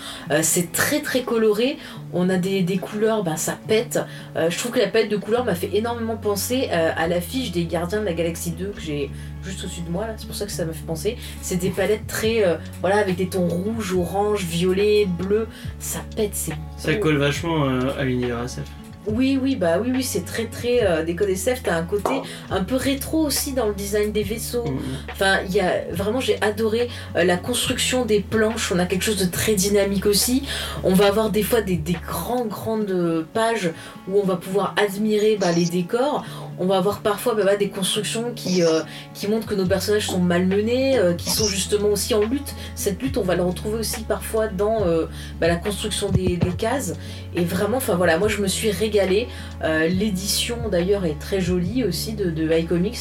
[0.42, 1.78] C'est très très coloré,
[2.12, 4.00] on a des, couleurs, ben, ça pète.
[4.36, 8.00] Je trouve que la palette de couleurs m'a fait énormément penser à l'affiche des Gardiens
[8.00, 9.10] de la Galaxie 2 que j'ai
[9.48, 11.16] juste au-dessus de moi là, c'est pour ça que ça m'a fait penser.
[11.42, 16.34] C'est des palettes très, euh, voilà, avec des tons rouges, orange, violet, bleu, ça pète,
[16.34, 17.00] c'est Ça beau.
[17.00, 18.64] colle vachement euh, à l'univers SF.
[19.10, 21.62] Oui, oui, bah oui, oui, c'est très très euh, des codes SF.
[21.62, 22.20] T'as un côté
[22.50, 24.64] un peu rétro aussi dans le design des vaisseaux.
[24.64, 24.80] Mm, mm.
[25.12, 28.70] Enfin, il y a vraiment, j'ai adoré euh, la construction des planches.
[28.70, 30.42] On a quelque chose de très dynamique aussi.
[30.84, 33.70] On va avoir des fois des, des grands, grandes euh, pages
[34.08, 36.24] où on va pouvoir admirer bah, les décors.
[36.58, 38.80] On va avoir parfois bah, bah, des constructions qui, euh,
[39.14, 42.54] qui montrent que nos personnages sont malmenés, euh, qui sont justement aussi en lutte.
[42.74, 45.06] Cette lutte, on va la retrouver aussi parfois dans euh,
[45.40, 46.94] bah, la construction des, cases.
[47.36, 49.28] Et vraiment, enfin voilà, moi je me suis régalée.
[49.62, 52.98] L'édition d'ailleurs est très jolie aussi de iComics.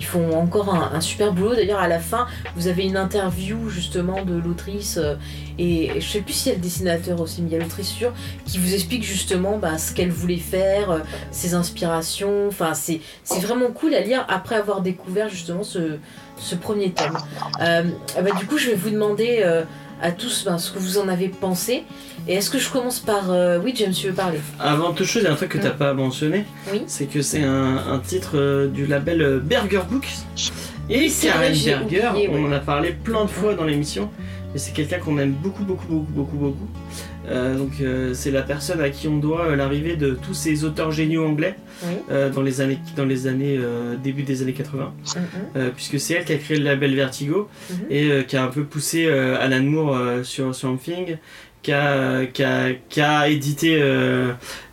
[0.00, 1.54] Ils font encore un, super boulot.
[1.54, 2.26] D'ailleurs, à la fin,
[2.56, 5.16] vous avez une interview justement de l'autrice euh,
[5.58, 7.88] et, je sais plus s'il y a le dessinateur aussi, mais il y a l'autrice
[7.88, 8.14] sûre
[8.46, 10.98] qui vous explique justement bah, ce qu'elle voulait faire, euh,
[11.32, 12.48] ses inspirations.
[12.48, 13.02] Enfin, c'est
[13.42, 15.98] vraiment cool à lire après avoir découvert justement ce,
[16.38, 17.18] ce premier tome.
[17.60, 17.82] Euh,
[18.16, 19.44] ah bah, du coup, je vais vous demander
[20.02, 21.84] à tous ben, ce que vous en avez pensé.
[22.28, 23.30] Et est-ce que je commence par.
[23.30, 24.38] euh, Oui, James, tu veux parler?
[24.58, 25.76] Avant toute chose, il y a un truc que t'as Mm.
[25.78, 26.44] pas mentionné.
[26.72, 26.82] Oui.
[26.86, 30.08] C'est que c'est un, un titre euh, du label euh, Berger Books.
[30.88, 33.54] Et Oui, c'est Karen vrai, j'ai Berger, oublié, on en a parlé plein de fois
[33.54, 34.10] dans l'émission.
[34.54, 36.68] Et c'est quelqu'un qu'on aime beaucoup, beaucoup, beaucoup, beaucoup, beaucoup.
[37.28, 40.64] Euh, donc euh, c'est la personne à qui on doit euh, l'arrivée de tous ces
[40.64, 41.54] auteurs géniaux anglais
[41.84, 41.94] Oui.
[42.34, 43.58] dans les années, dans les années
[44.02, 44.92] début des années 80.
[45.16, 45.22] Mhm.
[45.56, 47.76] Euh, puisque c'est elle qui a créé le label Vertigo Mhm.
[47.90, 51.18] et qui a un peu poussé Alan Moore sur Swamp Thing,
[51.62, 53.78] qui a, qui a, qui a édité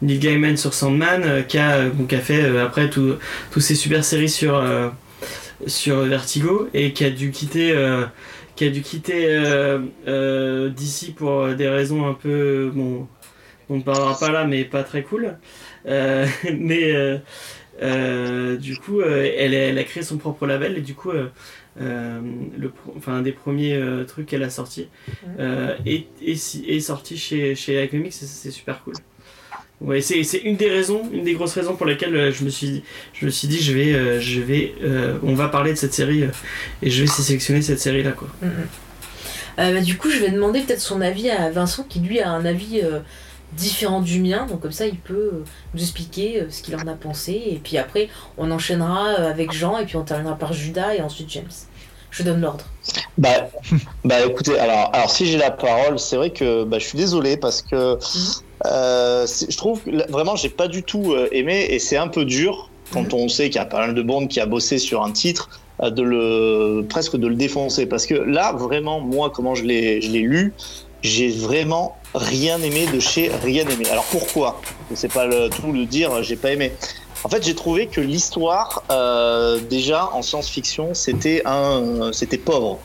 [0.02, 3.16] Neil Gaiman sur Sandman, qui, a, bon, qui a fait après tout-
[3.52, 4.64] tous ces super séries sur,
[5.66, 7.74] sur Vertigo et qui a dû quitter.
[8.58, 13.08] Qui a dû quitter euh, euh, DC pour euh, des raisons un peu bon
[13.70, 15.38] on ne parlera pas là mais pas très cool
[16.60, 16.94] mais
[17.82, 21.12] euh, du coup, euh, elle, a- elle a créé son propre label et du coup,
[21.12, 22.22] euh,
[22.58, 24.88] le, pro- enfin, un des premiers trucs qu'elle a sorti
[25.40, 26.36] euh, est, est,
[26.80, 27.76] sorti chez, chez
[28.08, 28.94] et c'est super cool.
[29.80, 32.50] Ouais, c'est c'est une des raisons, une des grosses raisons pour lesquelles euh, je me
[32.50, 35.78] suis, je me suis dit, je vais, euh, je vais, euh, on va parler de
[35.78, 36.30] cette série euh,
[36.82, 38.28] et je vais sélectionner cette série là quoi.
[38.42, 38.50] Mhm.
[39.60, 42.30] Euh, bah, du coup, je vais demander peut-être son avis à Vincent, qui lui a
[42.30, 43.00] un avis euh,
[43.54, 44.46] différent du mien.
[44.48, 47.34] Donc comme ça, il peut nous expliquer euh, ce qu'il en a pensé.
[47.34, 51.30] Et puis après, on enchaînera avec Jean, et puis on terminera par Judas, et ensuite
[51.32, 51.46] James.
[52.10, 52.66] Je donne l'ordre.
[53.18, 53.50] Bah,
[54.06, 57.38] bah écoutez, alors, alors si j'ai la parole, c'est vrai que bah, je suis désolé
[57.38, 61.98] parce que c'est- je trouve que vraiment j'ai pas du tout euh, aimé et c'est
[61.98, 64.46] un peu dur quand on sait qu'il y a pas mal de bandes qui a
[64.46, 65.50] bossé sur un titre
[65.82, 67.86] euh, de le presque de le défoncer.
[67.86, 70.54] Parce que là vraiment moi comment je l'ai je l'ai lu
[71.04, 73.86] j'ai vraiment rien aimé de chez rien aimé.
[73.92, 74.60] Alors pourquoi?
[74.96, 76.72] C'est pas le, tout le dire j'ai pas aimé.
[77.24, 82.80] En fait j'ai trouvé que l'histoire euh, déjà en science-fiction c'était un c'était pauvre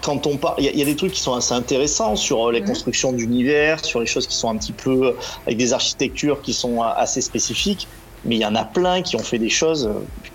[0.00, 2.52] quand on parle, il y, y a des trucs qui sont assez intéressants sur euh,
[2.52, 2.64] les Mhm.
[2.64, 6.54] constructions d'univers, sur les choses qui sont un petit peu euh, avec des architectures qui
[6.54, 7.90] sont euh, assez spécifiques.
[8.24, 9.88] Mais il y en a plein qui ont fait des choses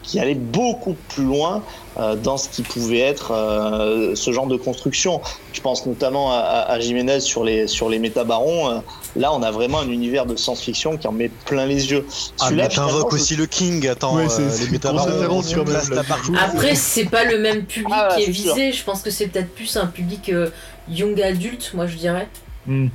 [0.03, 1.61] qui allaient beaucoup plus loin
[1.99, 5.21] euh, dans ce qui pouvait être euh, ce genre de construction.
[5.53, 6.37] Je pense notamment à,
[6.67, 8.69] à Jiménez sur les, sur les métabarons.
[8.69, 8.79] Euh,
[9.15, 12.07] là, on a vraiment un univers de science-fiction qui en met plein les yeux.
[12.39, 16.33] Ah, mais t'invoques aussi le King, attends, Ouais, c'est- euh, les métabarons, même, place partout.
[16.39, 18.55] Après, c'est pas le même public Ah, qui est sûr.
[18.55, 18.71] visé.
[18.71, 20.49] Je pense que c'est peut-être plus un public euh,
[20.89, 22.27] young adulte, moi je dirais.
[22.65, 22.87] Hmm.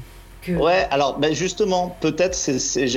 [0.49, 2.37] Ouais, alors ben justement, peut-être,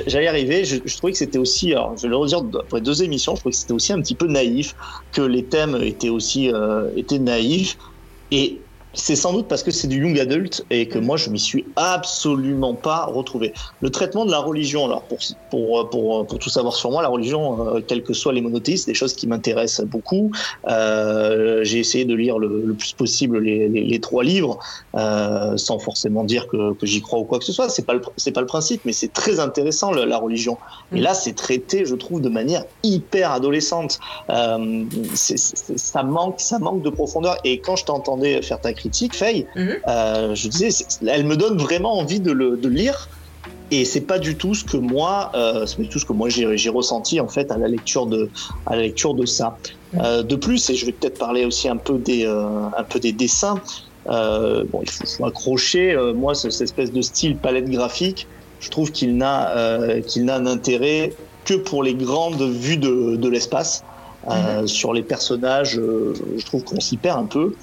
[0.08, 0.66] j'allais arriver.
[0.66, 3.42] Je, je trouvais que c'était aussi, alors, je vais le redire après deux émissions, je
[3.42, 4.76] trouvais que c'était aussi un petit peu naïf,
[5.12, 7.78] que les thèmes étaient aussi euh, étaient naïfs.
[8.32, 8.67] Et
[8.98, 11.66] c'est sans doute parce que c'est du young adult et que moi je m'y suis
[11.76, 13.54] absolument pas retrouvé.
[13.82, 15.20] Le traitement de la religion, alors pour
[15.52, 18.88] pour pour, pour tout savoir sur moi, la religion, euh, quels que soient les monothéistes,
[18.88, 20.32] des choses qui m'intéressent beaucoup.
[20.68, 24.58] Euh, J'ai essayé de lire le, plus possible les, trois livres,
[24.96, 27.70] euh, sans forcément dire que, j'y crois ou quoi que ce soit.
[27.70, 30.58] C'est pas pas le principe, mais c'est très intéressant la religion.
[30.94, 34.00] Et là, c'est traité, je trouve, de manière hyper adolescente.
[34.30, 34.84] Euh,
[35.14, 37.38] ça manque, ça manque de profondeur.
[37.44, 39.76] Et quand je t'entendais faire ta critique, Faye, Mhm.
[39.88, 40.70] euh, je disais,
[41.08, 43.10] elle me donne vraiment envie de le, de lire.
[43.70, 46.14] Et c'est pas du tout ce que moi, euh, c'est pas du tout ce que
[46.14, 48.30] moi j'ai ressenti en fait à la lecture de,
[48.66, 49.58] à la lecture de ça.
[49.94, 50.02] Mhm.
[50.06, 53.00] Euh, de plus, et je vais peut-être parler aussi un peu des, euh, un peu
[53.00, 53.62] des dessins.
[54.06, 55.98] Bon, il faut, faut accrocher.
[56.16, 58.26] moi, ce- cette espèce de style palette graphique,
[58.62, 61.14] je trouve qu'il n'a, qu'il n'a un intérêt
[61.44, 63.84] que pour les grandes vues de, de l'espace.
[64.30, 67.56] Euh, Sur les personnages, euh, je trouve qu'on s'y perd un peu.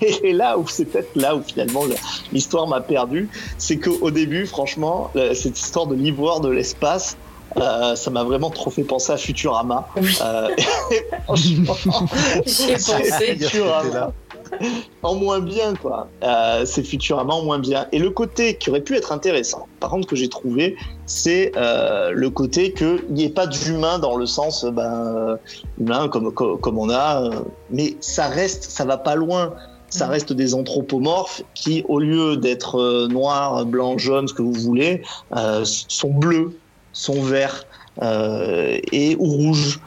[0.24, 1.94] Et là où c'est peut-être là où finalement le-
[2.32, 7.16] l'histoire m'a perdu, c'est qu'au début, franchement, cette histoire de l'ivoire de l'espace,
[7.56, 9.88] euh, ça m'a vraiment trop fait penser à Futurama.
[10.00, 10.48] Oui, Euh,
[10.90, 11.74] et franchement,
[12.46, 13.36] j'y ai pensé.
[13.38, 14.12] Futurama.
[15.02, 16.08] En moins bien, quoi.
[16.22, 17.86] Euh, c'est Futurama en moins bien.
[17.92, 20.76] Et le côté qui aurait pu être intéressant, par contre, que j'ai trouvé,
[21.06, 25.38] c'est euh, le côté qu'il n'y ait pas d'humain dans le sens euh, ben,
[25.78, 27.30] humain comme, comme, comme on a,
[27.70, 29.54] mais ça reste, ça va pas loin.
[29.88, 30.12] Ça Mhm.
[30.12, 35.02] reste des anthropomorphes qui, au lieu d'être noirs, blancs, jaunes, ce que vous voulez,
[35.34, 36.56] euh, sont bleus,
[36.92, 37.64] sont verts
[38.00, 39.80] et ou rouges.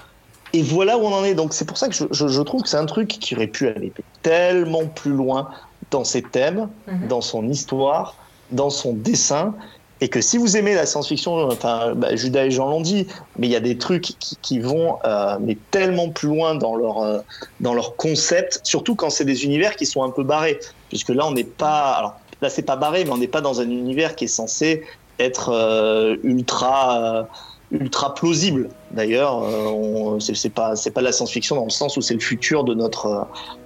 [0.53, 1.33] Et voilà où on en est.
[1.33, 3.47] Donc c'est pour ça que je, je- je trouve que c'est un truc qui aurait
[3.47, 3.91] pu aller
[4.21, 5.49] tellement plus loin
[5.91, 7.07] dans ses thèmes, Mhm.
[7.07, 8.15] dans son histoire,
[8.51, 9.53] dans son dessin.
[10.01, 13.47] Et que si vous aimez la science-fiction, enfin, bah, Judas et Jean l'ont dit, mais
[13.47, 17.01] il y a des trucs qui, qui vont euh, mais tellement plus loin dans leur,
[17.01, 17.19] euh,
[17.61, 20.59] dans leur concept, surtout quand c'est des univers qui sont un peu barrés.
[20.89, 21.93] Puisque là, on n'est pas.
[21.93, 24.83] Alors, là, c'est pas barré, mais on n'est pas dans un univers qui est censé
[25.19, 27.27] être euh, ultra.
[27.73, 31.97] Euh, ultra plausible d'ailleurs euh, c'est pas c'est pas de la science-fiction dans le sens
[31.97, 33.21] où c'est le futur de notre euh,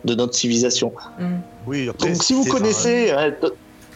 [0.06, 1.26] de notre civilisation Mm.
[1.68, 3.48] Oui, après, donc si vous connaissez, ouais, d-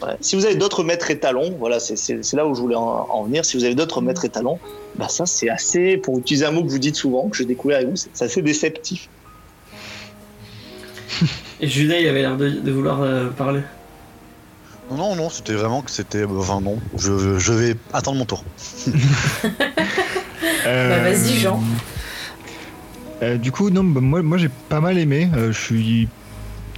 [0.04, 3.24] ouais, si vous avez d'autres maîtres étalons, voilà, c'est- là où je voulais en, en
[3.24, 3.46] venir.
[3.46, 4.60] Si vous avez d'autres maîtres étalons,
[4.96, 7.78] bah ça c'est assez, pour utiliser un mot que vous dites souvent, que j'ai découvert
[7.78, 9.08] avec vous, c'est c'est assez déceptif.
[11.62, 13.62] Et Judas, il avait l'air de, de vouloir euh, parler.
[14.90, 16.26] Non, non, non, c'était vraiment que c'était.
[16.26, 18.44] Enfin, non, je, je vais attendre mon tour.
[20.66, 21.62] Bah, vas-y, Jean.
[23.22, 25.30] Euh, du coup, non, bah, moi, moi j'ai pas mal aimé.
[25.36, 26.08] Euh, je suis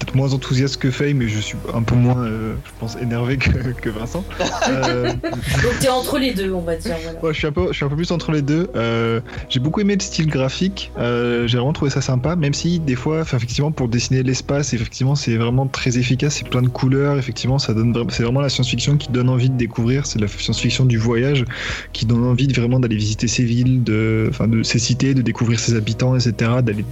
[0.04, 3.38] peut-être moins enthousiaste que Faye, mais je suis un peu moins, euh, je pense, énervé
[3.38, 3.49] que,
[3.82, 4.24] que Vincent.
[4.70, 6.95] Euh, Donc t'es entre les deux, on va dire.
[7.04, 7.24] Voilà.
[7.24, 8.70] Ouais, je suis un peu, je suis un peu plus entre les deux.
[8.76, 10.91] Euh, j'ai beaucoup aimé le style graphique.
[10.97, 14.74] Euh, j'ai vraiment trouvé ça sympa, même si des fois, enfin, effectivement, pour dessiner l'espace,
[14.74, 16.36] effectivement, c'est vraiment très efficace.
[16.36, 17.18] C'est plein de couleurs.
[17.18, 20.06] Effectivement, ça donne, c'est vraiment la science-fiction qui donne envie de découvrir.
[20.06, 21.45] C'est la science-fiction du voyage
[21.91, 25.22] qui donne envie de vraiment d'aller visiter ces villes, de, enfin, de ces cités, de
[25.22, 26.51] découvrir ses habitants, etc.
[26.64, 26.86] D'aller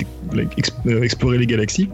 [0.87, 1.89] euh, explorer les galaxies.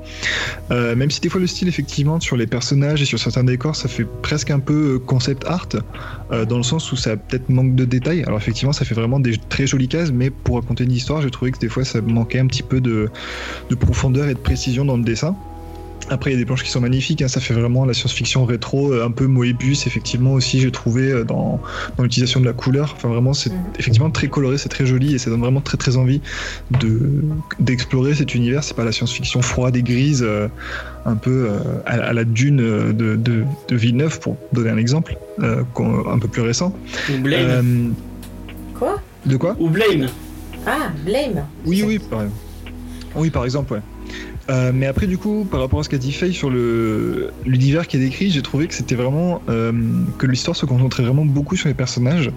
[0.72, 3.78] Euh, même si des fois le style, effectivement, sur les personnages et sur certains décors,
[3.78, 5.70] ça fait presque un peu euh, concept art
[6.34, 8.26] euh, dans le sens où ça peut-être manque de détails.
[8.26, 11.32] Alors effectivement, ça fait vraiment des très jolies cases, mais pour raconter une histoire, j'ai
[11.32, 13.10] trouvé que des fois ça manquait un petit peu de,
[13.70, 15.38] de profondeur et de précision dans le dessin.
[16.10, 18.45] Après, il y a des planches qui sont magnifiques, hein, ça fait vraiment la science-fiction
[18.45, 21.60] rétro, euh, un peu Moebius, effectivement, aussi, j'ai trouvé euh, dans,
[21.97, 22.93] dans l'utilisation de la couleur.
[22.95, 23.60] Enfin, vraiment, c'est Mhm.
[23.78, 26.22] effectivement très coloré, c'est très joli et ça donne vraiment très très envie
[26.80, 26.99] de
[27.60, 28.64] d'explorer cet univers.
[28.64, 30.47] C'est pas la science-fiction froide et grise, euh,
[31.05, 35.18] un peu euh, à, à la dune de, de, de Villeneuve, pour donner un exemple,
[35.41, 35.64] euh,
[36.10, 36.74] un peu plus récent.
[37.14, 37.41] Ou Blame.
[37.49, 37.89] Euh,
[38.80, 39.01] Quoi?
[39.26, 39.55] de quoi?
[39.60, 40.08] Ou Blame.
[40.66, 41.45] Ah, Blame.
[41.66, 42.22] Oui, oui, par
[43.16, 43.82] Oui, par exemple, ouais.
[44.49, 47.85] Euh, mais après, du coup, par rapport à ce qu'a dit Faye sur le l'univers
[47.87, 49.73] qui est décrit, j'ai trouvé que c'était vraiment euh,
[50.17, 52.31] que l'histoire se concentrait vraiment beaucoup sur les personnages.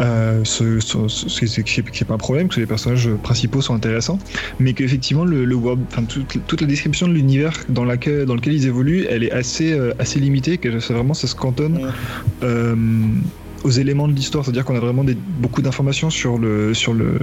[0.00, 2.58] Euh, ce, ce, ce- ce qui est- qui est- qui est pas un problème, que
[2.58, 4.18] les personnages principaux sont intéressants,
[4.58, 8.34] mais qu'effectivement le, le world- enfin toute, toute la description de l'univers dans laquelle dans
[8.36, 11.80] lequel ils évoluent, elle est assez assez limitée, que ça, vraiment ça se cantonne
[13.62, 17.18] aux éléments de l'histoire, c'est-à-dire qu'on a vraiment des, beaucoup d'informations sur le sur le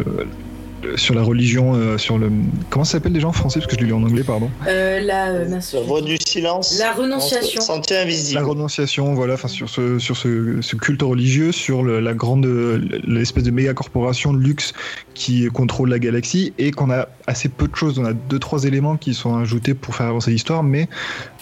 [0.96, 2.32] sur la religion, euh, sur le
[2.70, 4.50] comment ça s'appelle déjà en français parce que je l'ai lu en anglais, pardon?
[4.68, 6.78] Euh, la, euh, mince, La voix du silence.
[6.80, 7.62] la renonciation.
[7.62, 8.40] Sentier invisible.
[8.40, 12.46] La renonciation, voilà, enfin sur ce sur ce, ce culte religieux, sur le- la grande
[13.06, 14.74] l'espèce de méga corporation de luxe
[15.14, 18.00] qui contrôle la galaxie et qu'on a assez peu de choses.
[18.00, 20.88] On a deux trois éléments qui sont ajoutés pour faire avancer l'histoire, mais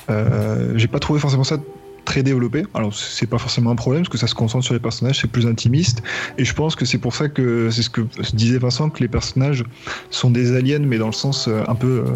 [0.10, 1.58] euh, j'ai pas trouvé forcément ça
[2.06, 2.66] très développé.
[2.74, 5.30] Alors c'est pas forcément un problème parce que ça se concentre sur les personnages, c'est
[5.30, 6.04] plus intimiste.
[6.38, 8.02] Et je pense que c'est pour ça que c'est ce que
[8.34, 9.64] disait Vincent que les personnages
[10.12, 12.12] sont des aliens, mais dans le sens euh, un peu euh,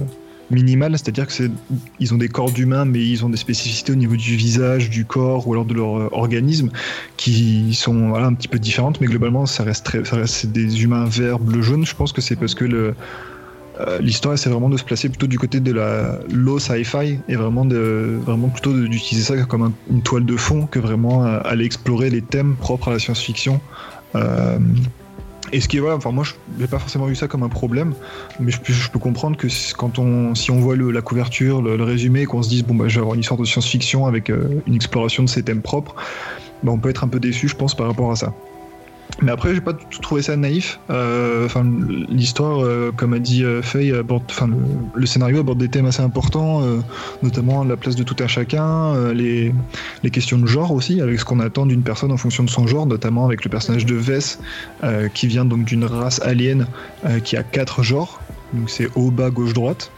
[0.52, 1.52] minimal, c'est-à-dire que c'est
[2.00, 5.06] ils ont des corps d'humains, mais ils ont des spécificités au niveau du visage, du
[5.06, 6.70] corps ou alors de leur euh, organisme
[7.18, 10.18] qui sont un petit peu différentes, mais globalement ça reste très, ça
[10.48, 11.86] des humains verts, bleu, jaune.
[11.86, 12.96] Je pense que c'est parce que le
[13.80, 17.36] euh, L'histoire, c'est vraiment de se placer plutôt du côté de la low sci-fi et
[17.36, 21.66] vraiment vraiment plutôt d'utiliser ça comme un- une toile de fond que vraiment euh, aller
[21.66, 23.62] explorer les thèmes propres à la science-fiction.
[24.16, 24.58] Euh,
[25.52, 27.50] et ce qui est voilà, enfin moi je n'ai pas forcément vu ça comme un
[27.50, 27.94] problème,
[28.40, 29.48] mais je, peux- comprendre que
[29.78, 32.86] quand on si on voit la couverture, le, le résumé, qu'on se dise bon bah
[32.88, 35.96] je vais avoir une histoire de science-fiction avec une exploration de ces thèmes propres,
[36.64, 38.34] bah, on peut être un peu déçu je pense par rapport à ça.
[39.22, 40.80] Mais après, j'ai pas trouvé ça naïf.
[40.90, 41.66] Euh, Enfin,
[42.10, 44.24] l'histoire, euh, comme a dit euh, Faye, aborde,
[44.94, 46.78] le, scénario aborde des thèmes assez importants, euh,
[47.24, 49.52] notamment la place de tout un chacun, les,
[50.12, 52.86] questions de genre aussi, avec ce qu'on attend d'une personne en fonction de son genre,
[52.86, 54.40] notamment avec le personnage de Vess,
[55.14, 56.68] qui vient donc d'une race alien
[57.24, 58.20] qui a quatre genres.
[58.54, 59.92] Donc c'est haut, bas, gauche, droite.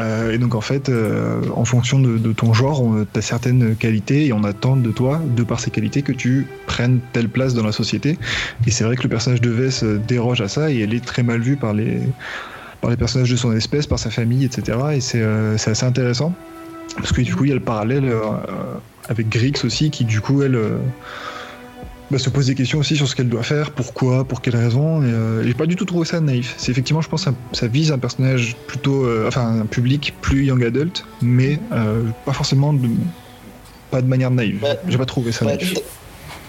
[0.00, 4.26] Euh, et donc en fait, euh, en fonction de, ton genre, tu as certaines qualités
[4.26, 7.64] et on attend de toi, de par ces qualités, que tu prennes telle place dans
[7.64, 8.18] la société.
[8.66, 11.04] Et c'est vrai que le personnage de Vess euh, déroge à ça et elle est
[11.04, 11.98] très mal vue par les,
[12.80, 14.78] par les personnages de son espèce, par sa famille, etc.
[14.94, 16.32] Et c'est euh, assez intéressant.
[16.96, 18.12] Parce que du coup, il y a le parallèle
[19.08, 20.60] avec Grix aussi, qui du coup, elle.
[22.12, 25.02] Bah, se pose des questions aussi sur ce qu'elle doit faire, pourquoi, pour quelles raisons.
[25.02, 26.54] Et, euh, j'ai pas du tout trouvé ça naïf.
[26.58, 30.44] C'est effectivement, je pense, un- ça vise un personnage plutôt, euh, enfin, un public plus
[30.44, 32.88] young adult, mais euh, pas forcément de,
[33.90, 34.62] pas de manière naïve.
[34.62, 34.78] Ouais.
[34.88, 35.74] J'ai pas trouvé ça Ouais, naïf.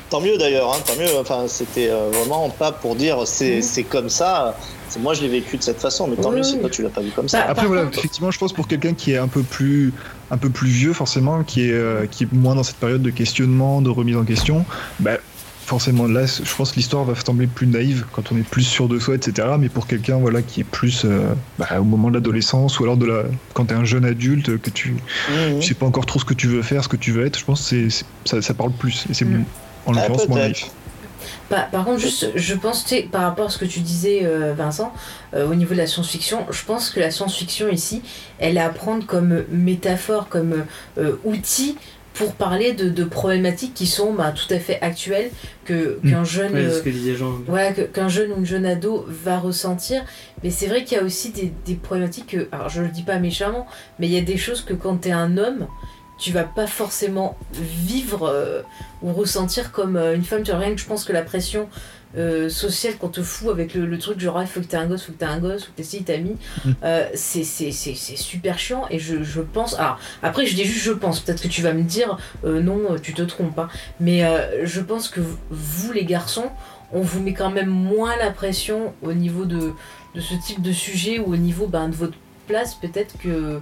[0.10, 1.10] tant mieux d'ailleurs, hein, tant mieux.
[1.20, 3.62] Enfin, c'était euh, vraiment pas pour dire c'est Mhm.
[3.62, 4.56] c'est comme ça.
[4.90, 6.84] C'est moi je l'ai vécu de cette façon, mais tant Oui, mieux si toi tu
[6.84, 7.40] l'as pas vu comme ça.
[7.40, 9.92] Bah, Après par voilà, contre- effectivement, je pense pour quelqu'un qui est un peu plus,
[10.30, 13.10] un peu plus vieux forcément, qui est, euh, qui est moins dans cette période de
[13.10, 14.66] questionnement, de remise en question,
[15.00, 15.18] bah,
[15.66, 18.88] forcément là, je pense que l'histoire va sembler plus naïve quand on est plus sûr
[18.88, 19.48] de soi, etc.
[19.60, 22.98] Mais pour quelqu'un voilà qui est plus euh, bah, au moment de l'adolescence ou alors
[22.98, 23.24] de la,
[23.54, 24.96] quand t'es un jeune adulte que tu,
[25.60, 27.40] tu sais pas encore trop ce que tu veux faire, ce que tu veux être,
[27.40, 29.46] je pense que c'est, ça, ça parle plus et c'est Mm.
[29.86, 30.70] en Ah, l'occurrence moins naïf.
[31.50, 34.22] Par, par contre, juste, je pense, tu sais, par rapport à ce que tu disais,
[34.24, 34.94] euh, Vincent,
[35.34, 38.02] euh, au niveau de la science-fiction, je pense que la science-fiction ici,
[38.40, 40.66] elle est à prendre comme métaphore, comme
[40.98, 41.78] euh, outil
[42.14, 45.32] pour parler de, de problématiques qui sont bah, tout à fait actuelles,
[45.66, 46.54] que, qu'un jeune.
[46.54, 47.40] Ouais, que Jean.
[47.48, 50.04] voilà, ou une jeune ado va ressentir.
[50.44, 53.04] Mais c'est vrai qu'il y a aussi des, des problématiques que, alors je le dis
[53.04, 53.66] pas méchamment,
[54.00, 55.68] mais il y a des choses que quand t'es un homme,
[56.20, 58.62] tu vas pas forcément vivre euh,
[59.02, 60.44] ou ressentir comme euh, une femme.
[60.44, 61.68] Tu vois, rien que je pense que la pression
[62.18, 64.86] euh, sociale qu'on te fout avec le, le truc genre il faut que t'aies un
[64.86, 66.36] gosse, faut que t'aies un gosse, faut que t'aies ci, t'as mis,
[66.66, 66.72] Mm.
[66.84, 69.74] euh, c'est, super chiant et je, je pense.
[69.80, 72.98] Alors après, je dis juste je pense, peut-être que tu vas me dire euh, non,
[73.02, 73.70] tu te trompes, hein.
[74.00, 76.50] mais euh, je pense que vous les garçons,
[76.92, 79.72] on vous met quand même moins la pression au niveau de,
[80.16, 82.18] de ce type de sujet ou au niveau ben, de votre
[82.48, 83.60] place peut-être que,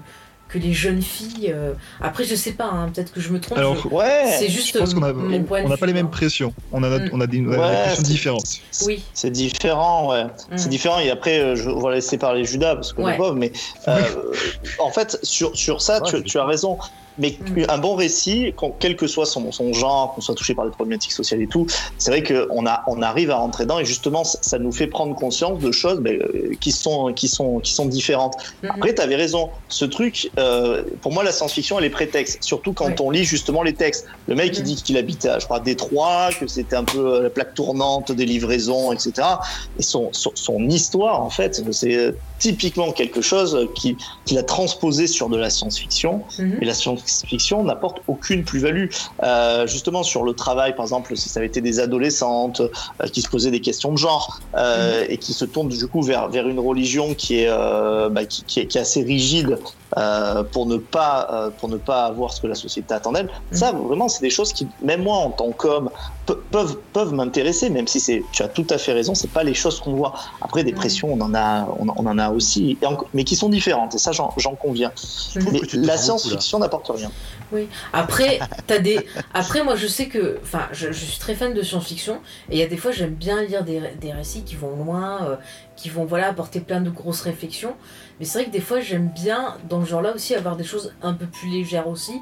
[0.52, 1.52] que les jeunes filles.
[1.54, 3.58] euh, Après, je sais pas, hein, peut-être que je me trompe.
[3.58, 4.36] Alors, je- Ouais.
[4.38, 6.10] C'est juste Je pense qu'on a, mon point de on n'a pas les mêmes hein.
[6.12, 6.54] pressions.
[6.72, 7.10] On a, Mm.
[7.14, 8.60] on a des, Ouais, pressions c'est- différentes.
[8.86, 9.04] Oui.
[9.14, 10.26] C'est différent, ouais.
[10.26, 10.30] Mm.
[10.58, 11.00] C'est différent.
[11.00, 13.12] Et après, euh, je vais laisser parler Judas parce que Ouais.
[13.12, 13.36] le pauvre.
[13.36, 13.52] Mais
[13.88, 14.00] euh,
[14.80, 16.78] en fait, sur, sur ça, tu, tu as raison.
[17.22, 17.66] Mais Mm.
[17.70, 21.12] un bon récit, quel que soit son, son genre, qu'on soit touché par des problématiques
[21.12, 21.66] sociales et tout,
[21.98, 25.16] c'est vrai qu'on a, on arrive à rentrer dedans et justement, ça, nous fait prendre
[25.16, 28.36] conscience de choses ben, euh, qui, sont, qui, sont, qui sont différentes.
[28.64, 28.72] Mhm.
[28.76, 29.50] Après, tu avais raison.
[29.70, 32.44] Ce truc, euh, pour moi, la science-fiction, elle est prétexte.
[32.44, 32.96] Surtout quand Ouais.
[33.02, 34.08] on lit justement les textes.
[34.28, 34.66] Le mec, il Mhm.
[34.66, 37.54] dit qu'il habitait, à, je crois, à Détroit, que c'était un peu euh, la plaque
[37.54, 39.12] tournante des livraisons, etc.
[39.80, 43.96] Et son, son, son histoire, en fait, c'est typiquement quelque chose qui-
[44.26, 46.24] qu'il a transposé sur de la science-fiction.
[46.40, 46.58] Mhm.
[46.62, 46.74] Et la
[47.12, 48.88] science-fiction n'apporte aucune plus-value.
[49.24, 53.22] Euh, justement, sur le travail, par exemple, si ça avait été des adolescentes euh, qui
[53.22, 56.48] se posaient des questions de genre euh, et qui se tournent du coup vers, vers
[56.48, 57.50] une religion qui est,
[58.10, 59.60] bah, qui, qui est, qui est assez rigide
[59.98, 63.30] euh, pour, ne pas, euh, pour ne pas avoir ce que la société attend d'elle,
[63.52, 65.90] ça, vraiment, c'est des choses qui, même moi, en tant qu'homme,
[66.26, 69.44] peu- peuvent, peuvent m'intéresser, même si c'est, tu as tout à fait raison, c'est pas
[69.44, 70.14] les choses qu'on voit.
[70.42, 70.76] Après, des Mm.
[70.76, 73.98] pressions, on en a, on, on en a aussi, en- mais qui sont différentes, et
[73.98, 74.92] ça, j'en conviens.
[75.52, 77.12] Mais la science-fiction n'apporte rien.
[77.94, 79.06] Après, t'as des.
[79.34, 80.40] Après, moi, je sais que.
[80.42, 82.22] Enfin, je, suis très fan de science-fiction.
[82.50, 83.80] Et il y a des fois, j'aime bien lire des,
[84.12, 85.36] récits qui vont loin, euh,
[85.76, 87.76] qui vont voilà, apporter plein de grosses réflexions.
[88.20, 90.94] Mais c'est vrai que des fois, j'aime bien, dans le genre-là aussi, avoir des choses
[91.02, 92.14] un peu plus légères aussi,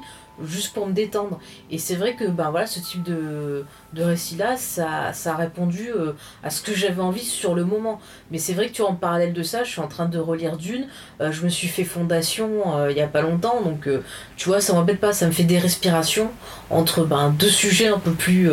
[0.44, 1.40] juste pour me détendre.
[1.70, 3.64] Et c'est vrai que ben, voilà, ce type de,
[3.96, 6.12] récit-là, ça, ça a répondu euh,
[6.42, 8.00] à ce que j'avais envie sur le moment.
[8.30, 10.18] Mais c'est vrai que tu vois, en parallèle de ça, je suis en train de
[10.18, 10.86] relire Dune.
[11.20, 13.60] Euh, je me suis fait Fondation euh, il y a pas longtemps.
[13.62, 13.88] Donc.
[14.36, 16.30] tu vois, ça m'embête pas, ça me fait des respirations
[16.70, 18.50] entre ben, deux sujets un peu plus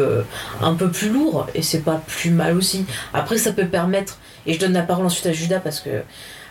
[0.61, 2.85] un peu plus lourds et c'est pas plus mal aussi.
[3.13, 6.01] Après ça peut permettre et je donne la parole ensuite à Judas parce que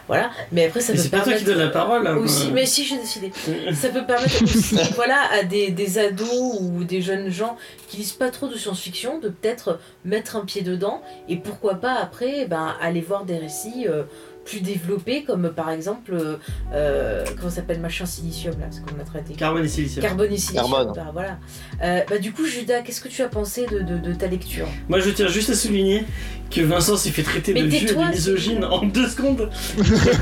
[0.08, 2.06] voilà, mais après ça Mais peut c'est pas toi permettre qui donne la parole.
[2.06, 3.32] hein, aussi, mais si j'ai décidé.
[3.74, 7.56] Ça peut permettre aussi, voilà, à des, des ados ou des jeunes gens
[7.88, 11.94] qui lisent pas trop de science-fiction de peut-être mettre un pied dedans et pourquoi pas
[11.94, 14.04] après ben, aller voir des récits euh,
[14.46, 16.36] plus développés comme par exemple euh,
[16.72, 19.34] euh, comment ça s'appelle machin silicium là, ce qu'on a traité.
[19.34, 20.02] Carbone et silicium.
[20.02, 20.70] Carbone et silicium.
[20.70, 20.92] Carbone.
[20.94, 21.38] Bah, voilà.
[21.82, 24.66] Euh, bah, du coup, Judas, qu'est-ce que tu as pensé de, de, de ta lecture?
[24.88, 26.04] Moi, je tiens juste à souligner
[26.48, 29.50] que Vincent s'est fait traiter Mais de vieux et misogyne en deux secondes.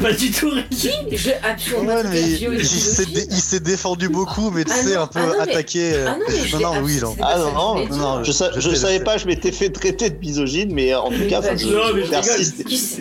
[0.01, 0.91] Pas du tout réussi.
[1.13, 4.95] Je absolument Ouais, mais vieux et il s'est dé- défendu beaucoup, mais tu Ah sais,
[4.95, 5.93] non, un peu ah non, mais- attaqué.
[5.95, 7.17] euh, Ah non, mais non, oui, non.
[7.21, 10.19] Ah ça non, non, Je, sa- Je je savais pas, je m'étais fait traiter de
[10.19, 11.69] misogyne, mais en tout Mais cas, du je,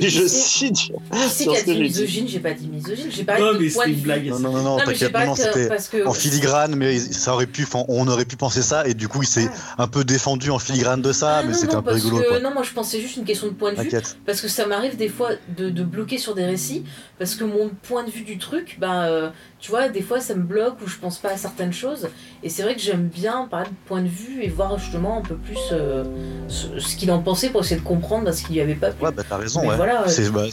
[0.02, 0.92] mais je je cite.
[1.14, 3.84] Qui c'est qui a dit misogyne J'ai pas dit misogyne, j'ai parlé Non, mais point
[3.86, 4.26] c'était une blague.
[4.28, 7.48] Non, non, non, non, t'inquiète, pas non, c'était parce que en filigrane, mais ça aurait
[7.48, 10.60] pu, on aurait pu penser ça, et du coup, il s'est un peu défendu en
[10.60, 12.40] filigrane de ça, Ah, mais non, c'était non, un peu parce rigolo, que- quoi.
[12.40, 13.84] Non, moi je pensais juste une question de point de vue.
[13.90, 14.18] T'inquiète.
[14.26, 16.84] Parce que ça m'arrive des fois de, de bloquer sur des récits,
[17.20, 19.30] parce que mon point de vue du truc, ben, euh,
[19.60, 22.10] tu vois, des fois ça me bloque ou je pense pas à certaines choses.
[22.44, 25.22] Et c'est vrai que j'aime bien parler de point de vue et voir justement un
[25.22, 26.04] peu plus euh,
[26.50, 29.06] ce, ce qu'il en pensait pour essayer de comprendre ce qu'il lui avait pas plu.
[29.06, 29.76] Ouais, bah t'as raison, Mais ouais.
[29.78, 30.08] voilà.
[30.10, 30.46] C'est bah,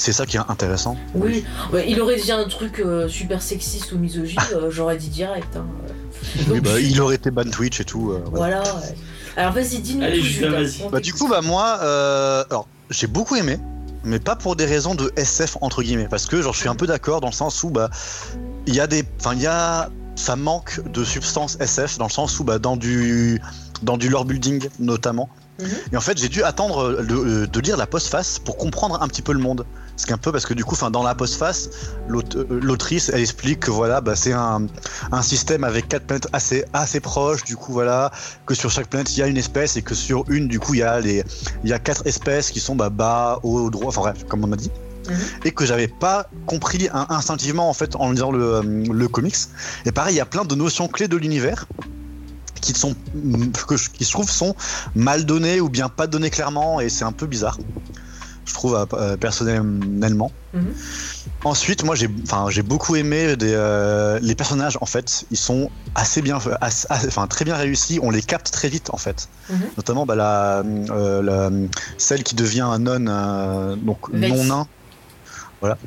[0.00, 0.96] c'est- ça qui est intéressant.
[1.14, 5.08] Oui, Ouais, il aurait dit un truc euh, super sexiste ou misogyne, euh, j'aurais dit
[5.08, 5.56] direct.
[5.56, 5.64] hein.
[6.36, 8.10] Oui, Donc, bah, je- il aurait été ban Twitch et tout.
[8.10, 8.60] euh, voilà.
[8.62, 8.74] Voilà.
[8.76, 8.94] ouais.
[9.36, 10.00] Alors vas-y, dis-nous.
[10.50, 10.82] Vas-y.
[10.84, 13.58] On Bah, du coup, bah, moi, euh, alors, j'ai beaucoup aimé,
[14.04, 16.74] mais pas pour des raisons de SF, entre guillemets, parce que, genre, je suis un
[16.74, 17.90] peu d'accord dans le sens où, bah,
[18.66, 19.04] il y a des.
[19.20, 19.88] Enfin, il y a.
[20.16, 23.40] Ça manque de substance SF, dans le sens où, bah, dans du.
[23.82, 25.30] Dans du lore building, notamment.
[25.58, 25.68] Mhm.
[25.92, 29.22] Et en fait, j'ai dû attendre le- de lire la postface pour comprendre un petit
[29.22, 29.64] peu le monde.
[30.00, 31.68] Ce qui est un peu parce que du coup, enfin, dans la postface,
[32.08, 34.66] euh, l'autrice, elle explique que voilà, bah, c'est un,
[35.12, 37.44] un système avec quatre planètes assez, assez proches.
[37.44, 38.10] Du coup, voilà,
[38.46, 40.72] que sur chaque planète, il y a une espèce et que sur une, du coup,
[40.72, 41.22] il y a les,
[41.64, 44.52] il y a quatre espèces qui sont bah, bas, haut, droit, enfin bref, comme on
[44.52, 44.70] a dit.
[45.06, 45.16] Mhm.
[45.44, 49.36] Et que j'avais pas compris hein, instinctivement en fait en lisant le, euh, le comics.
[49.84, 51.66] Et pareil, il y a plein de notions clés de l'univers
[52.62, 52.94] qui sont
[53.68, 54.54] que je, qui je trouve sont
[54.94, 57.58] mal données ou bien pas données clairement et c'est un peu bizarre.
[58.50, 60.32] Je trouve euh, euh, personnellement.
[60.54, 60.74] Mhm.
[61.44, 65.70] Ensuite, moi j'ai enfin j'ai beaucoup aimé des, euh, les personnages en fait, ils sont
[65.94, 69.28] assez bien assez- enfin très bien réussis, on les capte très vite en fait.
[69.50, 69.60] Mhm.
[69.76, 71.50] Notamment bah, la, euh, la-
[71.96, 74.34] celle qui devient un non euh, donc Vex.
[74.36, 74.66] non nain.
[75.60, 75.78] Voilà.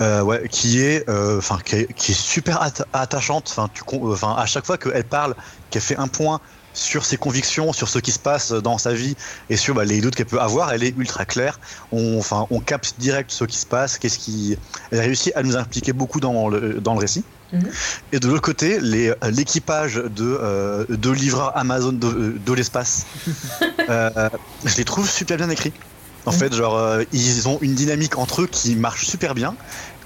[0.00, 3.46] Euh, ouais, qui est, euh, enfin, qui est, qui est super atta- attachante.
[3.50, 5.36] Enfin, tu, con- euh, enfin, à chaque fois qu'elle parle,
[5.70, 6.40] qu'elle fait un point
[6.72, 9.16] sur ses convictions, sur ce qui se passe dans sa vie
[9.48, 11.58] et sur bah, les doutes qu'elle peut avoir, elle est ultra claire.
[11.92, 14.56] On, enfin, on capte direct ce qui se passe, qu'est-ce qui,
[14.90, 17.24] elle réussit à nous impliquer beaucoup dans le, dans le récit.
[17.52, 17.68] Mhm.
[18.12, 23.06] Et de l'autre côté, les- l'équipage de, euh, de livreurs Amazon de, de l'espace,
[23.88, 24.10] euh,
[24.64, 25.72] je les trouve super bien écrits.
[26.26, 26.38] En Mhm.
[26.38, 29.56] fait, genre, euh, ils ont une dynamique entre eux qui marche super bien,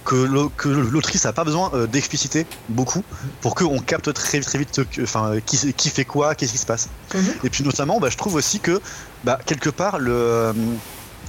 [0.05, 3.03] que l'au- que l'autrice n'a pas besoin euh, d'expliciter beaucoup
[3.41, 6.89] pour qu'on capte très, très vite enfin, qui, qui fait quoi, qu'est-ce qui se passe.
[7.15, 7.25] Mhm.
[7.45, 8.81] Et puis notamment, bah, je trouve aussi que
[9.25, 10.53] bah, quelque part, le,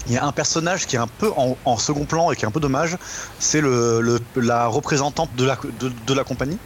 [0.08, 2.44] il y a un personnage qui est un peu en, en second plan et qui
[2.44, 2.98] est un peu dommage,
[3.40, 6.58] c'est le, le- la représentante de la, de, de la compagnie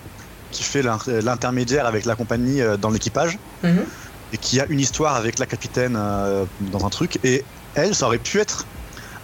[0.51, 3.85] qui fait l'in- l'intermédiaire avec la compagnie euh, dans l'équipage Mhm.
[4.33, 7.19] et qui a une histoire avec la capitaine euh, dans un truc.
[7.23, 7.45] Et
[7.75, 8.65] elle, ça aurait pu être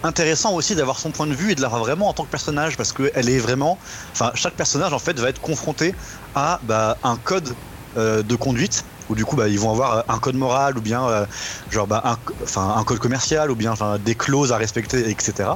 [0.06, 2.76] intéressant aussi d'avoir son point de vue et de l'avoir vraiment en tant que personnage
[2.76, 3.78] parce qu'elle est vraiment.
[4.12, 5.94] Enfin, chaque personnage en fait va être confronté
[6.34, 7.54] à bah, un code
[7.96, 11.04] euh, de conduite où du coup bah, ils vont avoir un code moral ou bien
[11.06, 11.26] euh,
[11.70, 15.50] genre bah, un, enfin, un code commercial ou bien enfin, des clauses à respecter, etc.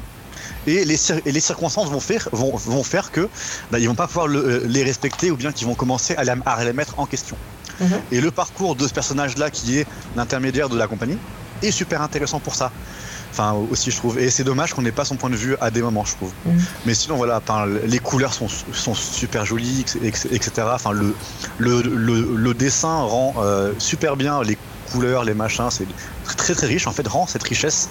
[0.67, 3.29] Et les, cir- et les circonstances vont faire, vont, vont faire que
[3.71, 6.25] bah, ils vont pas pouvoir le- euh, les respecter ou bien qu'ils vont commencer à,
[6.25, 7.37] la- à les mettre en question.
[7.81, 7.89] Mhm.
[8.13, 9.87] Et le parcours de ce personnage-là, qui est
[10.17, 11.19] l'intermédiaire de la compagnie,
[11.63, 12.73] est super intéressant pour ça.
[13.31, 14.19] Enfin, aussi, je trouve.
[14.19, 16.33] Et c'est dommage qu'on n'ait pas son point de vue à des moments, je trouve.
[16.47, 16.61] Mhm.
[16.87, 17.41] Mais sinon, voilà,
[17.87, 20.51] les couleurs sont, sont super jolies, etc.
[20.73, 21.15] Enfin, le,
[21.59, 24.59] le, le, le dessin rend euh, super bien les
[24.91, 25.87] couleurs, les machins, c'est
[26.25, 27.89] très, très très riche en fait, rend cette richesse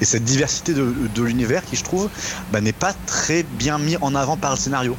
[0.00, 2.08] et cette diversité de, de l'univers qui je trouve
[2.52, 4.96] bah, n'est pas très bien mis en avant par le scénario.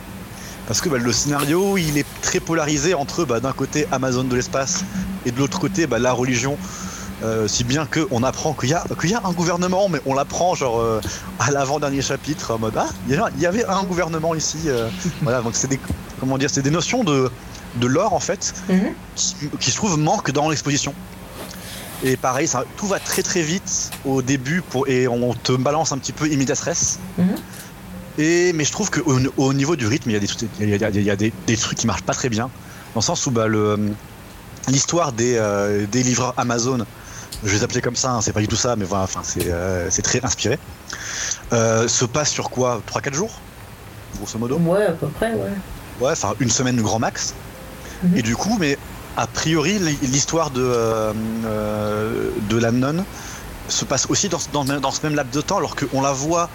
[0.68, 4.36] Parce que bah, le scénario il est très polarisé entre bah, d'un côté Amazon de
[4.36, 4.84] l'espace
[5.26, 6.58] et de l'autre côté bah, la religion.
[7.24, 10.14] Euh, si bien qu'on apprend qu'il y, a- qu'il y a un gouvernement, mais on
[10.14, 11.00] l'apprend genre euh,
[11.40, 14.58] à l'avant-dernier chapitre en mode Ah, il y avait un gouvernement ici.
[14.68, 14.90] euh.
[15.22, 15.80] voilà, donc c'est des,
[16.20, 17.32] comment dire, c'est des notions de,
[17.78, 18.94] de lore en fait Mhm.
[19.16, 20.94] qui, qui, je trouve manquent dans l'exposition.
[22.04, 25.94] Et pareil, ça, tout va très très vite au début pour, et on te balance
[25.94, 27.00] un petit peu stress.
[27.18, 27.36] Mhm.
[28.18, 30.68] Et, mais je trouve qu'au au niveau du rythme, il y a, des, trucs- il
[30.70, 32.50] y a, il y des, des trucs qui marchent pas très bien.
[32.94, 33.80] Dans le sens où bah, le,
[34.68, 36.86] l'histoire des, euh, des livreurs Amazon,
[37.44, 39.22] je vais les appeler comme ça, hein, c'est pas du tout ça, mais voilà, enfin,
[39.24, 40.58] c'est, euh, c'est très inspiré,
[41.52, 43.32] euh, se passe sur quoi 3-4 jours
[44.18, 44.58] Grosso modo?
[44.58, 45.50] Ouais, à peu près, ouais.
[46.02, 47.34] Ouais, enfin une semaine grand max.
[48.04, 48.18] Mhm.
[48.18, 48.78] Et du coup, mais
[49.18, 51.14] a priori, l'histoire de, euh,
[51.46, 53.04] euh, de la nonne
[53.70, 56.12] se passe aussi dans, ce- dans, dans ce même laps de temps, alors qu'on la
[56.12, 56.50] voit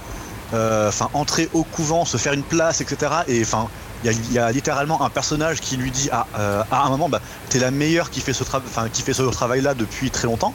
[0.53, 3.13] enfin entrer au couvent, se faire une place, etc.
[3.29, 3.69] Et enfin,
[4.03, 6.85] il y a, il y a littéralement un personnage qui lui dit à, euh, à
[6.87, 7.21] un moment, bah,
[7.51, 8.63] t'es la meilleure qui fait ce, tra-
[8.93, 10.55] qui fait ce travail-là depuis très longtemps.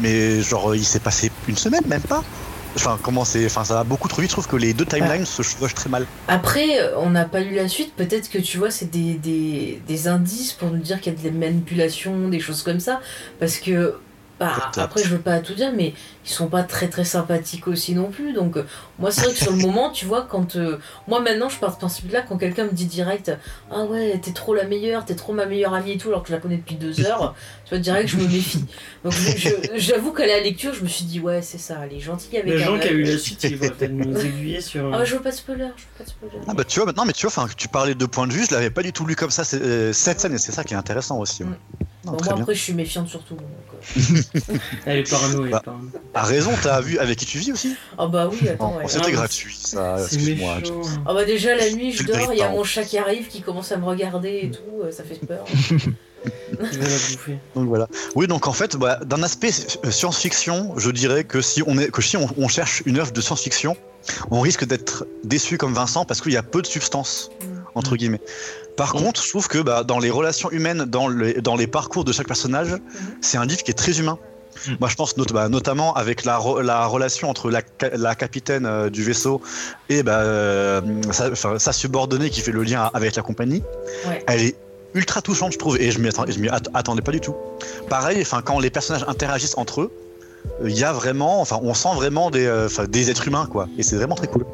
[0.00, 2.22] Mais genre, il s'est passé une semaine, même pas.
[2.76, 4.30] Enfin, comment c'est, enfin, ça va beaucoup trop vite.
[4.30, 6.06] Je trouve que les deux timelines se chevauchent très mal.
[6.28, 9.82] Après, euh, on n'a pas lu la suite, peut-être que tu vois, c'est des, des,
[9.88, 13.00] des indices pour nous dire qu'il y a des manipulations, des choses comme ça.
[13.40, 13.98] Parce que,
[14.40, 15.94] bah, après, je veux pas tout dire, mais
[16.24, 18.32] ils sont pas très très sympathiques aussi non plus.
[18.32, 18.64] Donc, euh,
[18.98, 20.56] moi, c'est vrai que sur le moment, tu vois, quand.
[20.56, 20.78] euh,
[21.08, 23.32] moi, maintenant, je pars de ce principe-là, quand quelqu'un me dit direct
[23.70, 26.28] Ah ouais, t'es trop la meilleure, t'es trop ma meilleure amie et tout, alors que
[26.28, 27.34] je la connais depuis deux heures,
[27.64, 28.64] tu vois, direct, je me méfie.
[29.04, 29.12] Donc,
[29.76, 32.50] j'avoue qu'à la lecture, je me suis dit Ouais, c'est ça, elle est gentille avec
[32.50, 34.92] Les gens qui a eu la suite, ils vont peut-être nous aiguiller sur.
[34.94, 36.34] Ah, je veux pas de spoiler, je veux pas de spoiler.
[36.46, 38.44] Ah bah tu vois maintenant mais tu vois enfin tu parlais de point de vue
[38.48, 40.64] je l'avais pas du tout lu comme ça c'est- euh, cette scène et c'est ça
[40.64, 41.50] qui est intéressant aussi ouais.
[41.50, 41.84] Mm.
[42.10, 43.34] Non, Bon, moi, bien après, je suis méfiante surtout.
[43.34, 44.52] donc, euh.
[44.86, 45.62] Elle est parano, elle est Bah.
[45.64, 46.28] parano.
[46.28, 48.84] raison t'as vu avec qui tu vis aussi Ah bah oui, attends, ouais.
[48.88, 50.80] c'était Ah, gratuit ça C'est excuse-moi méchant.
[51.06, 53.40] Ah bah déjà la nuit je dors, il y a mon chat qui arrive qui
[53.42, 55.44] commence à me regarder et tout, euh, ça fait peur.
[56.50, 57.38] Il va la bouffer.
[57.54, 57.86] donc voilà
[58.16, 59.50] oui donc en fait bah, d'un aspect
[59.84, 63.12] euh, science-fiction je dirais que si on est que si on, on cherche une œuvre
[63.12, 63.76] de science-fiction
[64.32, 67.30] on risque d'être déçu comme Vincent parce qu'il y a peu de substance
[67.76, 68.20] entre guillemets
[68.78, 69.02] par Mm.
[69.02, 72.12] contre je trouve que bah, dans les relations humaines dans les, dans les parcours de
[72.16, 72.72] chaque personnage
[73.20, 74.18] c'est un livre qui est très humain
[74.66, 74.74] Mm.
[74.80, 78.14] Moi, je pense not- bah, notamment avec la, re- la relation entre la, ca- la
[78.16, 79.40] capitaine euh, du vaisseau
[79.88, 80.80] et bah, euh,
[81.12, 83.62] sa, subordonnée qui fait le lien avec la compagnie.
[84.08, 84.24] Ouais.
[84.26, 84.56] Elle est
[84.94, 86.08] ultra touchante, je trouve, et je m'y
[86.48, 87.36] attend- attendais pas du tout.
[87.88, 89.92] Pareil, enfin, quand les personnages interagissent entre eux,
[90.64, 93.68] il y a vraiment, enfin, on sent vraiment des, euh, des êtres humains, quoi.
[93.78, 94.44] Et c'est vraiment très cool.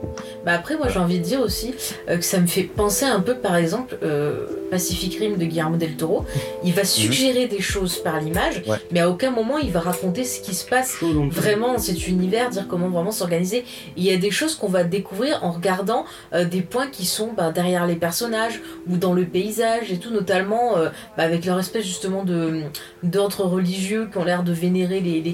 [0.46, 1.74] Bah après moi j'ai envie de dire aussi
[2.08, 5.76] euh, que ça me fait penser un peu par exemple euh, Pacific Rim de Guillermo
[5.76, 6.24] del Toro.
[6.62, 8.76] Il va suggérer des choses par l'image, Ouais.
[8.92, 10.98] mais à aucun moment il va raconter ce qui se passe
[11.30, 13.64] vraiment dans cet univers, dire comment vraiment s'organiser.
[13.96, 16.04] Il y a des choses qu'on va découvrir en regardant
[16.34, 20.10] euh, des points qui sont bah, derrière les personnages ou dans le paysage et tout,
[20.10, 22.60] notamment euh, bah, avec leur espèce justement de
[23.02, 25.32] d'ordre religieux qui ont l'air de vénérer les, les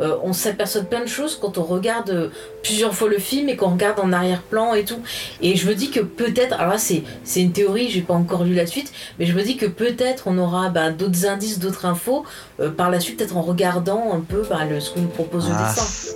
[0.00, 2.28] Euh, on s'aperçoit de plein de choses quand on regarde euh,
[2.62, 4.98] plusieurs fois le film et qu'on regarde en arrière-plan et tout.
[5.40, 8.44] Et je me dis que peut-être, alors là c'est c'est une théorie, j'ai pas encore
[8.44, 11.84] lu la suite, mais je me dis que peut-être on aura bah, d'autres indices, d'autres
[11.86, 12.24] infos
[12.60, 15.48] euh, par la suite, peut-être en regardant un peu bah, le, ce que nous propose
[15.48, 15.72] le Ah.
[15.74, 16.12] dessin.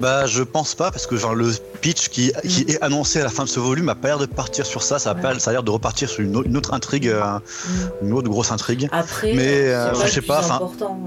[0.00, 1.48] Bah, je pense pas, parce que genre, le
[1.80, 4.26] pitch qui, qui est annoncé à la fin de ce volume a pas l'air de
[4.26, 6.56] partir sur ça, ça a, pas- ça a l'air de repartir sur une, au- une
[6.56, 7.22] autre intrigue, euh,
[8.02, 8.88] une autre grosse intrigue.
[8.90, 10.98] Après, Mais, euh, je sais pas, enfin- important.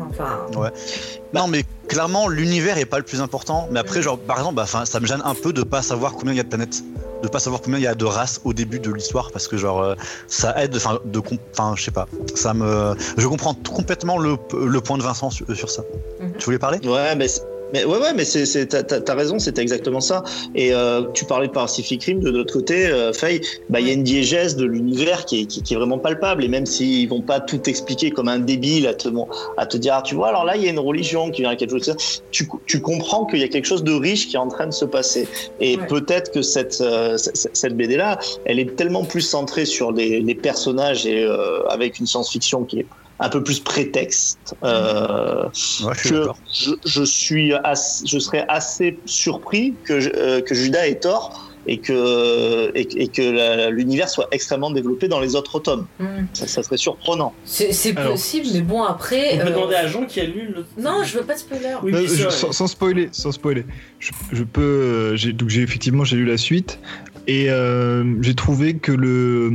[1.36, 3.68] Non, mais clairement, l'univers est pas le plus important.
[3.70, 6.32] Mais après, genre, par exemple, bah, ça me gêne un peu de pas savoir combien
[6.32, 6.82] il y a de planètes,
[7.22, 9.57] de pas savoir combien il y a de races au début de l'histoire, parce que
[9.57, 9.95] genre, euh,
[10.30, 11.22] ça aide, enfin, de,
[11.52, 15.30] enfin, je sais pas, ça me, je comprends tout complètement le, le point de Vincent
[15.30, 15.84] sur, sur ça.
[16.22, 16.34] Mhm.
[16.40, 16.80] Tu voulais parler?
[16.88, 17.41] Ouais, mais, c'est-
[17.76, 20.24] mais ouais, ouais, mais c'est, c'est, t'as, t'as- t'as raison, c'est exactement ça.
[20.56, 23.90] Et euh, tu parlais de Pacific Rim, de l'autre côté, euh, Faye, bah il y
[23.90, 26.44] a une diégèse de l'univers qui est, qui, qui est vraiment palpable.
[26.46, 29.28] Et même s'ils vont pas tout expliquer comme un débile à te, bon,
[29.58, 31.52] à te dire, ah, tu vois, alors là il y a une religion qui vient
[31.52, 31.96] à quelque chose, ça,
[32.32, 34.74] tu, tu comprends qu'il y a quelque chose de riche qui est en train de
[34.74, 35.28] se passer.
[35.60, 35.88] Et Ouais.
[35.88, 40.22] peut-être que cette, euh, cette, cette BD là, elle est tellement plus centrée sur les,
[40.22, 42.86] les personnages et euh, avec une science-fiction qui est
[43.20, 44.56] un peu plus prétexte.
[44.64, 45.46] Euh,
[45.84, 50.54] Ouais, je suis que je, je suis assez, je serais assez surpris que, euh, que
[50.56, 55.20] Judas ait tort et que, et, que- et que la- l'univers soit extrêmement développé dans
[55.20, 55.88] les autres tomes.
[56.00, 56.06] hmm.
[56.34, 57.34] Ça, ça serait surprenant.
[57.46, 59.36] c'est possible, mais bon, après.
[59.36, 60.66] On peut euh, demander à Jean qui a lu le.
[60.82, 61.74] Non, je veux pas de spoiler.
[61.84, 63.66] Oui, Euh, je- sans, sans spoiler, sans spoiler.
[64.00, 64.62] Je, je peux.
[64.62, 66.80] euh, donc j'ai effectivement j'ai lu la suite
[67.28, 69.50] et euh, j'ai trouvé que le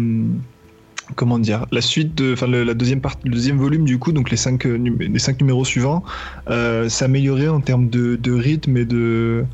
[1.17, 4.31] comment dire la suite de enfin la deuxième partie le deuxième volume du coup donc
[4.31, 6.03] les cinq euh, les cinq numéros suivants
[6.49, 9.45] euh, s'améliorer en termes de, de rythme et de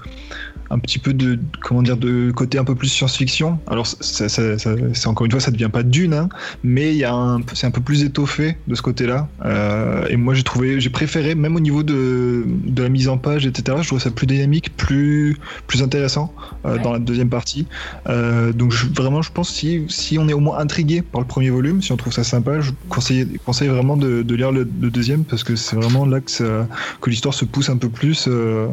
[0.70, 4.58] un petit peu de comment dire de côté un peu plus science-fiction alors ça, ça-
[4.58, 6.28] ça- c'est encore une fois ça devient pas d'une hein,
[6.64, 10.16] mais il y a un c'est un peu plus étoffé de ce côté-là Euh, et
[10.16, 13.78] moi j'ai trouvé j'ai préféré même au niveau de, de la mise en page etc
[13.82, 15.36] je trouve ça plus dynamique plus
[15.66, 16.34] plus intéressant
[16.64, 16.82] euh, Ouais.
[16.82, 17.66] dans la deuxième partie
[18.08, 21.26] euh, donc je- vraiment, je pense si, si on est au moins intrigué par le
[21.26, 24.68] premier volume, si on trouve ça sympa, je conseille, conseille vraiment de, de lire le,
[24.80, 26.66] le deuxième parce que c'est vraiment là que, ça-
[27.00, 28.72] que l'histoire se pousse un peu plus, Mhm.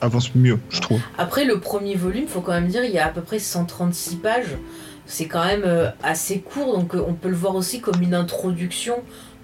[0.00, 1.00] Avance mieux, je trouve.
[1.18, 4.16] Après, le premier volume, faut quand même dire, il y a à peu près 136
[4.16, 4.56] pages.
[5.06, 8.14] C'est quand même euh, assez court, donc euh, on peut le voir aussi comme une
[8.14, 8.94] introduction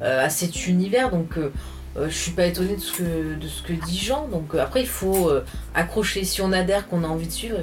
[0.02, 1.10] euh, à cet univers.
[1.10, 1.50] Donc, euh,
[1.96, 3.02] euh, je suis pas étonnée de ce que,
[3.40, 4.28] de ce que dit Jean.
[4.28, 6.24] Donc, euh, après, il faut euh, accrocher.
[6.24, 7.56] Si on adhère, qu'on a envie de suivre,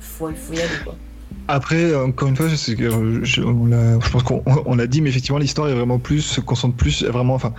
[0.00, 0.68] faut, il faut y aller.
[0.84, 0.94] Quoi.
[1.48, 5.38] Après, encore une fois, je, on l'a- je pense qu'on on l'a dit, mais effectivement,
[5.38, 7.52] l'histoire est vraiment plus, se concentre plus, vraiment, enfin,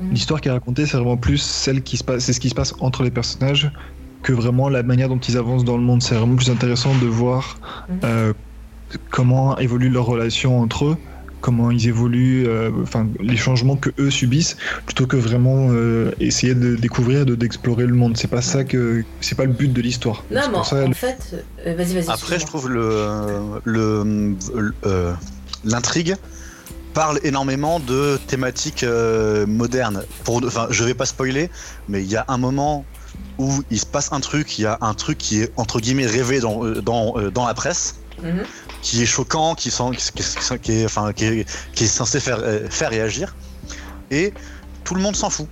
[0.00, 0.12] Mhm.
[0.12, 2.54] l'histoire qui est racontée, c'est vraiment plus celle qui se passe, c'est ce qui se
[2.54, 3.70] passe entre les personnages
[4.22, 6.02] que vraiment la manière dont ils avancent dans le monde.
[6.02, 7.58] C'est vraiment plus intéressant de voir
[7.88, 7.98] Mhm.
[8.04, 8.32] euh,
[9.10, 10.96] comment évoluent leurs relations entre eux,
[11.40, 16.54] comment ils évoluent, euh, enfin, les changements que eux subissent, plutôt que vraiment euh, essayer
[16.54, 18.16] de découvrir, de d'explorer le monde.
[18.16, 20.22] C'est pas ça que, c'est pas le but de l'histoire.
[20.30, 22.10] Non, C'est mais en, ça, en fait, euh, vas-y, vas-y.
[22.10, 23.06] Après, je trouve le
[23.64, 24.36] le
[25.64, 26.16] l'intrigue
[26.94, 30.02] parle énormément de thématiques euh, modernes.
[30.24, 31.48] Pour, enfin, je vais pas spoiler,
[31.88, 32.84] mais il y a un moment
[33.38, 36.06] où il se passe un truc, il y a un truc qui est entre guillemets
[36.06, 38.44] rêvé dans euh, dans euh, dans la presse, Mhm.
[38.82, 39.84] qui est choquant, qui sent,
[40.62, 43.34] qui, est enfin qui est, qui est censé faire euh, faire réagir,
[44.10, 44.32] et
[44.84, 45.46] tout le monde s'en fout.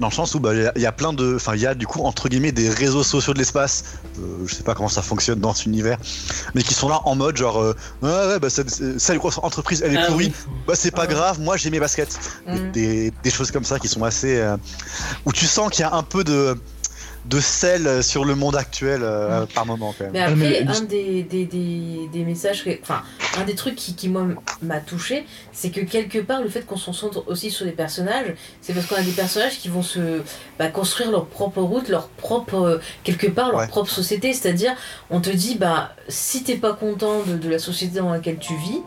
[0.00, 1.60] Dans le sens où bah, il y a- il y, a plein de, enfin il
[1.60, 3.84] y a du coup entre guillemets des réseaux sociaux de l'espace.
[4.18, 5.96] Euh, je sais pas comment ça fonctionne dans cet univers,
[6.54, 9.80] mais qui sont là en mode genre euh, ouais ouais bah cette, cette grosse entreprise
[9.84, 10.54] elle est Ah pourrie, oui.
[10.66, 11.06] bah c'est pas Ah.
[11.06, 12.18] grave, moi j'ai mes baskets.
[12.48, 12.72] Des- Mhm.
[12.72, 14.56] Des, des choses comme ça qui sont assez euh,
[15.24, 16.56] où tu sens qu'il y a un peu de
[17.24, 20.12] de sel sur le monde actuel euh, par moment quand même.
[20.12, 23.02] Mais Ah, après, mais- un des, des, des, des messages, que- enfin,
[23.38, 24.26] un des trucs qui, qui moi,
[24.60, 28.34] m'a touché, c'est que quelque part, le fait qu'on se concentre aussi sur les personnages,
[28.60, 30.22] c'est parce qu'on a des personnages qui vont se
[30.58, 33.68] bah, construire leur propre route, leur propre, euh, quelque part, leur Ouais.
[33.68, 34.32] propre société.
[34.32, 34.72] C'est-à-dire,
[35.08, 38.54] on te dit, bah, si t'es pas content de, de la société dans laquelle tu
[38.56, 38.80] vis,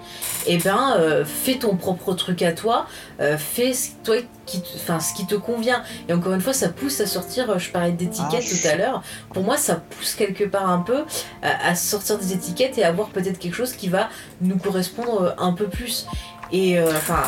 [0.48, 2.86] et ben, euh, fais ton propre truc à toi,
[3.20, 4.16] euh, fais ce, toi,
[4.46, 5.84] qui, enfin, ce qui te convient.
[6.08, 8.76] Et encore une fois, ça pousse à sortir, euh, je parlais d'étiquettes Ah, tout à
[8.76, 9.04] l'heure,
[9.34, 11.04] pour moi, ça pousse quelque part un peu
[11.42, 14.10] à, à sortir des étiquettes et avoir peut-être quelque chose qui va
[14.42, 16.08] nous correspondre un peu plus.
[16.52, 17.24] Et euh, enfin,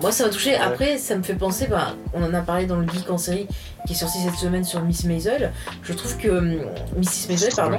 [0.00, 0.56] moi ça m'a touché.
[0.56, 3.46] Après, ça me fait penser, bah, on en a parlé dans le geek en série
[3.86, 5.52] qui est sorti cette semaine sur Miss Maisel.
[5.82, 6.60] Je trouve que hum,
[6.96, 7.28] Mrs.
[7.28, 7.78] Maisel, pardon,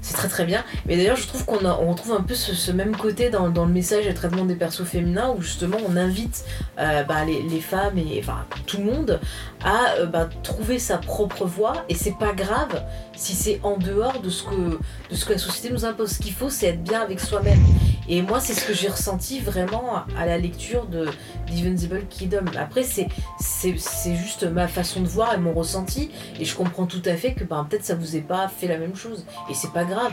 [0.00, 0.64] c'est très très bien.
[0.86, 3.66] Mais d'ailleurs, je trouve qu'on on retrouve un peu ce, ce même côté dans, dans
[3.66, 6.44] le message et le traitement des persos féminins où justement on invite
[6.78, 9.20] euh, bah, les, les femmes et enfin tout le monde
[9.64, 12.82] à euh, bah, trouver sa propre voie et c'est pas grave
[13.16, 14.78] si c'est en dehors de ce que
[15.10, 16.12] de ce que la société nous impose.
[16.12, 17.60] Ce qu'il faut, c'est être bien avec soi-même.
[18.08, 21.08] Et moi, c'est ce que j'ai ressenti vraiment à la lecture de
[21.46, 22.44] d'Invincible Kingdom.
[22.58, 23.08] Après, c'est
[23.38, 27.32] c'est c'est juste ma façon de voir mon ressenti et je comprends tout à fait
[27.34, 30.12] que ben, peut-être ça vous ait pas fait la même chose et c'est pas grave.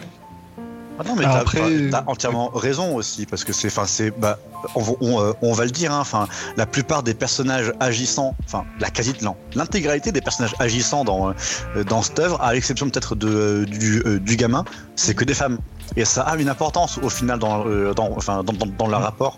[0.99, 4.39] Ah non, mais t'as après- t'as entièrement raison aussi, parce que c'est, enfin, c'est, bah,
[4.75, 6.27] on, euh, on va le dire, hein, enfin,
[6.57, 9.13] la plupart des personnages agissants, enfin, la quasi
[9.53, 14.01] l'intégralité des personnages agissants dans euh, dans cette œuvre, à l'exception peut-être de euh, du,
[14.07, 15.59] euh, du gamin, c'est que des femmes.
[15.97, 19.03] Et ça a une importance au final dans, euh, dans, enfin, dans, dans, dans leur
[19.03, 19.37] rapport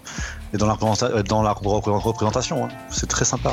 [0.53, 0.77] et dans la,
[1.23, 2.63] dans la repré- représentation.
[2.63, 2.69] hein.
[2.89, 3.51] C'est très sympa.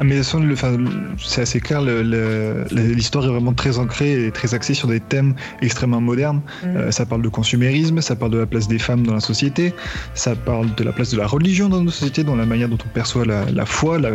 [0.00, 0.76] Ah, mais de toute façon, le- enfin,
[1.22, 2.64] c'est assez clair, le- le-
[2.94, 6.40] l'histoire est vraiment très ancrée et très axée sur des thèmes extrêmement modernes.
[6.64, 6.76] Mhm.
[6.76, 9.74] Euh, ça parle de consumérisme, ça parle de la place des femmes dans la société,
[10.14, 12.78] ça parle de la place de la religion dans nos sociétés, dans la manière dont
[12.82, 14.10] on perçoit la, la foi, la,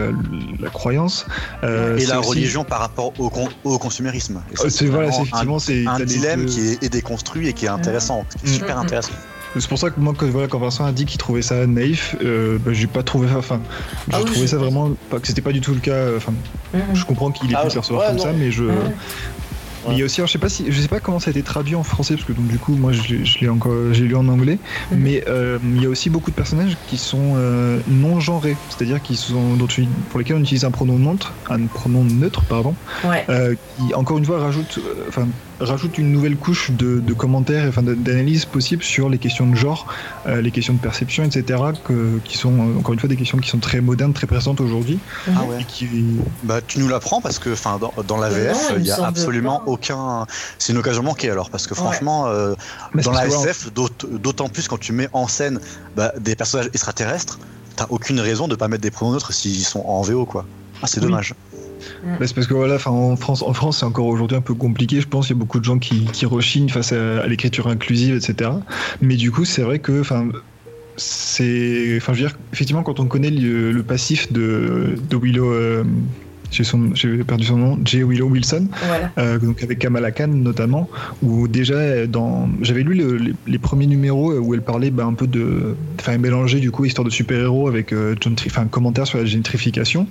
[0.60, 1.28] la croyance.
[1.64, 4.42] Euh, et la aussi- religion par rapport au, con- au consumérisme.
[4.64, 5.58] Euh, C'est voilà, effectivement
[5.88, 8.56] un, dilemme qui est, est déconstruit et qui est intéressant, qui est Mhm.
[8.56, 8.84] super Mhm.
[8.86, 9.14] intéressant.
[9.58, 12.16] C'est pour ça que moi, quand, voilà, quand Vincent a dit qu'il trouvait ça naïf,
[12.24, 13.38] euh, bah, j'ai pas trouvé ça.
[13.38, 13.62] Enfin,
[14.08, 15.92] j'ai Ah oui, trouvé je- ça vraiment pas que c'était pas du tout le cas.
[15.94, 16.34] euh, Enfin,
[16.94, 18.24] je comprends qu'il ait Ah, pu percevoir ouais, comme non.
[18.24, 18.64] ça, mais je.
[19.88, 21.30] Mais il y a aussi, alors, je sais pas si, je sais pas comment ça
[21.30, 23.50] a été traduit en français parce que donc du coup, moi, je, l'ai- je l'ai
[23.50, 24.58] encore, j'ai lu en anglais.
[24.92, 29.00] Mais euh, il y a aussi beaucoup de personnages qui sont euh, non genrés, c'est-à-dire
[29.02, 29.68] qui sont dont
[30.10, 32.74] pour lesquels on utilise un pronom neutre, un pronom neutre, pardon,
[33.04, 33.26] Ouais.
[33.30, 35.28] euh, qui encore une fois rajoute, euh, enfin
[35.60, 39.56] rajoute une nouvelle couche de, de commentaires, et, enfin d'analyse possible sur les questions de
[39.56, 39.88] genre,
[40.28, 41.60] euh, les questions de perception, etc.
[41.84, 44.60] Que, qui sont euh, encore une fois des questions qui sont très modernes, très présentes
[44.62, 45.00] aujourd'hui,
[45.36, 45.64] Ah ouais.
[45.68, 45.88] qui
[46.44, 48.86] Bah, tu nous l'apprends parce que, enfin, dans, dans la Euh, VF, il il me
[48.88, 49.72] y a absolument pas.
[49.72, 50.26] aucun.
[50.60, 52.54] C'est une occasion manquée alors, parce que franchement, euh,
[52.94, 55.60] Mais dans la SF, d'aut- d'autant plus quand tu mets en scène
[55.96, 57.40] bah, des personnages extraterrestres,
[57.76, 60.46] t'as aucune raison de pas mettre des pronoms neutres s'ils sont en VO, quoi.
[60.82, 61.08] Ah, c'est Oui.
[61.08, 61.34] dommage.
[62.04, 65.02] Bah, c'est parce que voilà, en France, en France, c'est encore aujourd'hui un peu compliqué.
[65.02, 68.16] Je pense il y a beaucoup de gens qui, qui rechignent face à, l'écriture inclusive,
[68.16, 68.52] etc.
[69.02, 70.30] Mais du coup, c'est vrai que, enfin,
[70.98, 75.84] c'est, enfin, je veux dire, effectivement, quand on connaît le, passif de, de Willow, euh,
[76.52, 78.04] j'ai perdu son nom, J.
[78.04, 79.12] Willow Wilson, Voilà.
[79.18, 80.90] euh, donc avec Kamala Khan notamment,
[81.22, 84.92] où déjà euh, dans, j'avais lu le- les, les premiers numéros euh, où elle parlait
[84.92, 88.16] bah, un peu de, enfin elle mélangeait du coup histoire de super-héros avec euh,
[88.48, 90.08] enfin, commentaire sur la gentrification.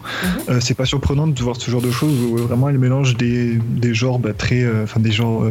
[0.48, 3.58] Euh, c'est pas surprenant de voir ce genre de choses où vraiment elle mélange des,
[3.70, 5.46] des genres bah, très, enfin des genres,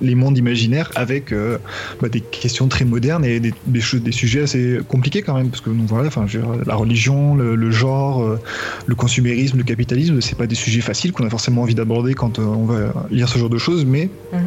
[0.00, 1.32] les mondes imaginaires avec
[2.00, 5.48] bah, des questions très modernes et des, des, choses- des sujets assez compliqués quand même
[5.48, 6.26] parce que donc voilà, enfin
[6.66, 8.36] la religion, le, le genre,
[8.86, 12.38] le consumérisme, le capitalisme, c'est pas des sujets faciles qu'on a forcément envie d'aborder quand
[12.38, 14.40] euh, on va lire ce genre de choses, mais Mhm.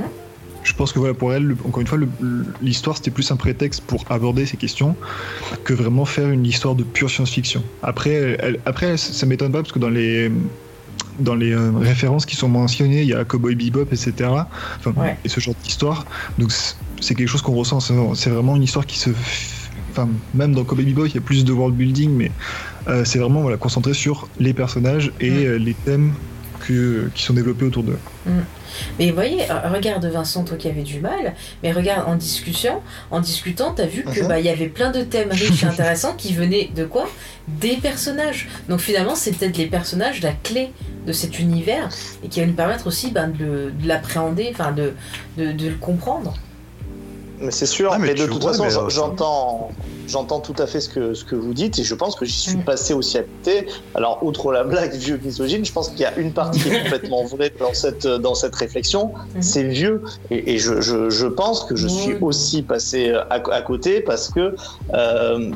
[0.64, 1.98] je pense que voilà pour elle, le- encore une fois,
[2.62, 4.96] l'histoire c'était plus un prétexte pour aborder ces questions
[5.64, 7.64] que vraiment faire une histoire de pure science-fiction.
[7.84, 10.32] Après, elle- après ça m'étonne pas parce que dans les
[11.20, 14.14] dans les euh, références qui sont mentionnées, il y a Cowboy Bebop, etc.
[14.78, 15.18] Enfin, Ouais.
[15.26, 16.06] Et ce genre d'histoire.
[16.38, 17.80] Donc c'est- quelque chose qu'on ressent.
[17.82, 19.10] C'est c'est vraiment une histoire qui se.
[19.92, 22.32] Enfin, même dans Cowboy Bebop, il y a plus de world building, mais
[22.88, 25.38] euh, c'est vraiment voilà, concentré sur les personnages et Mm.
[25.46, 26.14] euh, les thèmes
[26.68, 27.98] que, qui sont développés autour d'eux.
[29.00, 31.34] Mais vous voyez, euh, regarde Vincent, toi qui avais du mal,
[31.64, 34.28] mais regarde en discussion, en discutant, t'as vu que Mhm.
[34.28, 37.10] bah il y avait plein de thèmes riches et intéressants qui venaient de quoi?
[37.48, 38.48] Des personnages.
[38.70, 40.70] Donc finalement, c'est peut-être les personnages la clé
[41.08, 41.90] de cet univers
[42.24, 44.94] et qui va nous permettre aussi ben, de, l'appréhender, enfin de,
[45.38, 46.36] de, de le comprendre.
[47.42, 49.70] Mais c'est sûr, Ah, mais mais, de toute vois, façon, mais, euh, j'entends,
[50.08, 52.34] j'entends tout à fait ce que, ce que vous dites et je pense que j'y
[52.38, 52.64] suis Mm.
[52.64, 53.66] passé aussi à côté.
[53.96, 56.82] Alors, outre la blague vieux misogyne, je pense qu'il y a une partie qui est
[56.84, 59.12] complètement vraie dans cette, dans cette réflexion.
[59.36, 59.42] Mhm.
[59.42, 60.02] C'est vieux
[60.32, 64.30] et, et je, je, je pense que je suis aussi passé à, à côté parce
[64.30, 64.56] que
[64.94, 65.52] euh,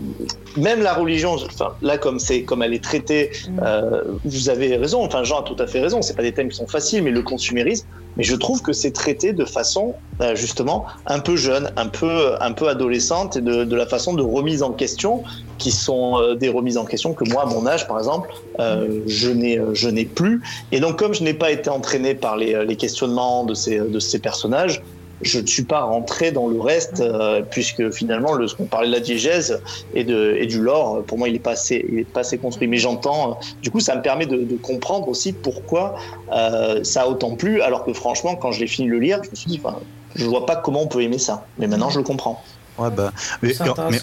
[0.55, 3.59] même la religion, enfin, là, comme, c'est, comme elle est traitée, Mm.
[3.63, 6.47] euh, vous avez raison, enfin, Jean a tout à fait raison, c'est pas des thèmes
[6.49, 7.85] qui sont faciles, mais le consumérisme,
[8.17, 12.35] mais je trouve que c'est traité de façon euh, justement un peu jeune, un peu
[12.39, 15.23] un peu adolescente et de, de la façon de remise en question
[15.57, 18.29] qui sont euh, des remises en question que moi à mon âge par exemple
[18.59, 20.41] euh, je n'ai euh, je n'ai plus.
[20.71, 23.99] Et donc comme je n'ai pas été entraîné par les, les questionnements de ces de
[23.99, 24.83] ces personnages
[25.23, 28.87] je ne suis pas rentré dans le reste euh, puisque finalement le ce qu'on parlait
[28.87, 29.61] de la diégèse
[29.93, 32.67] et de et du lore pour moi il est pas assez est pas assez construit
[32.67, 35.95] mais j'entends euh, du coup ça me permet de, de comprendre aussi pourquoi
[36.31, 39.19] euh, ça a autant plu, alors que franchement, quand je l'ai fini de le lire,
[39.23, 39.79] je me suis dit, enfin,
[40.15, 41.49] je vois pas comment on peut aimer ça.
[41.57, 42.43] Mais maintenant, je le comprends.
[42.77, 43.53] Ouais, bah, mais,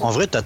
[0.01, 0.43] en vrai, t'as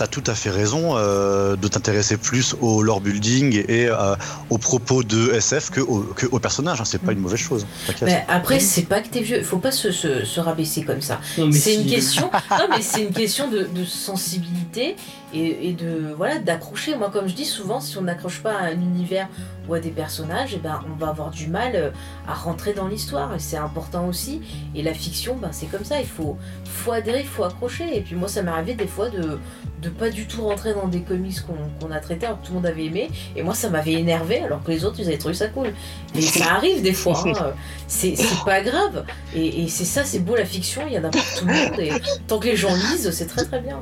[0.00, 4.14] as tout à fait raison euh, de t'intéresser plus au lore building et euh,
[4.50, 6.80] aux propos de SF que au, que au personnage.
[6.80, 6.84] hein.
[6.86, 7.66] C'est pas une mauvaise chose.
[8.02, 11.20] Mais après, c'est pas que t'es vieux, faut pas se, se, se rabaisser comme ça.
[11.34, 11.74] C'est si.
[11.74, 14.96] une question, non mais c'est une question de, de sensibilité
[15.32, 16.96] et, et de voilà d'accrocher.
[16.96, 19.28] Moi, comme je dis souvent, si on n'accroche pas à un univers
[19.68, 21.90] ou à des personnages, eh ben on va avoir du mal euh,
[22.28, 24.40] à rentrer dans l'histoire et c'est important aussi.
[24.74, 26.00] Et la fiction, ben c'est comme ça.
[26.00, 27.96] Il faut faut adhérer, il faut accrocher.
[27.96, 29.38] Et puis moi, ça m'est arrivé des fois de
[29.82, 31.36] de pas du tout rentrer dans des comics
[31.80, 34.38] qu'on a traités alors que tout le monde avait aimé et moi ça m'avait énervé
[34.40, 35.70] alors que les autres ils avaient trouvé ça cool
[36.14, 37.52] mais ça arrive des fois hein.
[37.86, 39.04] c'est c'est pas grave
[39.34, 41.52] et, et c'est ça, c'est beau la fiction, il y en a pour tout le
[41.52, 41.80] monde.
[41.80, 41.90] Et
[42.26, 43.80] tant que les gens lisent, c'est très très bien.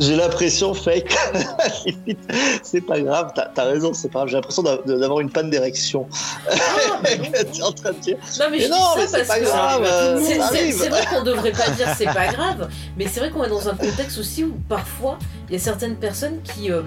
[0.00, 1.12] J'ai l'impression, fake,
[2.62, 4.28] c'est pas grave, t'as as raison, c'est pas grave.
[4.28, 6.06] J'ai l'impression d'a- d'avoir une panne d'érection.
[6.48, 6.54] Ah.
[7.04, 8.16] T'es en train de dire.
[8.38, 11.04] Non, mais, Mais je non, dis mais ça c'est parce pas que grave, c'est- vrai
[11.10, 14.18] qu'on devrait pas dire c'est pas grave, mais c'est vrai qu'on est dans un contexte
[14.18, 15.18] aussi où parfois
[15.48, 16.70] il y a certaines personnes qui.
[16.70, 16.82] euh,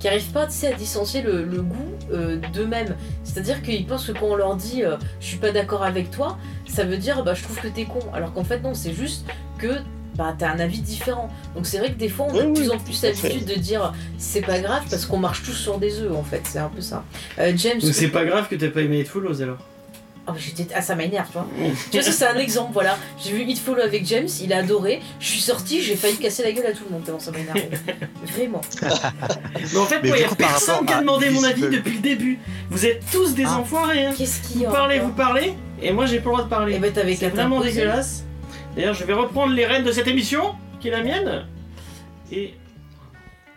[0.00, 1.76] qui arrivent pas tu sais, à dissocier le, le goût
[2.10, 2.96] euh, d'eux-mêmes.
[3.22, 6.38] C'est-à-dire qu'ils pensent que quand on leur dit euh, je suis pas d'accord avec toi,
[6.66, 7.98] ça veut dire bah, je trouve que t'es con.
[8.14, 9.26] Alors qu'en fait, non, c'est juste
[9.58, 9.72] que
[10.20, 11.30] bah, t'as un avis différent.
[11.54, 13.54] Donc c'est vrai que des fois, on a de oui, plus en plus l'habitude de
[13.54, 16.42] dire c'est pas grave parce qu'on marche tous sur des œufs en fait.
[16.44, 17.04] C'est un peu ça.
[17.38, 17.78] Euh, James.
[17.80, 19.56] Donc c'est pas grave que t'aies pas aimé It Follows alors.
[20.26, 20.34] Ah,
[20.76, 21.46] ah, ça m'énerve, tu vois.
[21.90, 22.96] tu vois, ça, c'est un exemple, voilà.
[23.18, 25.00] J'ai vu It Follow avec James, il a adoré.
[25.18, 27.58] Je suis sortie, j'ai failli casser la gueule à tout le monde, tellement ça m'énerve.
[28.26, 28.60] Vraiment.
[29.72, 32.00] Mais en fait, moi, du y a personne qui a demandé mon avis depuis le
[32.00, 32.38] début.
[32.70, 33.58] Vous êtes tous des Ah.
[33.58, 34.04] enfoirés.
[34.04, 34.12] Hein.
[34.16, 36.44] Qu'est-ce qu'il y Vous a parlez, encore vous parlez, et moi j'ai pas le droit
[36.44, 36.74] de parler.
[36.76, 38.24] Eh ben, t'avais C'est vraiment dégueulasse.
[38.76, 41.46] D'ailleurs, je vais reprendre les rênes de cette émission, qui est la mienne.
[42.32, 42.54] Et.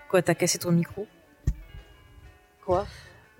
[0.10, 1.08] Quoi, t'as cassé ton micro?
[2.66, 2.86] Quoi?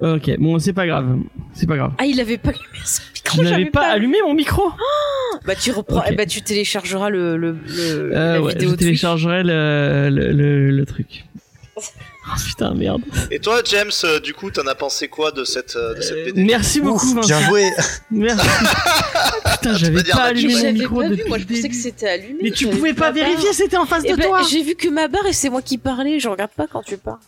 [0.02, 1.20] Ok, bon, c'est pas grave.
[1.54, 1.94] C'est pas grave.
[1.98, 4.72] Ah, il avait pas allumé son micro, Je n'avais j'avais pas allumé mon micro?
[5.46, 6.06] Bah, tu reprends, Ok.
[6.12, 10.32] eh ben, tu téléchargeras le, le, le- Euh, la ouais, vidéo je téléchargerai le, le,
[10.32, 11.26] le- le truc.
[12.26, 13.02] Oh putain, merde.
[13.32, 16.24] Et toi, James, euh, du coup, t'en as pensé quoi de cette, euh, de cette
[16.26, 17.28] BD Merci beaucoup, Ouf, Vincent.
[17.28, 17.70] bien joué.
[18.12, 18.48] Merci.
[19.52, 22.40] putain, j'avais pas allumé mon micro pas vu, depuis moi je pensais que c'était allumé.
[22.42, 24.42] Mais tu pouvais pas vérifier, c'était en face Eh de ben, toi.
[24.50, 26.96] J'ai vu que ma barre et c'est moi qui parlais, je regarde pas quand tu
[26.98, 27.20] parles.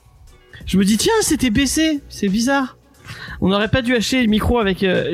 [0.65, 2.77] Je me dis tiens, c'était baissé, c'est bizarre.
[3.41, 4.81] On n'aurait pas dû acheter le micro avec.
[4.81, 5.11] euh.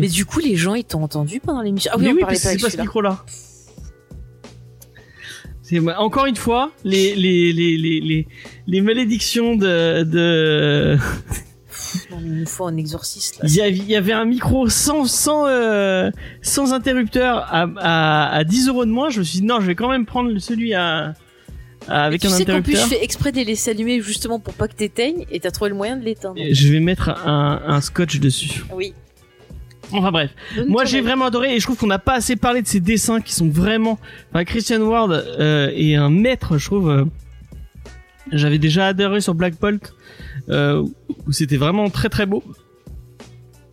[0.00, 1.90] Mais du coup, les gens ils t'ont entendu pendant l'émission?
[1.92, 3.24] Ah oui, Mais on oui, parlait parce pas avec c'est pas ce micro-là.
[5.98, 8.26] Encore une fois les les les les
[8.66, 10.98] les, malédictions de de.
[12.22, 13.40] Il nous faut un exorciste.
[13.42, 16.10] Il y avait, un micro sans sans euh,
[16.42, 19.10] sans interrupteur à, à à 10 euros de moins.
[19.10, 21.14] Je me suis dit non, je vais quand même prendre celui à,
[21.88, 22.84] à- avec tu un sais qu'en plus, interrupteur.
[22.84, 25.70] je fais exprès de les laisser allumer justement pour pas que t'éteignes et t'as trouvé
[25.70, 26.40] le moyen de l'éteindre.
[26.52, 28.62] Je vais mettre un, un scotch dessus.
[28.72, 28.92] Oui.
[29.92, 30.30] Enfin bref.
[30.68, 33.20] Moi j'ai vraiment adoré et je trouve qu'on n'a pas assez parlé de ces dessins
[33.20, 33.98] qui sont vraiment.
[34.32, 36.90] Enfin Christian Ward euh, est un maître, je trouve.
[36.90, 37.04] euh,
[38.32, 39.92] J'avais déjà adoré sur Black Bolt
[40.48, 40.84] euh,
[41.26, 42.44] où c'était vraiment très très beau.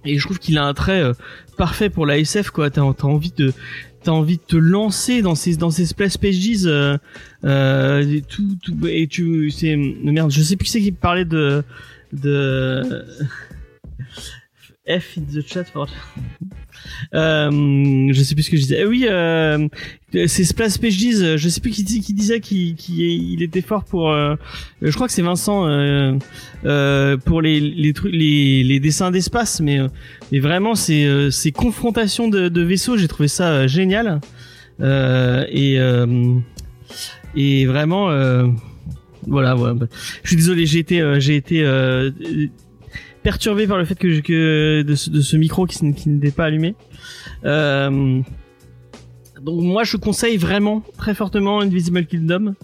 [0.05, 1.13] Et je trouve qu'il a un trait euh,
[1.57, 2.69] parfait pour la SF quoi.
[2.69, 3.53] T'as t'as envie de
[4.03, 6.97] t'as envie de te lancer dans ces dans ces splash pages euh,
[7.43, 11.25] euh, et tout, tout et tu c'est merde je sais plus qui c'est qui parlait
[11.25, 11.61] de
[12.13, 13.03] de
[14.87, 15.87] F in the chat for
[17.13, 18.77] euh, je sais plus ce que je disais.
[18.81, 19.67] Eh oui, euh,
[20.27, 21.35] c'est Splash Pages.
[21.37, 24.11] Je sais plus qui, dis- qui disait qu'il qui, il était fort pour.
[24.11, 24.35] euh,
[24.81, 26.13] je crois que c'est Vincent euh,
[26.65, 29.87] euh, pour les dessins d'espace, mais euh,
[30.31, 34.21] mais vraiment c'est euh, ces confrontations de, de vaisseaux, j'ai trouvé ça génial.
[34.79, 35.77] Et
[37.35, 38.07] et vraiment
[39.25, 39.75] voilà, voilà.
[40.23, 41.63] Je suis désolé, j'ai été j'ai été
[43.23, 46.31] perturbé par le fait que, je- que de, ce, de ce micro qui, qui n'était
[46.31, 46.75] pas allumé.
[47.45, 48.21] Euh,
[49.41, 52.55] donc moi je conseille vraiment très fortement Invisible Kingdom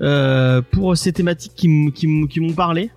[0.00, 2.90] euh, pour ces thématiques qui, m'ont parlé,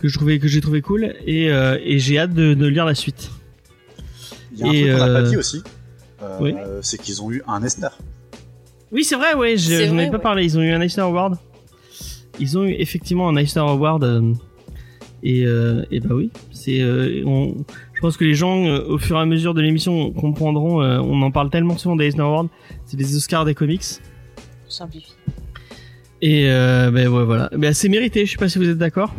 [0.00, 2.84] que je trouvais que j'ai trouvé cool et, euh, et j'ai hâte de, de lire
[2.84, 3.30] la suite.
[4.54, 5.62] Il y a un Et, truc qu'on n'a euh, pas dit aussi.
[6.22, 6.54] euh, oui.
[6.80, 7.88] C'est qu'ils ont eu un Esner.
[8.90, 10.22] Oui c'est vrai ouais, je vrai, avais pas ouais.
[10.22, 10.44] parlé.
[10.44, 11.36] Ils ont eu un Eisner Award.
[12.40, 14.32] Ils ont eu effectivement un Eisner Award euh,
[15.22, 17.54] et euh, et bah oui c'est euh, on,
[17.94, 20.82] je pense que les gens euh, au fur et à mesure de l'émission comprendront.
[20.82, 22.48] euh, on en parle tellement souvent des Eisner Awards,
[22.86, 23.84] c'est les Oscars des comics.
[24.68, 25.12] Simplifie.
[26.22, 27.50] Et euh, ben ouais, voilà.
[27.56, 29.12] Ben, c'est mérité, je sais pas si vous êtes d'accord.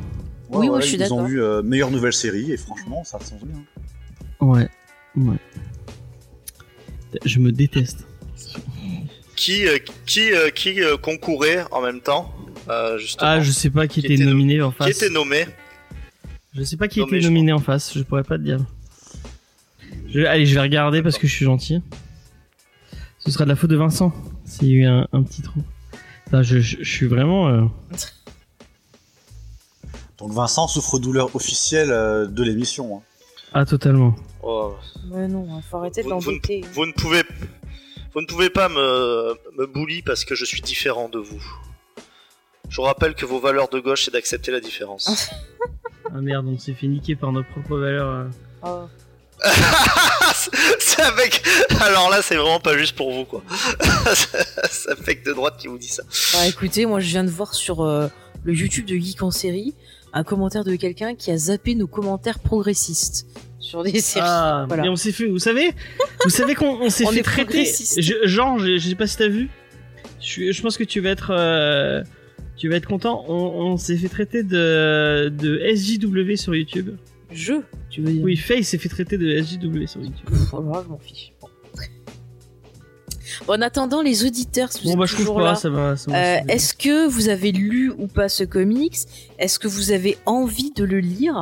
[0.49, 1.17] Oui, moi, je suis Ils d'accord.
[1.19, 3.61] ont eu euh, meilleure nouvelle série et franchement, ça change bien.
[4.39, 4.67] Ouais.
[5.15, 5.35] Ouais.
[7.25, 8.07] Je me déteste.
[9.35, 12.33] Qui, euh, qui, euh, qui euh, concourait en même temps
[12.69, 13.29] euh, justement?
[13.31, 15.01] Ah, je sais pas qui, Qui était était nominé en Qui face.
[15.01, 15.45] était nommé?
[16.55, 18.59] Je sais pas qui nommé, était nominé en face, je pourrais pas te dire.
[20.09, 20.21] Je...
[20.21, 21.81] Allez, je vais regarder parce que je suis gentil.
[23.19, 24.11] Ce sera de la faute de Vincent
[24.45, 25.61] s'il y a eu un, un petit trou.
[26.31, 27.47] Je, je- je suis vraiment.
[27.47, 27.61] euh,
[30.17, 32.97] Donc Vincent souffre douleur officielle euh, de l'émission.
[32.97, 33.01] hein.
[33.53, 34.15] Ah, totalement.
[34.41, 34.73] Oh,
[35.11, 36.61] Ouais, non, faut arrêter de vous- l'embêter.
[36.73, 37.23] vous, ne pouvez,
[38.13, 41.41] vous ne pouvez pas me, me bully parce que je suis différent de vous.
[42.69, 45.29] Je vous rappelle que vos valeurs de gauche, c'est d'accepter la différence.
[46.15, 48.07] Ah merde, on s'est fait niquer par nos propres valeurs.
[48.09, 48.25] euh.
[48.63, 48.87] Oh.
[50.79, 51.43] c'est avec.
[51.81, 53.43] Alors là, c'est vraiment pas juste pour vous, quoi.
[54.69, 56.03] c'est un mec de droite qui vous dit ça.
[56.33, 58.07] Bah écoutez, moi je viens de voir sur euh,
[58.43, 59.73] le YouTube de Geek en série
[60.13, 63.25] un commentaire de quelqu'un qui a zappé nos commentaires progressistes
[63.59, 64.25] sur des séries.
[64.29, 64.83] Ah, voilà.
[64.83, 65.71] mais on s'est fait, vous savez,
[66.23, 67.65] vous savez qu'on on s'est On fait traiter.
[67.65, 69.49] Je, genre, je, je sais pas si t'as vu.
[70.21, 72.03] Je pense que tu vas être, euh,
[72.57, 73.25] tu vas être content.
[73.27, 73.33] On,
[73.73, 76.91] on s'est fait traiter de, de SJW sur YouTube.
[77.31, 77.53] Je,
[77.89, 80.25] tu veux dire Oui, Faye s'est fait traiter de SJW sur YouTube.
[80.27, 81.33] Pff, là, je m'en fiche.
[81.41, 81.47] Bon.
[83.47, 85.55] Bon, en attendant, les auditeurs, si vous Bon êtes bah je trouve toujours pas, là,
[85.55, 85.97] ça va.
[85.97, 88.95] ça va, euh, c'est- est-ce que vous avez lu ou pas ce comics?
[89.39, 91.41] Est-ce que vous avez envie de le lire?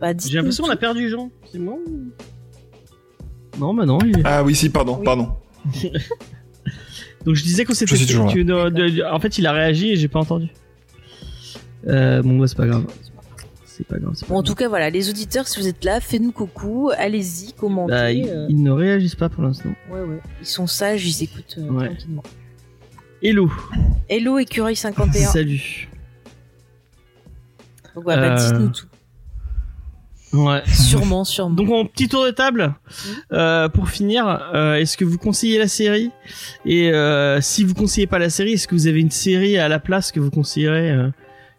[0.00, 1.30] Bah, J'ai l'impression qu'on a perdu Jean.
[1.50, 2.10] C'est moi ou...
[3.58, 3.98] Non, bah non.
[4.06, 5.04] il est- Ah oui, si, pardon, Oui.
[5.04, 5.28] pardon.
[7.24, 7.64] Donc je disais
[8.70, 10.48] de- de- en fait, il a réagi et j'ai pas entendu.
[11.88, 12.84] Euh, bon bah c'est pas grave.
[13.64, 14.12] C'est pas grave.
[14.14, 14.50] c'est pas Bon, en grave.
[14.50, 17.92] tout cas, voilà, les auditeurs, si vous êtes là, faites-nous coucou, allez-y, commentez.
[17.92, 19.70] Bah, ils, euh, ils ne réagissent pas pour l'instant.
[19.90, 20.20] Ouais, ouais.
[20.40, 21.86] Ils sont sages, ils écoutent euh, Ouais.
[21.86, 22.22] tranquillement.
[23.22, 23.50] Hello.
[24.08, 25.28] Hello, écureuil 51.
[25.30, 25.88] Salut.
[27.94, 28.86] Donc, voilà, bah, Euh, dites-nous tout.
[30.32, 30.62] Ouais.
[30.66, 31.54] Sûrement, sûrement.
[31.54, 32.74] Donc en petit tour de table,
[33.32, 36.10] euh, pour finir, euh, est-ce que vous conseillez la série?
[36.64, 39.68] Et euh, si vous conseillez pas la série, est-ce que vous avez une série à
[39.68, 41.10] la place que vous conseillerez, euh,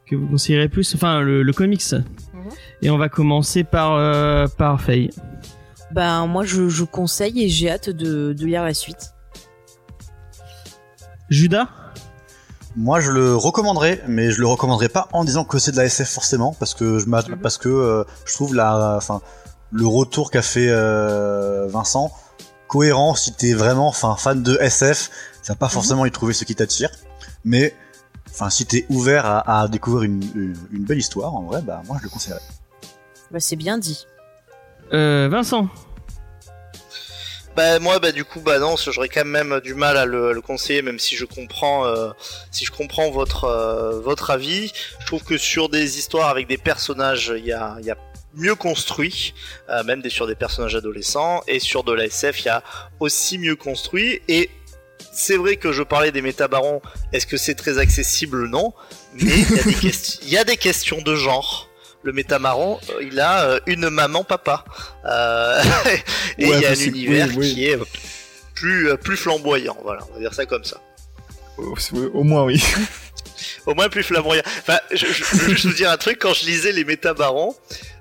[0.08, 0.96] que vous conseillerez plus?
[0.96, 1.84] Enfin, le, le comics.
[2.82, 5.12] Et on va commencer par euh, par Faye.
[5.92, 9.12] Ben, moi, je, je conseille et j'ai hâte de, de lire la suite.
[11.30, 11.70] Judas?
[12.76, 15.86] Moi, je le recommanderais, mais je le recommanderais pas en disant que c'est de la
[15.86, 17.38] SF forcément, parce que je Mhm.
[17.42, 19.22] parce que euh, je trouve la, enfin,
[19.72, 22.12] le retour qu'a fait euh, Vincent
[22.68, 25.12] cohérent si t'es vraiment, enfin, fan de SF,
[25.44, 26.90] ça va pas forcément y trouver ce qui t'attire,
[27.46, 27.76] mais
[28.32, 31.84] enfin, si t'es ouvert à, à découvrir une, une, une belle histoire, en vrai, bah
[31.88, 32.42] moi je le conseillerais.
[33.30, 34.08] Bah, c'est bien dit.
[34.94, 35.68] Euh, Vincent.
[37.56, 40.42] Bah moi bah du coup bah non j'aurais quand même du mal à le, le
[40.42, 42.10] conseiller même si je comprends euh,
[42.50, 44.74] si je comprends votre euh, votre avis.
[45.00, 47.98] Je trouve que sur des histoires avec des personnages il y a il y a
[48.34, 49.36] mieux construit
[49.70, 51.44] euh, même des sur des personnages adolescents.
[51.48, 52.64] Et sur de la SF il y a
[53.00, 54.22] aussi mieux construit.
[54.28, 54.50] Et
[55.12, 56.82] c'est vrai que je parlais des métabarons
[57.12, 58.74] est-ce que c'est très accessible non?
[59.14, 59.92] Mais y
[60.24, 61.70] il y a des questions de genre
[62.04, 64.66] le métamaron, euh, il a euh, une maman papa.
[65.06, 65.62] Euh,
[66.38, 67.54] et Ouais, il y a un univers Oui, oui.
[67.54, 67.78] qui est
[68.54, 70.82] plus, plus flamboyant, voilà, on va dire ça comme ça.
[71.58, 71.76] Au
[72.14, 72.64] au moins, oui.
[73.66, 74.44] Au moins plus flamboyant.
[74.60, 77.56] Enfin, je, je, je veux juste vous dire un truc, quand je lisais les métabarons,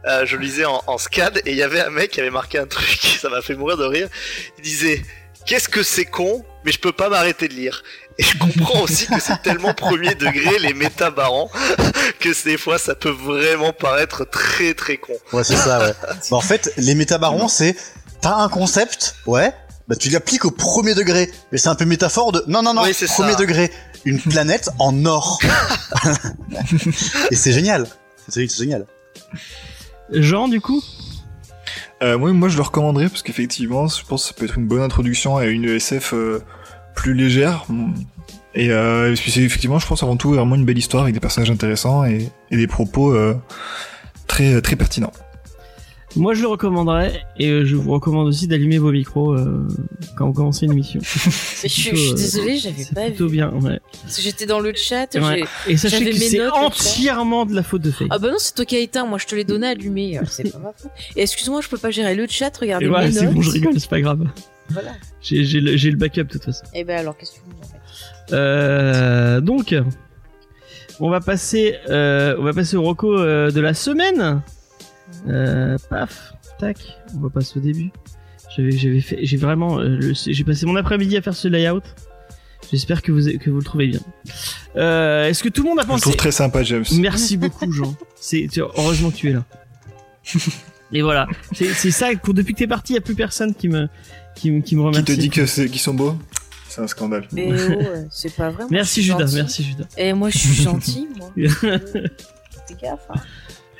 [0.06, 2.58] euh, je lisais en, en SCAD et il y avait un mec qui avait marqué
[2.58, 4.08] un truc, ça m'a fait mourir de rire.
[4.58, 5.02] Il disait
[5.46, 7.82] Qu'est-ce que c'est con, mais je peux pas m'arrêter de lire.
[8.22, 11.48] Et je comprends aussi que c'est tellement premier degré les métabarons
[12.20, 15.14] que des fois ça peut vraiment paraître très très con.
[15.32, 15.92] Ouais, c'est ça, ouais.
[16.30, 17.74] Bah, en fait, les métabarons, c'est
[18.20, 19.52] t'as un concept, ouais,
[19.88, 21.32] bah tu l'appliques au premier degré.
[21.50, 23.38] Mais c'est un peu métaphore de non, non, non, Oui, c'est premier ça.
[23.38, 23.72] degré.
[24.04, 25.40] Une planète en or.
[27.32, 27.88] Et c'est génial.
[28.28, 28.86] C'est c'est génial.
[30.12, 30.80] Jean, du coup?
[32.04, 34.68] Euh, moi, moi, je le recommanderais parce qu'effectivement, je pense que ça peut être une
[34.68, 36.40] bonne introduction à une SF euh,
[36.94, 37.64] plus légère.
[38.54, 41.14] Et, euh, et puis c'est effectivement, je pense avant tout vraiment une belle histoire avec
[41.14, 43.34] des personnages intéressants et, et des propos euh,
[44.26, 45.12] très très pertinents.
[46.14, 49.66] Moi, je le recommanderais et euh, je vous recommande aussi d'allumer vos micros euh,
[50.18, 51.00] quand vous commencez une émission.
[51.62, 53.36] Mais je, suis- je suis désolée, j'avais C'est pas plutôt vu.
[53.36, 53.80] bien, ouais.
[54.02, 55.06] Parce que j'étais dans le chat.
[55.14, 55.44] Ouais.
[55.66, 58.08] j'ai- Et sachez que mes c'est entièrement de la faute de Faye.
[58.10, 59.06] Ah bah non, c'est toi qui as éteint.
[59.06, 60.18] Moi, je te l'ai donné allumé.
[60.18, 60.90] euh, C'est pas ma faute.
[61.16, 62.54] Et excuse-moi, je peux pas gérer le chat.
[62.58, 64.22] Regardez et voilà, mes c'est bon, je rigole, c'est pas grave.
[64.68, 64.90] Voilà.
[65.22, 66.62] J'ai j'ai le, backup de toute façon.
[66.74, 67.71] Et ben alors, qu'est-ce que tu fait
[68.32, 69.74] Euh, donc,
[71.00, 74.42] on va passer, euh, on va passer au reco euh, de la semaine.
[75.88, 76.78] Paf, tac,
[77.16, 77.90] on va passer au début.
[78.56, 79.80] J'ai vraiment,
[80.12, 81.82] j'ai passé mon après-midi à faire ce layout.
[82.70, 84.00] J'espère que vous, que vous le trouvez bien.
[84.74, 86.84] Est-ce que tout le monde a Je pensé trouve très sympa, James.
[86.98, 87.94] Merci beaucoup, Jean.
[88.16, 89.44] C'est heureusement que tu es là.
[90.92, 92.10] Et voilà, c'est ça.
[92.14, 93.88] Depuis que t'es parti, y a plus personne qui me
[94.34, 95.04] qui, qui me Qui remercie.
[95.04, 96.16] te dit que qu'ils sont beaux?
[96.74, 97.26] C'est un scandale.
[97.32, 98.64] Mais oh, c'est pas vrai.
[98.70, 99.84] Merci Judas, merci Judas.
[99.98, 101.30] Et moi, je suis gentil, moi.
[101.60, 103.00] Fais gaffe.
[103.10, 103.20] hein.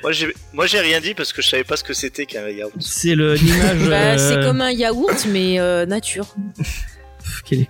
[0.03, 2.49] Moi j'ai moi j'ai rien dit parce que je savais pas ce que c'était qu'un
[2.49, 2.73] yaourt.
[2.81, 3.87] C'est le l'image.
[3.89, 6.35] Bah, c'est euh, comme un yaourt, mais euh, nature.
[6.57, 6.83] pff,
[7.45, 7.69] quel est-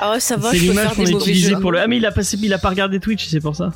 [0.00, 1.80] Ah ouais, ça va, C'est l'image qu'on a utilisée pour le.
[1.80, 3.72] Ah mais il a passé, il a pas regardé Twitch, c'est pour ça.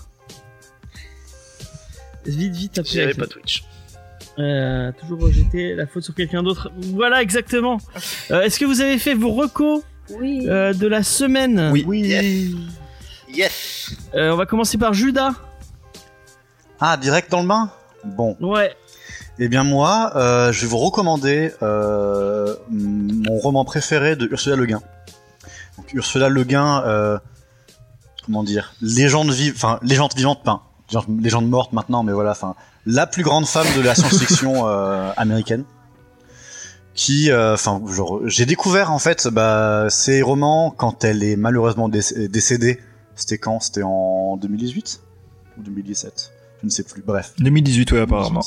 [2.26, 2.92] Vite, vite, après.
[2.92, 3.64] J'avais pas Twitch.
[4.38, 6.70] Euh, toujours rejeter la faute sur quelqu'un d'autre.
[6.94, 7.78] Voilà, exactement.
[8.30, 10.46] Euh, Est-ce que vous avez fait vos recos Oui.
[10.48, 11.84] euh, de la semaine Oui.
[12.00, 12.54] Yes.
[13.32, 13.90] Yes.
[14.14, 15.32] Euh, on va commencer par Judas.
[16.80, 17.70] Ah, direct dans le bain?
[18.04, 18.36] Bon.
[18.40, 18.74] Ouais.
[19.38, 24.66] Eh bien moi, euh, je vais vous recommander euh, mon roman préféré de Ursula Le
[24.66, 24.80] Guin.
[25.76, 27.18] Donc Ursula Le Guin, euh,
[28.24, 32.54] comment dire, légende vive, enfin légende vivante, pas genre légende morte maintenant, mais voilà, enfin
[32.86, 35.64] la plus grande femme de la science-fiction euh, américaine.
[36.98, 41.88] Qui, euh, enfin, genre, j'ai découvert en fait bah, ses romans quand elle est malheureusement
[41.88, 42.80] déc- décédée.
[43.14, 43.60] C'était quand?
[43.60, 45.00] C'était en 2018
[45.58, 47.00] ou 2017 Je ne sais plus.
[47.06, 47.34] Bref.
[47.38, 48.42] 2018, ouais, apparemment.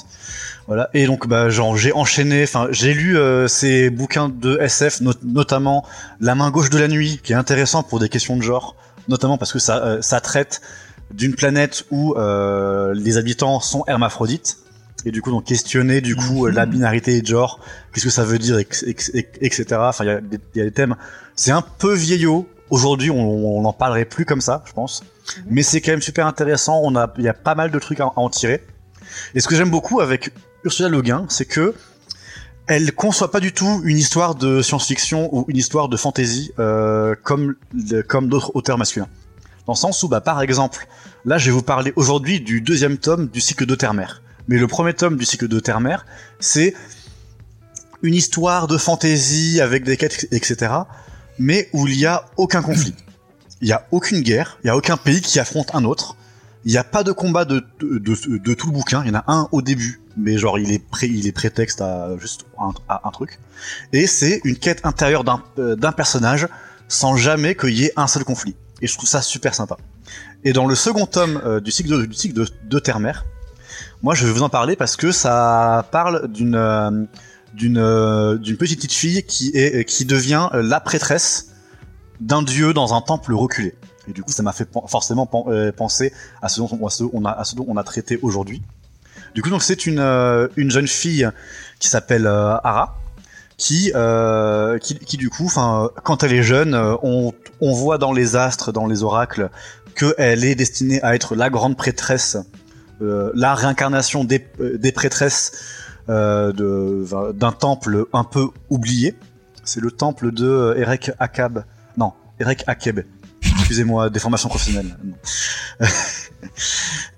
[0.67, 0.89] Voilà.
[0.93, 2.43] Et donc, bah, genre, j'ai enchaîné.
[2.43, 5.85] Enfin, j'ai lu euh, ces bouquins de SF, not- notamment
[6.19, 8.75] La main gauche de la nuit, qui est intéressant pour des questions de genre,
[9.07, 10.59] notamment parce que ça, euh, ça traite
[11.13, 14.57] d'une planète où euh, les habitants sont hermaphrodites.
[15.05, 17.59] Et du coup, donc questionner du coup euh, la binarité de genre,
[17.93, 19.65] qu'est-ce que ça veut dire, etc.
[19.79, 20.95] Enfin, il y, a des- il y a des thèmes.
[21.35, 22.47] C'est un peu vieillot.
[22.69, 25.03] Aujourd'hui, on n'en parlerait plus comme ça, je pense.
[25.49, 26.79] Mais c'est quand même super intéressant.
[26.83, 28.63] On a, il y a pas mal de trucs à, à en tirer.
[29.35, 30.31] Et ce que j'aime beaucoup avec
[30.63, 31.73] Ursula Le Guin, c'est que
[32.67, 37.15] elle conçoit pas du tout une histoire de science-fiction ou une histoire de fantasy euh,
[37.23, 37.55] comme
[38.07, 39.07] comme d'autres auteurs masculins.
[39.67, 40.87] Dans le sens où, bah, par exemple,
[41.25, 44.21] là, je vais vous parler aujourd'hui du deuxième tome du cycle de Terre-Mère.
[44.47, 46.05] Mais le premier tome du cycle de Terre-Mère,
[46.39, 46.73] c'est
[48.01, 50.73] une histoire de fantasy avec des quêtes, etc.
[51.39, 52.95] Mais où il y a aucun conflit.
[53.61, 56.15] Il y a aucune guerre, il y a aucun pays qui affronte un autre.
[56.65, 59.03] Il n'y a pas de combat de, tout le bouquin.
[59.03, 62.17] Il y en a un au début, mais genre il est pré, il prétexte à
[62.19, 63.39] juste un, truc.
[63.93, 66.47] Et c'est une quête intérieure d'un euh, d'un personnage
[66.87, 68.55] sans jamais qu'il y ait un seul conflit.
[68.81, 69.77] Et je trouve ça super sympa.
[70.43, 73.25] Et dans le second tome euh, du cycle de, du Terre-Mère,
[74.01, 77.05] moi je vais vous en parler parce que ça parle d'une euh,
[77.77, 79.53] euh, petite fille qui
[79.85, 81.51] qui devient euh, la prêtresse
[82.19, 83.75] d'un dieu dans un temple reculé.
[84.07, 86.69] Et du coup, ça m'a fait forcément pen- euh, penser à ce dont
[87.13, 88.61] on, a traité aujourd'hui.
[89.35, 91.29] Du coup, donc c'est une euh, une jeune fille
[91.79, 92.97] qui s'appelle euh, Ara
[93.61, 94.79] qui, euh,
[95.13, 95.47] du coup,
[96.03, 97.31] quand elle est jeune, euh, on,
[97.61, 99.51] voit dans les astres, dans les oracles,
[99.95, 102.41] qu'elle est destinée à être la grande prêtresse, euh,
[103.33, 105.51] la réincarnation des, euh, des prêtresses
[106.09, 109.15] euh, d'un temple un peu oublié.
[109.63, 111.63] C'est le temple de euh, Erek Akab.
[111.97, 113.01] Non, Erek Akeb.
[113.43, 114.97] Excusez-moi, déformation professionnelle.
[115.03, 115.15] Non.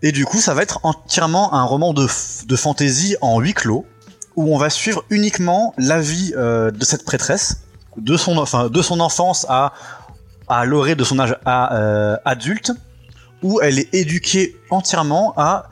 [0.02, 2.08] Et du coup, ça va être entièrement un roman de,
[2.46, 3.86] de fantasy en huis clos
[4.36, 7.62] où on va suivre uniquement la vie euh, de cette prêtresse,
[7.98, 9.74] de son, de son enfance à,
[10.48, 12.72] à l'orée de son âge à, euh, adulte,
[13.42, 15.70] où elle est éduquée entièrement à,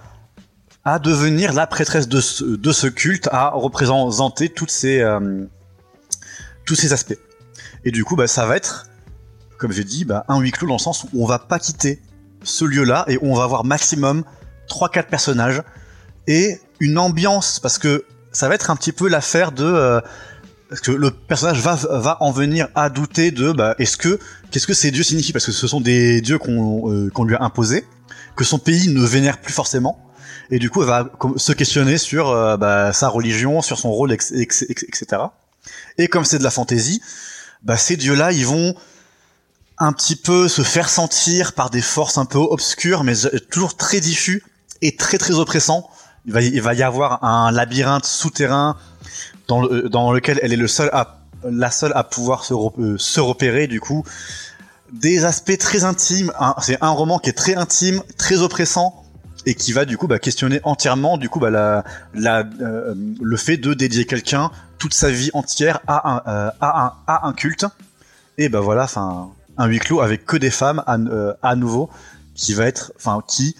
[0.84, 5.46] à devenir la prêtresse de ce, de ce culte, à représenter toutes ces, euh,
[6.66, 7.18] tous ces aspects.
[7.86, 8.88] Et du coup, bah, ça va être,
[9.58, 12.02] comme j'ai dit, bah, un huis clos dans le sens où on va pas quitter
[12.44, 14.24] ce lieu-là et on va avoir maximum
[14.68, 15.62] 3-4 personnages
[16.28, 20.02] et une ambiance parce que ça va être un petit peu l'affaire de euh,
[20.70, 24.66] parce que le personnage va va en venir à douter de bah, est-ce que qu'est-ce
[24.66, 25.34] que ces dieux signifient?
[25.34, 27.86] Parce que ce sont des dieux qu'on euh, qu'on lui a imposés
[28.36, 30.11] que son pays ne vénère plus forcément
[30.52, 34.12] et du coup elle va se questionner sur euh, bah, sa religion sur son rôle
[34.12, 35.06] etc
[35.98, 37.02] et comme c'est de la fantaisie
[37.64, 38.76] bah, ces dieux là ils vont
[39.78, 43.76] un petit peu se faire sentir par des forces un peu obscures mais euh, toujours
[43.78, 44.44] très diffus
[44.82, 45.90] et très très oppressant
[46.26, 48.78] il va, y- avoir un labyrinthe souterrain
[49.48, 52.80] dans, le- dans lequel elle est le seul à, la seule à pouvoir se, re-
[52.80, 54.04] euh, se repérer du coup.
[54.92, 59.01] Des aspects très intimes c'est un roman qui est très intime très oppressant
[59.46, 61.84] et qui va du coup bah, questionner entièrement du coup bah, la,
[62.62, 67.66] euh, le fait de dédier quelqu'un toute sa vie entière à un, euh, culte.
[68.38, 68.88] Et bah voilà
[69.58, 71.90] un huis clos avec que des femmes à, euh, à nouveau
[72.34, 72.94] qui va être
[73.28, 73.56] qui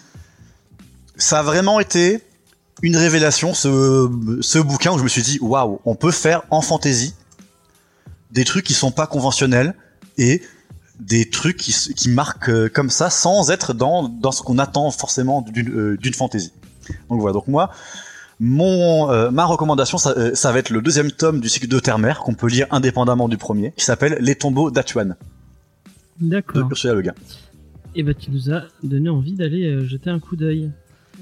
[1.16, 2.22] ça a vraiment été
[2.80, 7.14] une révélation ce, bouquin où je me suis dit waouh on peut faire en fantasy
[8.32, 9.74] des trucs qui sont pas conventionnels
[10.18, 10.42] et
[11.06, 15.42] des trucs qui, marquent euh, comme ça sans être dans, dans ce qu'on attend forcément
[15.42, 16.52] d'une euh, d'une fantasy
[17.10, 17.70] donc voilà donc moi
[18.38, 21.78] mon euh, ma recommandation ça, euh, ça va être le deuxième tome du cycle de
[21.78, 25.16] Terre-Mère qu'on peut lire indépendamment du premier qui s'appelle Les tombeaux d'Atuan
[26.20, 26.68] de D'accord.
[26.70, 27.14] Ursula Le Guin
[27.94, 30.70] Et bah tu nous as donné envie d'aller euh, jeter un coup d'œil.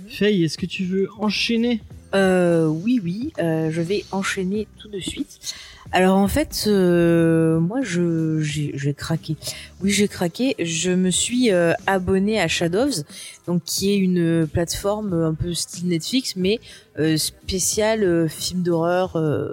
[0.09, 1.82] Faye, est-ce que tu veux enchaîner?
[2.15, 5.55] Euh, oui, oui, euh, je vais enchaîner tout de suite.
[5.92, 9.36] Alors en fait, euh, moi, je j'ai craqué.
[9.82, 10.54] Oui, j'ai craqué.
[10.60, 13.02] Je me suis euh, abonné à Shadows,
[13.48, 16.60] donc qui est une plateforme un peu style Netflix, mais
[16.98, 19.52] euh, spéciale euh, film d'horreur, euh,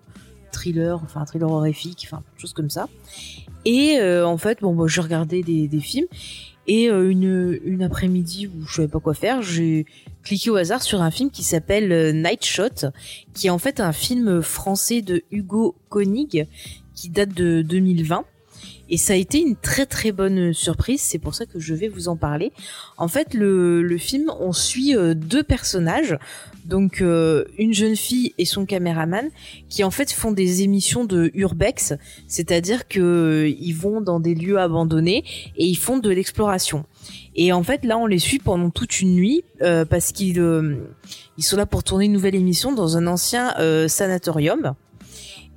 [0.52, 2.88] thriller, enfin thriller horrifique, enfin chose comme ça.
[3.66, 6.08] Et en fait, bon, moi, je regardais des, films.
[6.68, 9.86] Et une, une après-midi où je savais pas quoi faire, j'ai
[10.28, 12.90] cliqué au hasard sur un film qui s'appelle euh, Night Shot,
[13.34, 16.48] qui est en fait un film français de Hugo Koenig
[16.94, 18.26] qui date de 2020.
[18.90, 21.88] Et ça a été une très très bonne surprise, c'est pour ça que je vais
[21.88, 22.52] vous en parler.
[22.98, 26.18] En fait, le, le film, on suit euh, deux personnages,
[26.68, 29.30] donc euh, une jeune fille et son caméraman,
[29.70, 31.94] qui en fait font des émissions de urbex,
[32.28, 35.24] c'est-à-dire que euh, ils vont dans des lieux abandonnés
[35.56, 36.86] et ils font de l'exploration.
[37.36, 40.76] Et en fait, là, on les suit pendant toute une nuit euh, parce qu'ils euh,
[41.38, 43.54] ils sont là pour tourner une nouvelle émission dans un ancien
[43.88, 44.74] sanatorium.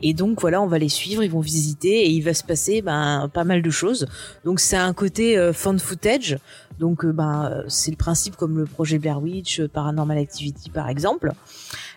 [0.02, 2.82] Et donc voilà, on va les suivre, ils vont visiter et il va se passer
[2.82, 4.06] ben, pas mal de choses.
[4.44, 6.38] Donc c'est un côté euh, fan footage.
[6.78, 10.88] Donc euh, ben c'est le principe comme le projet Blair Witch, euh, Paranormal Activity par
[10.88, 11.32] exemple.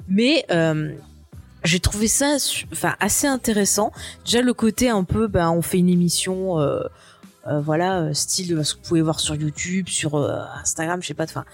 [0.08, 0.92] Mais euh,
[1.64, 2.36] j'ai trouvé ça
[2.72, 3.92] enfin assez intéressant.
[4.26, 6.82] Déjà le côté un peu ben on fait une émission euh,
[7.48, 11.08] euh, voilà euh, style euh, ce que vous pouvez voir sur YouTube, sur Instagram, je
[11.08, 11.46] sais pas enfin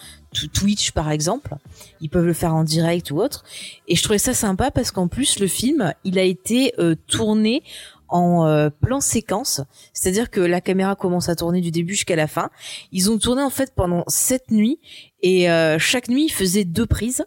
[0.53, 1.55] Twitch par exemple.
[2.01, 3.43] Ils peuvent le faire en direct ou autre.
[3.87, 7.63] Et je trouvais ça sympa parce qu'en plus le film, il a été euh, tourné
[8.11, 9.61] en plan séquence,
[9.93, 12.49] c'est-à-dire que la caméra commence à tourner du début jusqu'à la fin.
[12.91, 14.79] Ils ont tourné en fait pendant sept nuits
[15.21, 15.45] et
[15.77, 17.23] chaque nuit ils faisaient deux prises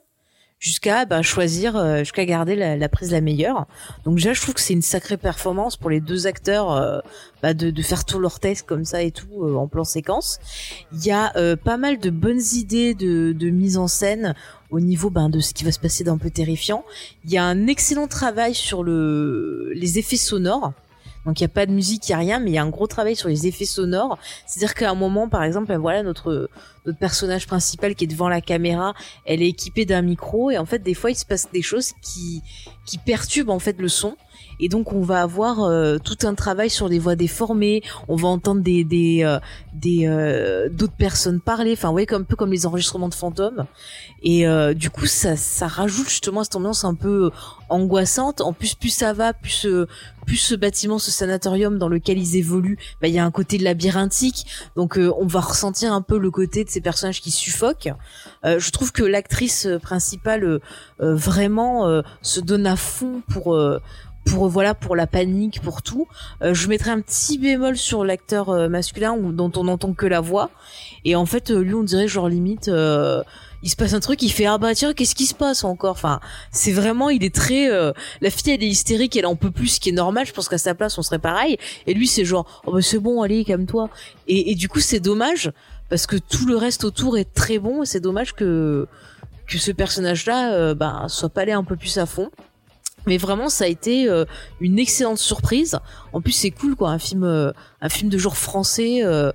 [0.63, 3.67] jusqu'à bah, choisir, euh, jusqu'à garder la, prise la meilleure.
[4.05, 7.01] Donc déjà je trouve que c'est une sacrée performance pour les deux acteurs euh,
[7.43, 10.39] bah, de, faire tout leur test comme ça et tout euh, en plan séquence.
[10.93, 14.35] Il y a pas mal de bonnes idées de, mise en scène
[14.71, 16.85] au niveau ben, de ce qui va se passer d'un peu terrifiant.
[17.25, 20.73] Il y a un excellent travail sur le, les effets sonores.
[21.27, 22.63] Donc il y a pas de musique, il y a rien, mais il y a
[22.63, 24.19] un gros travail sur les effets sonores.
[24.47, 26.51] C'est-à-dire qu'à un moment, par exemple, voilà notre
[26.85, 28.95] notre personnage principal qui est devant la caméra,
[29.25, 31.93] elle est équipée d'un micro et en fait des fois il se passe des choses
[32.03, 32.43] qui
[32.85, 34.17] qui perturbent en fait le son
[34.61, 38.29] et donc on va avoir euh, tout un travail sur les voix déformées, on va
[38.29, 39.39] entendre des des euh,
[39.73, 43.67] des euh, d'autres personnes parler, enfin ouais comme un peu comme les enregistrements de fantômes
[44.23, 47.31] et euh, du coup ça ça rajoute justement cette ambiance un peu
[47.69, 48.41] angoissante.
[48.41, 49.67] En plus plus ça va, plus
[50.27, 53.59] plus ce bâtiment, ce sanatorium dans lequel ils évoluent, bah il y a un côté
[53.59, 54.47] labyrinthique,
[54.77, 57.93] donc on va ressentir un peu le côté de ces personnages qui suffoquent.
[58.45, 60.61] je trouve que l'actrice principale
[61.01, 63.59] vraiment se donne à fond pour
[64.25, 66.07] pour voilà pour la panique pour tout
[66.43, 70.21] euh, je mettrais un petit bémol sur l'acteur euh, masculin dont on n'entend que la
[70.21, 70.51] voix.
[71.05, 72.71] Et en fait euh, lui on dirait genre limite
[73.65, 75.93] il se passe un truc il fait ah bah tiens qu'est-ce qui se passe encore?
[75.93, 76.21] Enfin
[76.51, 79.81] c'est vraiment il est très la fille elle est hystérique elle en peut plus ce
[79.81, 81.59] qui est normal je pense qu'à sa place on serait pareil.
[81.87, 83.89] Et lui c'est genre oh bah c'est bon allez calme-toi.
[84.29, 85.53] Et, et du coup c'est dommage
[85.89, 88.87] parce que tout le reste autour est très bon et c'est dommage que
[89.47, 92.31] que ce personnage là bah soit pas allé un peu plus à fond
[93.07, 94.25] mais vraiment ça a été euh,
[94.61, 95.79] une excellente surprise
[96.13, 99.33] en plus c'est cool quoi un film euh, un film de genre français euh,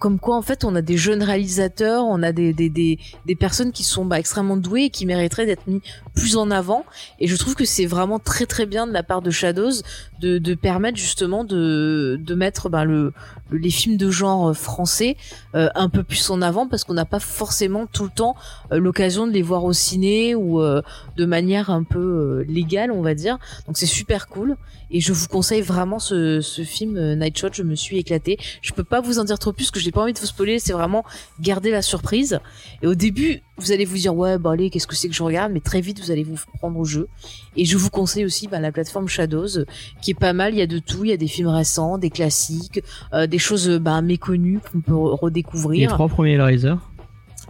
[0.00, 3.70] comme quoi en fait on a des jeunes réalisateurs, on a des, des, des, personnes
[3.70, 5.82] qui sont bah, extrêmement douées et qui mériteraient d'être mis
[6.14, 6.86] plus en avant.
[7.20, 9.82] Et je trouve que c'est vraiment très très bien de la part de Shadows
[10.18, 13.12] de, de permettre justement de, de mettre bah, le,
[13.52, 15.16] les films de genre français
[15.54, 18.36] euh, un peu plus en avant parce qu'on n'a pas forcément tout le temps
[18.72, 20.82] euh, l'occasion de les voir au ciné ou euh,
[21.16, 23.38] de manière un peu légale on va dire.
[23.66, 24.56] Donc c'est super cool
[24.90, 27.48] et je vous conseille vraiment ce, film Night Shot.
[27.52, 28.38] Je me suis éclaté.
[28.62, 30.58] Je peux pas vous en dire trop plus que j'ai pas envie de vous spoiler,
[30.58, 31.04] c'est vraiment
[31.40, 32.40] garder la surprise.
[32.82, 35.22] Et au début, vous allez vous dire ouais bah allez qu'est-ce que c'est que je
[35.22, 37.08] regarde, mais très vite vous allez vous prendre au jeu.
[37.56, 39.64] Et je vous conseille aussi bah, la plateforme Shadows,
[40.02, 40.54] qui est pas mal.
[40.54, 42.82] Il y a de tout, il y a des films récents, des classiques,
[43.12, 45.88] euh, des choses bah, méconnues qu'on peut redécouvrir.
[45.88, 46.74] Les trois premiers Hellraiser.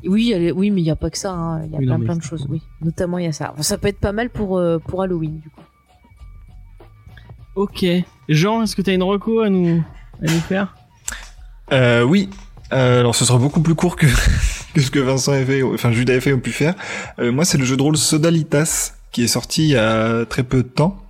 [0.05, 1.33] Oui, oui, mais il n'y a pas que ça.
[1.33, 1.63] hein.
[1.67, 2.47] Il y a plein, plein de choses.
[2.49, 3.53] Oui, notamment il y a ça.
[3.61, 5.61] ça peut être pas mal pour euh, pour Halloween du coup.
[7.55, 7.85] Ok.
[8.29, 9.83] Jean, est-ce que tu as une reco à nous
[10.23, 10.75] à nous faire?
[11.73, 12.31] Euh, oui.
[12.73, 14.07] Euh, alors ce sera beaucoup plus court que,
[14.73, 16.75] que ce que Vincent a fait, enfin Judas a fait ou pu faire.
[17.19, 20.43] Euh, moi c'est le jeu de rôle Sodalitas qui est sorti il y a très
[20.43, 21.03] peu de temps.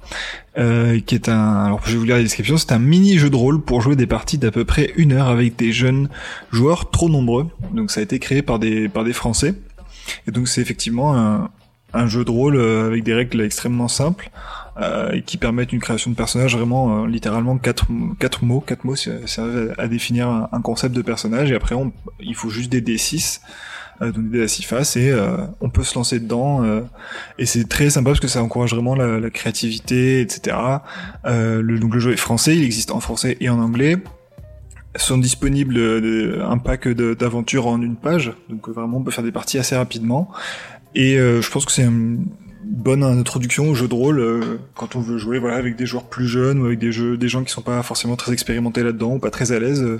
[0.59, 3.31] Euh, qui est un, alors je vais vous lire la description, c'est un mini jeu
[3.31, 6.09] de rôle pour jouer des parties d'à peu près une heure avec des jeunes
[6.51, 7.47] joueurs trop nombreux.
[7.73, 9.55] Donc ça a été créé par des par des Français.
[10.27, 11.51] Et donc c'est effectivement un,
[11.95, 14.31] un jeu de rôle euh, avec des règles extrêmement simples
[14.81, 17.87] euh, qui permettent une création de personnage vraiment euh, littéralement quatre
[18.19, 18.61] quatre mots.
[18.61, 19.43] Quatre mots ça
[19.77, 21.51] à définir un, concept de personnage.
[21.51, 23.41] Et après on, il faut juste des D6
[24.01, 25.15] euh, donc des à 6 faces et
[25.61, 26.65] on peut se lancer dedans
[27.37, 30.57] et c'est très sympa parce que ça encourage vraiment la, la créativité etc
[31.25, 33.99] le, donc le jeu est français il existe en français et en anglais.
[34.97, 35.79] Sont disponibles
[36.43, 38.33] un pack d'aventures en une page.
[38.49, 40.33] Donc vraiment on peut faire des parties assez rapidement.
[40.95, 42.27] Et euh, je pense que c'est une
[42.65, 46.05] bonne introduction au jeu de rôle euh, quand on veut jouer voilà avec des joueurs
[46.05, 49.15] plus jeunes ou avec des jeux des gens qui sont pas forcément très expérimentés là-dedans
[49.15, 49.83] ou pas très à l'aise.
[49.83, 49.99] Euh,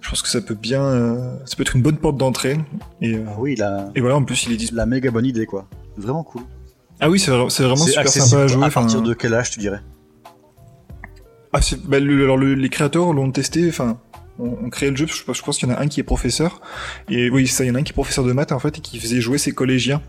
[0.00, 2.58] je pense que ça peut bien, ça peut être une bonne porte d'entrée.
[3.00, 3.90] Et ah oui, la...
[3.94, 5.66] et voilà, en plus il est la méga bonne idée quoi.
[5.96, 6.42] Vraiment cool.
[7.00, 8.66] Ah oui, c'est vraiment super sympa à jouer.
[8.66, 9.80] À partir de quel âge tu dirais?
[11.52, 13.98] Ah, bah, alors les créateurs l'ont testé, enfin
[14.38, 16.04] on, on crée le jeu, je, je pense qu'il y en a un qui est
[16.04, 16.60] professeur,
[17.08, 18.78] et oui, ça, il y en a un qui est professeur de maths en fait,
[18.78, 20.02] et qui faisait jouer ses collégiens.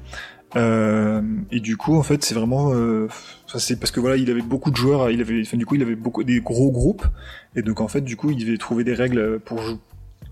[0.55, 3.07] Euh, et du coup, en fait, c'est vraiment, euh,
[3.57, 5.81] c'est parce que voilà, il avait beaucoup de joueurs, il avait, enfin, du coup, il
[5.81, 7.05] avait beaucoup des gros groupes,
[7.55, 9.61] et donc en fait, du coup, il devait trouver des règles pour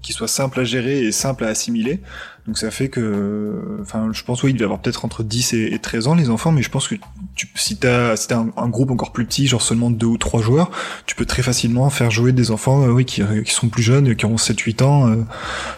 [0.02, 2.02] qui soit simple à gérer et simple à assimiler.
[2.46, 5.80] Donc ça fait que, enfin, je pense oui, il devait avoir peut-être entre 10 et,
[5.80, 6.96] 13 ans les enfants, mais je pense que
[7.36, 10.42] tu, si t'as si un, un, groupe encore plus petit, genre seulement deux ou trois
[10.42, 10.70] joueurs,
[11.06, 14.16] tu peux très facilement faire jouer des enfants, euh, oui, qui, qui, sont plus jeunes,
[14.16, 15.16] qui ont 7-8 ans, euh,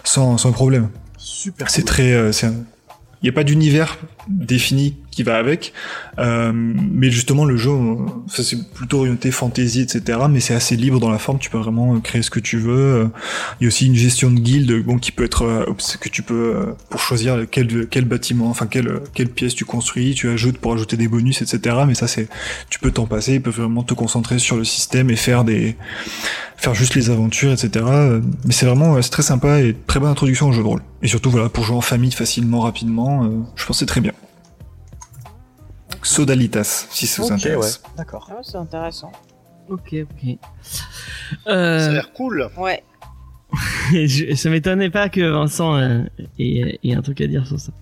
[0.02, 0.88] sans, sans problème.
[1.16, 1.70] Super.
[1.70, 2.50] C'est très, euh, c'est
[3.24, 3.98] n'y a pas d'univers
[4.28, 5.72] défini qui va avec,
[6.18, 7.70] euh, mais justement le jeu,
[8.28, 10.18] ça c'est plutôt orienté fantasy, etc.
[10.28, 13.08] Mais c'est assez libre dans la forme, tu peux vraiment créer ce que tu veux.
[13.58, 15.64] Il y a aussi une gestion de guilde, bon, qui peut être euh,
[15.98, 20.12] que tu peux euh, pour choisir quel quel bâtiment, enfin quelle quelle pièce tu construis,
[20.12, 21.76] tu ajoutes pour ajouter des bonus, etc.
[21.86, 22.28] Mais ça c'est,
[22.68, 25.76] tu peux t'en passer, tu peux vraiment te concentrer sur le système et faire des
[26.58, 27.86] faire juste les aventures, etc.
[28.44, 30.82] Mais c'est vraiment c'est très sympa et très bonne introduction au jeu de rôle.
[31.00, 33.24] Et surtout voilà pour jouer en famille facilement, rapidement,
[33.56, 34.12] je pense que c'est très bien.
[36.06, 37.82] Sodalitas, si ça vous intéresse.
[37.84, 37.90] Ouais.
[37.96, 38.28] D'accord.
[38.30, 39.12] Ah, c'est intéressant.
[39.68, 40.38] Ok, ok.
[41.48, 41.78] Euh...
[41.80, 42.48] Ça a l'air cool.
[42.56, 42.82] Ouais.
[44.36, 46.02] ça m'étonnait pas que Vincent euh,
[46.38, 47.72] ait, ait, un truc à dire sur ça.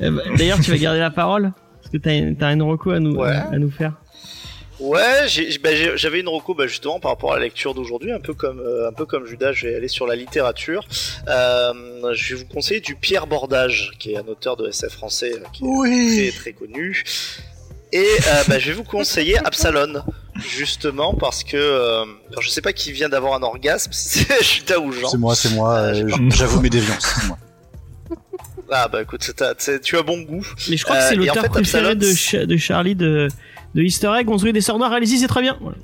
[0.00, 3.20] Euh, D'ailleurs, tu vas garder la parole Parce que t'as as une reco à nous,
[3.22, 3.94] à nous faire
[4.80, 5.26] Ouais,
[5.60, 8.60] bah, j'avais une reco bah, justement par rapport à la lecture d'aujourd'hui, un peu comme
[8.60, 10.86] euh, un peu comme Judas, je vais aller sur la littérature.
[11.26, 15.32] Euh, je vais vous conseiller du Pierre Bordage, qui est un auteur de SF français
[15.34, 17.02] euh, qui est très très connu.
[17.92, 20.02] Et euh, bah, je vais vous conseiller Absalon,
[20.36, 24.42] justement parce que euh, alors, je sais pas qui vient d'avoir un orgasme, si c'est
[24.44, 25.08] Judas ou Jean.
[25.08, 25.74] C'est moi, c'est moi.
[25.76, 27.14] Euh, euh, J'avoue mes déviances.
[27.20, 27.38] c'est moi.
[28.70, 29.30] Ah bah écoute,
[29.82, 30.46] tu as bon goût.
[30.68, 32.94] Mais je crois que Euh, c'est en l'auteur fait, préféré Absalon, de, Cha- de Charlie
[32.94, 33.28] de,
[33.74, 35.56] de Easter Egg, construire des sorts noirs, allez-y, c'est très bien.
[35.60, 35.78] Voilà.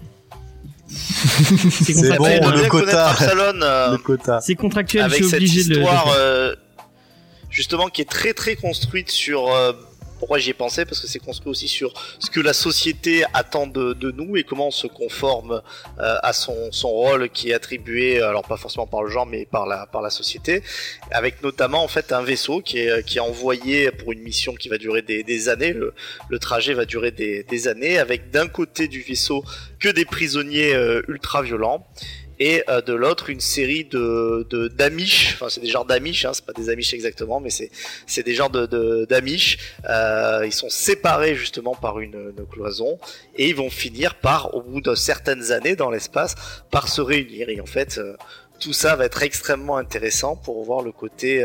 [0.91, 3.09] c'est bon, le quota.
[3.09, 4.41] Absalon, euh, Le quota.
[4.43, 5.81] c'est contractuel, je avec suis cette obligé de le.
[5.81, 6.19] histoire de
[6.51, 6.57] le
[7.51, 9.73] justement qui est très très construite sur euh,
[10.25, 13.67] pourquoi j'y ai pensé parce que c'est construit aussi sur ce que la société attend
[13.67, 15.61] de, de nous et comment on se conforme
[15.99, 19.45] euh, à son, son rôle qui est attribué alors pas forcément par le genre mais
[19.45, 20.63] par la par la société.
[21.11, 24.71] Avec notamment en fait un vaisseau qui est qui est envoyé pour une mission qui
[24.71, 25.75] va durer des, des années.
[25.75, 25.93] Le,
[26.31, 29.45] le trajet va durer des, des années avec d'un côté du vaisseau
[29.79, 31.87] que des prisonniers euh, ultra violents
[32.45, 34.47] et euh, de l'autre une série de
[34.77, 35.33] d'amish.
[35.35, 37.71] Enfin c'est des genres d'amish hein, c'est pas des amish exactement mais c'est
[38.07, 39.59] c'est des genres de d'amish.
[39.89, 42.99] Euh, ils sont séparés justement par une, cloison
[43.37, 46.35] et ils vont finir par au bout de certaines années dans l'espace
[46.71, 47.49] par se réunir.
[47.49, 48.15] Et en fait euh,
[48.61, 51.43] tout ça va être extrêmement intéressant pour voir le côté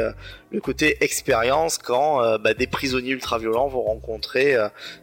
[0.52, 4.56] le côté expérience quand bah, des prisonniers ultra violents vont rencontrer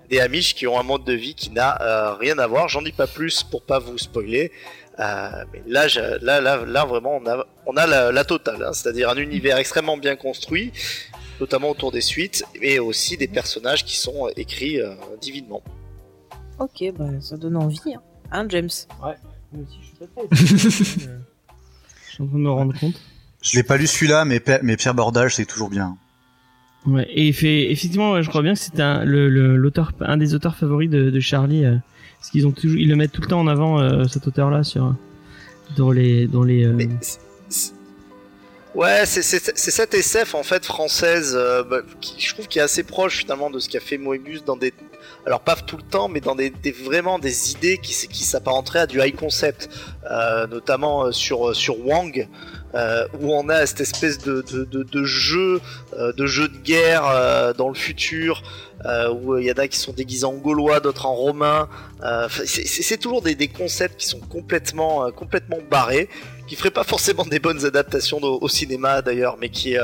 [0.09, 2.69] des amish qui ont un mode de vie qui n'a rien à voir.
[2.69, 4.53] J'en dis pas plus pour pas vous spoiler
[4.99, 8.73] mais là, je- là, là, là, vraiment, on a, on a la, la totale, hein,
[8.73, 10.73] c'est-à-dire un univers extrêmement bien construit,
[11.41, 15.63] notamment autour des suites, et aussi des personnages qui sont euh, écrits euh, divinement.
[16.59, 18.01] Ok, bah ça donne envie, hein,
[18.33, 18.71] Hein, James?
[19.01, 19.15] Moi
[19.55, 23.01] aussi, je suis pas Je suis en train de me rendre compte.
[23.43, 25.97] Je l'ai pas lu celui-là, mais, mais Pierre Bordage, c'est toujours bien.
[26.87, 30.17] Ouais, et fait, effectivement, ouais, je crois bien que c'était un, le, le- l'auteur, un
[30.17, 31.65] des auteurs favoris de, de Charlie.
[31.65, 31.77] euh,
[32.19, 34.65] parce qu'ils ont toujours, ils le mettent tout le temps en avant, euh, cet auteur-là,
[34.65, 34.95] sur,
[35.77, 36.65] dans les, dans les.
[36.65, 36.77] euh,
[38.75, 42.83] Ouais, c'est cette SF en fait française, euh, bah, qui je trouve qui est assez
[42.83, 44.75] proche finalement de ce qu'a fait Moebius dans des,
[45.25, 46.53] alors pas tout le temps, mais dans des,
[46.85, 49.71] vraiment des idées qui, qui s'apparenteraient à du high concept,
[50.11, 52.29] euh, notamment sur sur Wang,
[52.77, 55.61] euh, où on a cette espèce de jeu,
[55.95, 58.43] euh, de jeu de guerre euh, dans le futur,
[59.11, 61.69] où il y en a qui sont déguisés en gaulois, d'autres en romains.
[62.45, 66.09] C'est- toujours des, concepts qui sont complètement complètement barrés
[66.47, 69.77] qui ferait pas forcément des bonnes adaptations au, cinéma d'ailleurs, mais qui,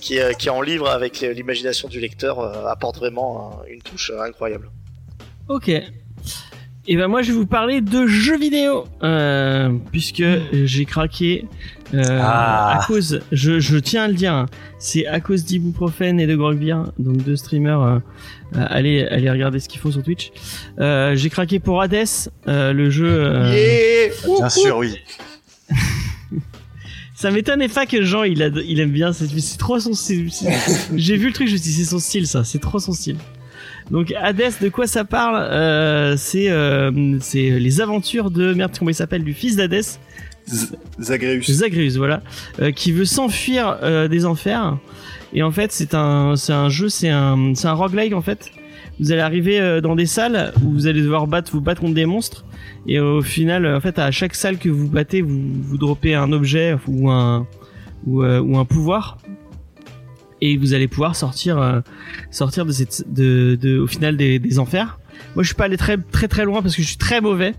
[0.00, 4.68] qui, qui en livre avec l'imagination du lecteur apporte vraiment une touche incroyable.
[5.48, 5.70] Ok.
[6.88, 11.44] Et ben moi je vais vous parler de jeux vidéo euh, puisque j'ai craqué
[11.94, 12.78] euh, Ah.
[12.80, 14.46] à cause, je, je tiens à le dire, hein,
[14.78, 17.80] c'est à cause d'ibuprofène et de Grogbeer, donc deux streamers.
[17.82, 17.98] euh,
[18.54, 20.30] allez, allez regarder ce qu'ils font sur Twitch.
[20.78, 22.06] Euh, j'ai craqué pour Hades,
[22.48, 23.08] euh, le jeu.
[23.08, 23.52] euh,
[24.38, 24.96] Bien sûr, oui.
[27.14, 30.30] Ça m'étonne pas que Jean il, a, il aime bien, c'est c'est trop son style.
[30.96, 32.92] J'ai vu le truc, je me suis dit c'est son style ça, c'est trop son
[32.92, 33.16] style.
[33.90, 35.36] Donc Hades, de quoi ça parle?
[35.50, 39.24] Euh, C'est euh, c'est les aventures de merde comment il s'appelle?
[39.24, 39.98] Du fils d'Hadès,
[40.48, 41.42] Z- Zagreus.
[41.50, 42.22] Zagreus, voilà,
[42.60, 44.78] euh, qui veut s'enfuir des enfers.
[45.32, 48.50] Et en fait, c'est un, c'est un jeu, c'est un, c'est un roguelike en fait.
[48.98, 52.04] Vous allez arriver dans des salles où vous allez devoir battre, vous battre contre des
[52.06, 52.44] monstres.
[52.86, 56.32] Et au final, en fait, à chaque salle que vous battez, vous, vous droppez un
[56.32, 57.46] objet ou un,
[58.06, 59.18] ou, ou un pouvoir.
[60.40, 61.80] Et vous allez pouvoir sortir, euh,
[62.30, 64.98] sortir de cette, de, de, au final des, des enfers.
[65.34, 67.54] Moi, je suis pas allé très, très, très loin parce que je suis très mauvais.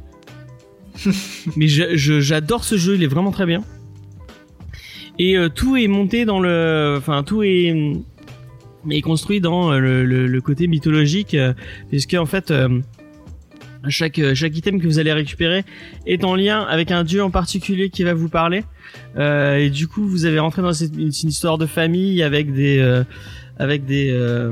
[1.56, 3.64] Mais je- je- j'adore ce jeu, il est vraiment très bien.
[5.20, 7.94] Et euh, tout est monté dans le, enfin tout est,
[8.90, 11.54] est construit dans euh, le, le, le côté mythologique, euh,
[11.90, 12.80] puisque en fait euh,
[13.90, 15.64] chaque chaque item que vous allez récupérer
[16.08, 18.64] est en lien avec un dieu en particulier qui va vous parler.
[19.18, 22.80] Euh, et du coup, vous avez rentré dans cette, une, histoire de famille avec des
[22.80, 23.04] euh,
[23.60, 24.52] avec des euh,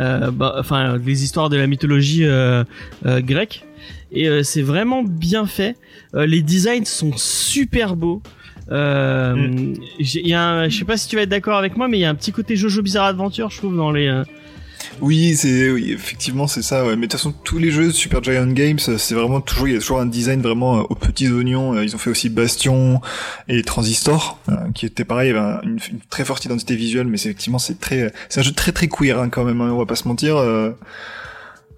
[0.00, 2.64] euh, bah, enfin des histoires de la mythologie euh,
[3.06, 3.64] euh, grecque.
[4.12, 5.76] Et euh, c'est vraiment bien fait.
[6.14, 8.22] Euh, les designs sont super beaux.
[8.70, 11.86] Euh, il y a un- je sais pas si tu vas être d'accord avec moi,
[11.88, 14.08] mais il y a un petit côté Jojo Bizarre Adventure, je trouve, dans les.
[14.92, 16.84] Euh, Oui, c'est oui, effectivement c'est ça.
[16.84, 16.90] Ouais.
[16.96, 19.74] Mais de toute façon, tous les jeux de Super Giant Games, c'est vraiment toujours il
[19.74, 21.74] y a toujours un design vraiment euh, aux petits oignons.
[21.74, 23.00] Euh, Ils ont fait aussi Bastion
[23.48, 26.76] et Transistor, euh, qui était pareil, il y avait un- une, une très forte identité
[26.76, 29.60] visuelle, mais c'est effectivement c'est très, c'est un jeu très très queer hein, quand même.
[29.60, 30.36] hein, on va pas se mentir.
[30.36, 30.70] euh,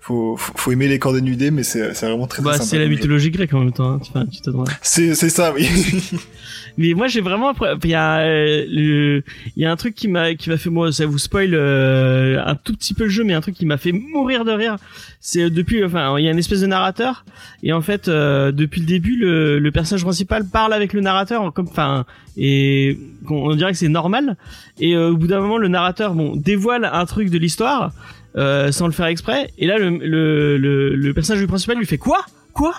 [0.00, 2.64] faut, faut, faut aimer les corps dénudés, mais c'est c'est vraiment très, très Bah, sympa
[2.64, 2.96] c'est la comme jeu.
[2.98, 3.90] mythologie grecque en même temps.
[3.94, 3.98] hein.
[4.00, 4.62] Enfin, tu t'attends.
[4.80, 5.68] C'est c'est ça, oui.
[6.78, 7.52] Mais moi j'ai vraiment
[7.84, 9.20] il y a euh,
[9.56, 12.42] il y a un truc qui m'a qui m'a fait moi ça vous spoil euh,
[12.44, 14.76] un tout petit peu le jeu mais un truc qui m'a fait mourir de rire
[15.20, 17.24] c'est euh, depuis enfin il y a une espèce de narrateur
[17.62, 21.52] et en fait euh, depuis le début le, le personnage principal parle avec le narrateur
[21.54, 22.04] comme enfin
[22.36, 22.98] et
[23.28, 24.36] on, on dirait que c'est normal
[24.78, 27.92] et euh, au bout d'un moment le narrateur bon dévoile un truc de l'histoire
[28.36, 31.96] euh, sans le faire exprès et là le le, le, le personnage principal lui fait
[31.98, 32.24] quoi?
[32.52, 32.74] Quoi?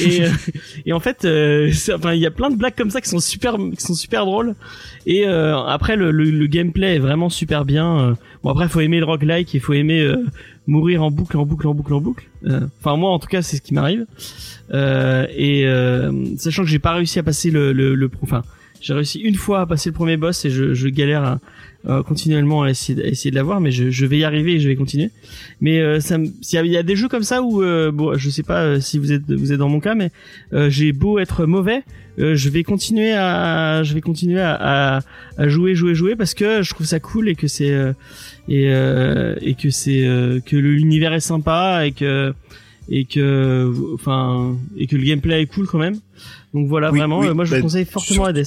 [0.00, 0.28] Et, euh,
[0.86, 3.20] et en fait, euh, enfin, il y a plein de blagues comme ça qui sont
[3.20, 4.54] super, qui sont super drôles.
[5.06, 8.16] Et euh, après, le, le, le gameplay est vraiment super bien.
[8.42, 10.12] Bon, après, faut aimer le roguelike, il faut aimer
[10.66, 12.24] mourir en boucle, en boucle, en boucle, en boucle.
[12.80, 14.06] Enfin, moi, en tout cas, c'est ce qui m'arrive.
[14.72, 15.66] Et
[16.38, 18.42] sachant que j'ai pas réussi à passer le, le, le enfin,
[18.80, 21.40] j'ai réussi une fois à passer le premier boss et je, je galère à-
[21.86, 24.60] euh, continuellement à essayer, à essayer de l'avoir, mais je, je vais y arriver et
[24.60, 25.10] je vais continuer.
[25.60, 27.90] Mais euh, ça, s'il y, a- il y a des jeux comme ça où, euh,
[27.92, 30.10] bon, je sais pas euh, si vous êtes vous êtes dans mon cas, mais
[30.52, 31.82] euh, j'ai beau être mauvais,
[32.18, 35.00] euh, je vais continuer à je vais continuer à, à,
[35.36, 37.92] à jouer jouer jouer parce que je trouve ça cool et que c'est euh,
[38.48, 42.32] et euh, et que c'est euh, que l'univers est sympa et que
[42.88, 45.98] et que enfin et que le gameplay est cool quand même.
[46.54, 48.46] Donc voilà Oui, vraiment, oui, moi je bah, vous conseille fortement sur- Hades.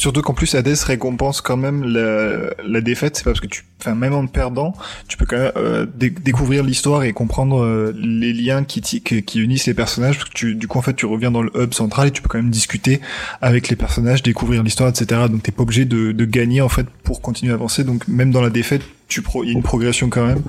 [0.00, 3.64] Surtout qu'en plus Hades récompense quand même la, la défaite, c'est pas parce que tu,
[3.80, 4.74] enfin même en perdant,
[5.08, 9.00] tu peux quand même euh, dé- découvrir l'histoire et comprendre euh, les liens qui, qui,
[9.22, 10.18] qui unissent les personnages.
[10.18, 12.22] Parce que tu, du coup en fait tu reviens dans le hub central et tu
[12.22, 13.00] peux quand même discuter
[13.40, 15.22] avec les personnages, découvrir l'histoire, etc.
[15.30, 17.84] Donc t'es pas obligé de, de gagner en fait pour continuer à avancer.
[17.84, 20.40] Donc même dans la défaite, tu pro, il y a une progression quand même.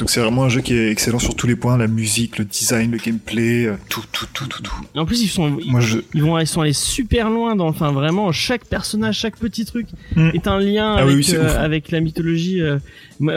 [0.00, 2.44] Donc c'est vraiment un jeu qui est excellent sur tous les points, la musique, le
[2.44, 4.74] design, le gameplay, euh, tout, tout, tout, tout, tout.
[4.96, 7.54] Et en plus ils sont ils, Moi je, ils vont ils sont allés super loin
[7.54, 9.86] dans enfin vraiment chaque personnage, chaque petit truc
[10.16, 10.30] Mm.
[10.34, 12.60] est un lien Ah avec oui, euh, avec la mythologie.
[12.70, 12.78] Euh.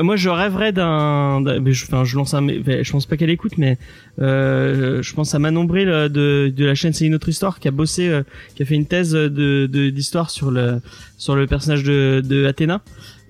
[0.03, 1.43] Moi, je rêverais d'un
[1.83, 3.77] enfin je lance un je pense pas qu'elle écoute mais
[4.19, 7.59] euh, je pense à Manon Bril euh, de de la chaîne C'est une autre histoire
[7.59, 8.23] qui a bossé euh,
[8.55, 10.79] qui a fait une thèse de de- d'histoire sur le
[11.17, 12.81] sur le personnage de de Athéna.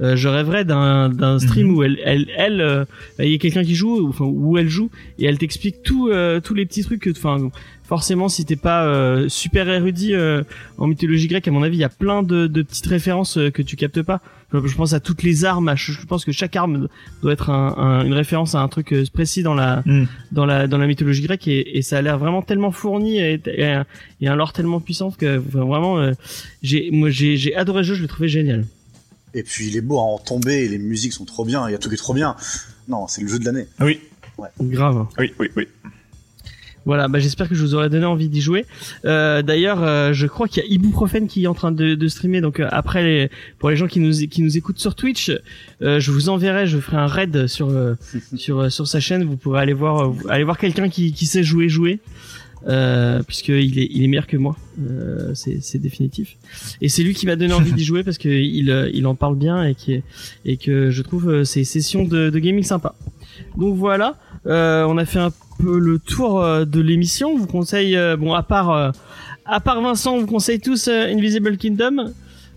[0.02, 1.76] Euh, je rêverais d'un d'un stream Mhm.
[1.76, 2.86] où elle elle elle euh,
[3.20, 4.90] il y a quelqu'un qui joue enfin où elle joue
[5.20, 7.50] et elle t'explique tout euh, tous les petits trucs enfin
[7.84, 10.42] forcément si t'es pas euh, super érudit euh,
[10.80, 13.62] en mythologie grecque à mon avis il y a plein de, de petites références que
[13.62, 14.22] tu captes pas
[14.66, 16.88] je, pense à toutes les armes à- je, pense que chaque arme
[17.22, 20.06] doit être un, un- une référence à un truc euh, précis dans la Mm.
[20.32, 23.42] dans la dans la mythologie grecque et, et ça a l'air vraiment tellement fourni et,
[23.46, 23.86] et, un-
[24.22, 26.12] et un lore tellement puissant que enfin, vraiment euh,
[26.62, 28.66] j'ai moi j'ai j'ai adoré le jeu je l'ai trouvé génial
[29.34, 31.72] Et puis il est beau à en tomber, et les musiques sont trop bien, il
[31.72, 32.36] y a tout qui est trop bien.
[32.88, 33.66] Non, c'est le jeu de l'année.
[33.82, 34.00] oui,
[34.60, 35.68] grave oui, oui, oui.
[36.86, 38.66] Voilà, bah j'espère que je vous aurai donné envie d'y jouer.
[39.06, 42.08] Euh, D'ailleurs, euh, je crois qu'il y a Ibuprofen qui est en train de, de
[42.08, 42.42] streamer.
[42.42, 43.30] Donc euh, après, les,
[43.60, 45.32] pour les gens qui nous qui nous écoutent sur Twitch,
[45.82, 47.96] euh, je vous enverrai, je ferai un raid sur euh,
[48.36, 49.24] sur euh, sur sa chaîne.
[49.24, 52.00] Vous pourrez aller voir aller voir quelqu'un qui qui sait jouer jouer.
[52.66, 54.56] Euh, puisqu'il est il est meilleur que moi,
[54.90, 56.38] euh, c'est c'est définitif.
[56.80, 59.36] Et c'est lui qui m'a donné envie d'y jouer parce que il il en parle
[59.36, 60.02] bien et qui
[60.46, 62.96] et que je trouve ces sessions de, de gaming sympa.
[63.58, 67.30] Donc voilà, euh, on a fait un peu le tour euh, de l'émission.
[67.32, 68.92] On vous conseille, euh, bon, à part, euh,
[69.46, 72.12] à part Vincent, on vous conseille tous Invisible Kingdom.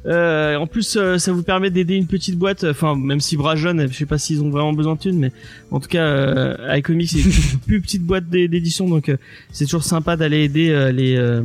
[0.07, 2.63] Euh, en plus, euh, ça vous permet d'aider une petite boîte.
[2.65, 5.33] Enfin, même si bras jeune, je sais pas s'ils ont vraiment besoin de thunes, mais
[5.73, 9.11] en tout cas, euh, iComics c'est une plus petite boîte d'é- d'édition, donc
[9.51, 11.43] c'est toujours sympa d'aller aider les euh,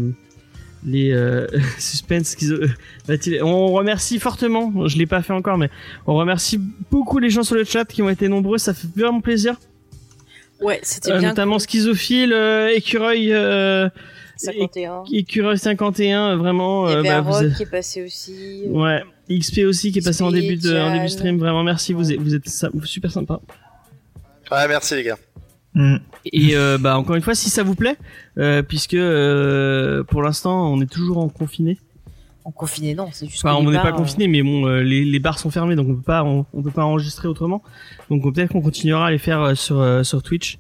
[0.86, 1.12] les
[1.80, 2.56] suspense qu'ils
[3.08, 5.70] va-t-il- on remercie fortement je l'ai pas fait encore mais
[6.08, 6.60] on remercie
[6.90, 9.56] beaucoup les gens sur le chat qui ont été nombreux ça fait vraiment plaisir
[10.62, 11.30] Ouais, c'était euh, bien.
[11.30, 13.90] notamment Schizophile, euh, Écureuil, euh,
[14.38, 15.04] 51.
[15.12, 16.88] Écureuil 51, euh, vraiment.
[16.88, 18.64] Il y euh, avait bah, vous rock qui est passé aussi.
[18.68, 21.38] Ouais, XP aussi qui est passé en début de, en début de stream.
[21.38, 22.48] Vraiment, merci, vous êtes, vous êtes
[22.86, 23.40] super sympa.
[24.52, 25.18] Ouais, merci les gars.
[25.74, 25.98] Mm.
[26.26, 27.98] Et euh, bah encore une fois, si ça vous plaît,
[28.38, 31.78] euh, puisque euh, pour l'instant on est toujours en confiné.
[32.44, 33.46] En confiné, non, c'est juste.
[33.46, 35.88] Enfin, on n'est pas bars, confiné, mais bon, euh, les, les bars sont fermés, donc
[35.90, 37.62] on peut pas, on, on peut pas enregistrer autrement.
[38.10, 40.58] Donc peut-être qu'on continuera à les faire euh, sur euh, sur Twitch.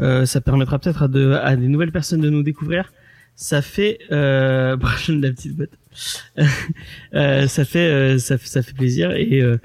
[0.00, 2.92] Euh, ça permettra peut-être à, de, à des nouvelles personnes de nous découvrir.
[3.36, 5.70] Ça fait, euh, Brachon de la petite botte.
[7.14, 9.58] Euh, ça fait, euh, ça, fait- ça fait plaisir et euh,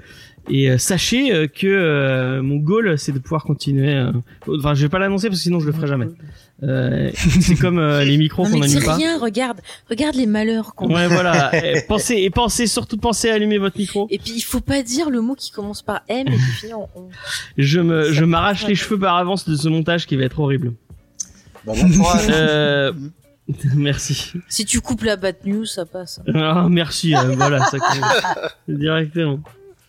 [0.48, 3.94] et euh, sachez euh, que euh, mon goal c'est de pouvoir continuer.
[3.94, 4.12] euh,
[4.48, 6.06] Enfin, je vais pas l'annoncer parce que sinon je le ferai jamais.
[6.62, 7.10] Euh,
[7.40, 8.94] c'est comme euh, les micros qu'on n'allume pas.
[8.94, 11.50] rien, regarde, regarde les malheurs qu'on Ouais, voilà.
[11.64, 14.06] Et pensez, et pensez, surtout pensez à allumer votre micro.
[14.10, 16.74] Et puis il faut pas dire le mot qui commence par M et qui finit
[16.74, 17.08] en on.
[17.56, 20.38] Je me, Ça je m'arrache les cheveux par avance de ce montage qui va être
[20.40, 20.74] horrible.
[21.64, 22.26] Bah, bon courage.
[22.30, 22.92] Euh,
[23.74, 24.32] merci.
[24.48, 26.20] Si tu coupes la bad news, ça passe.
[26.34, 27.14] Ah, merci.
[27.14, 28.52] euh, voilà, ça compte.
[28.68, 29.40] directement.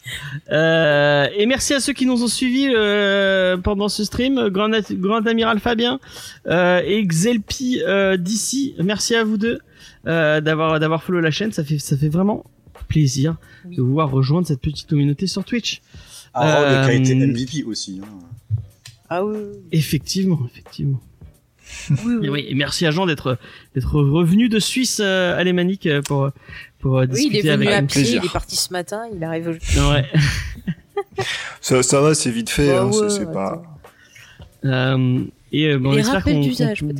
[0.51, 5.25] Euh, et merci à ceux qui nous ont suivis euh, pendant ce stream, Grand, Grand
[5.27, 5.99] Amiral Fabien
[6.47, 8.75] euh, et Xelpi euh, d'ici.
[8.83, 9.59] Merci à vous deux
[10.07, 11.51] euh, d'avoir d'avoir follow la chaîne.
[11.51, 12.43] Ça fait ça fait vraiment
[12.89, 15.81] plaisir de vous voir rejoindre cette petite communauté sur Twitch.
[16.33, 18.01] Ah, qui a été MVP aussi.
[18.03, 18.07] hein.
[19.09, 19.37] Ah oui.
[19.71, 20.99] Effectivement, effectivement.
[22.05, 23.37] Oui, Et oui, et merci à Jean d'être
[23.75, 26.29] d'être revenu de Suisse euh, alémanique euh, pour
[26.81, 29.47] pour euh, Oui, il est venu à pied, il est parti ce matin, il arrive
[29.49, 29.51] au...
[29.91, 30.05] Ouais.
[31.61, 32.67] Ça, ça va, c'est vite fait.
[32.71, 33.61] Bah hein, c'est- ouais, c'est pas.
[34.65, 36.41] Euh, et euh, bon, on Les espère rappels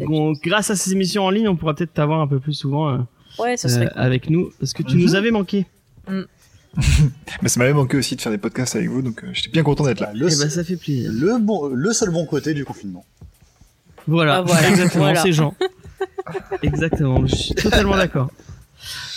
[0.05, 2.89] qu'on, grâce à ces émissions en ligne, on pourra peut-être t'avoir un peu plus souvent
[2.89, 2.97] euh,
[3.39, 4.01] Ouais, ça serait euh, cool.
[4.01, 5.01] avec nous, parce que tu Mhm.
[5.03, 5.65] nous avais manqué.
[7.41, 9.63] Mais ça m'avait manqué aussi de faire des podcasts avec vous, donc euh, j'étais bien
[9.63, 10.11] content d'être là.
[10.13, 11.11] Le, Eh ben, ça fait plaisir.
[11.13, 13.05] le, bon, le seul bon côté du confinement.
[14.07, 15.21] Voilà, Ah, voilà, exactement, voilà.
[15.21, 15.53] c'est Jean.
[16.63, 18.31] exactement, je suis totalement d'accord.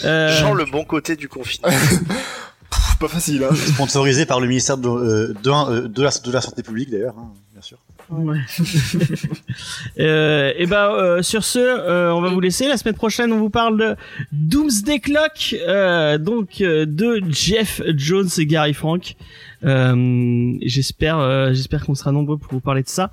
[0.04, 1.68] Euh, Jean, le bon côté du confinement.
[2.70, 3.54] Pff, pas facile, hein.
[3.54, 7.14] Sponsorisé par le ministère de, euh, de, euh, de la, de la Santé publique d'ailleurs,
[7.18, 7.78] hein, bien sûr.
[8.10, 8.38] Ouais.
[9.98, 12.68] euh, et ben euh, sur ce, euh, on va vous laisser.
[12.68, 13.96] La semaine prochaine, on vous parle de
[14.32, 19.16] Doomsday Clock, euh, donc euh, de Jeff Jones et Gary Frank.
[19.64, 23.10] Euh, j'espère, euh, j'espère qu'on sera nombreux pour vous parler de ça.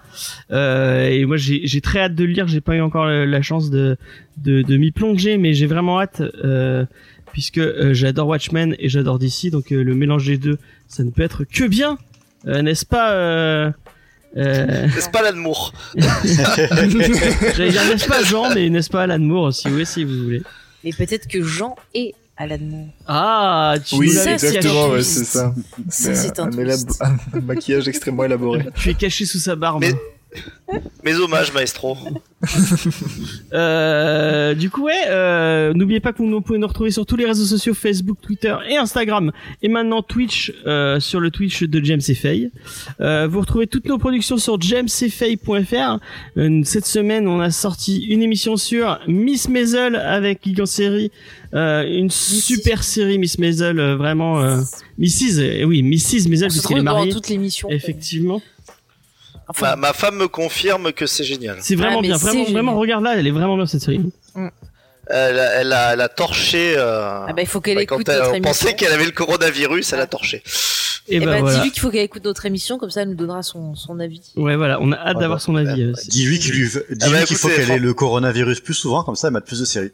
[0.51, 2.47] Euh, et moi, j'ai j'ai très hâte de le lire.
[2.47, 3.97] J'ai pas eu encore la, la chance de
[4.37, 6.21] de, de m'y plonger, mais j'ai vraiment hâte.
[6.43, 6.85] Euh,
[7.31, 10.57] puisque euh, j'adore Watchmen et j'adore DC, donc euh, le mélange des deux,
[10.89, 11.97] ça ne peut être que bien,
[12.47, 13.71] Euh, n'est-ce pas euh,
[14.35, 19.69] euh, N'est-ce pas l'amour J'allais dire n'est-ce pas Jean, mais n'est-ce pas Alan Moore aussi,
[19.69, 20.41] oui, si vous voulez.
[20.83, 22.87] Mais peut-être que Jean est Alan Moore.
[23.07, 25.53] Ah, tu Oui, exactement, un ouais, c'est ça.
[25.89, 27.01] C'est un élab- twist.
[27.33, 28.65] un maquillage extrêmement élaboré.
[28.75, 29.81] Tu es caché sous sa barbe.
[29.81, 29.93] Mais-
[31.03, 31.97] Mes hommages, maestro.
[33.53, 37.25] Euh, du coup, ouais, euh, n'oubliez pas que vous pouvez nous retrouver sur tous les
[37.25, 39.31] réseaux sociaux Facebook, Twitter et Instagram,
[39.61, 42.51] et maintenant Twitch euh, sur le Twitch de James et Faye.
[43.01, 45.99] Euh, vous retrouvez toutes nos productions sur jamesfay.fr.
[46.37, 51.11] Euh, cette semaine, on a sorti une émission sur Miss Maisel avec Geek en série,
[51.53, 54.61] euh, une super série Miss Maisel, euh, vraiment euh,
[54.97, 55.39] Mrs.
[55.39, 56.29] euh, oui, Mrs.
[56.29, 57.11] Maisel puisqu'elle est pendant mariée.
[57.11, 57.69] toute l'émission.
[57.69, 58.41] Effectivement,
[59.51, 61.57] Enfin, Ma, ma femme me confirme que c'est génial.
[61.61, 62.51] c'est vraiment mais bien, vraiment, génial.
[62.53, 62.75] vraiment.
[62.77, 64.01] Regarde là, elle est vraiment bien cette série.
[65.07, 66.73] Elle, a- elle, a, elle a torché.
[66.77, 68.49] Euh, ah bah, il faut qu'elle bah, écoute quand elle- notre on émission.
[68.65, 70.41] pensait qu'elle avait le coronavirus, elle a torché.
[71.07, 71.55] Et, Et bah, bah, voilà.
[71.57, 74.21] dis-lui qu'il faut qu'elle écoute notre émission, comme ça elle nous donnera son, son avis.
[74.37, 75.81] Ouais, voilà, on a hâte Ouais, d'avoir bah, son avis.
[75.83, 79.15] euh, c'est- Dis-lui qu'il lui, bah, qu'il faut qu'elle ait le coronavirus plus souvent, comme
[79.15, 79.91] ça elle mate plus de séries.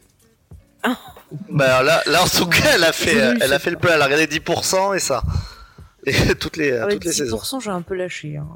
[1.50, 3.94] Bah là, là en tout cas, elle a fait, elle a fait le plein.
[3.94, 5.22] Elle a regardé 10% et ça.
[6.06, 7.36] Et toutes les, Ah ouais, toutes les saisons.
[7.36, 8.36] 10%, j'ai un peu lâché.
[8.36, 8.46] hein.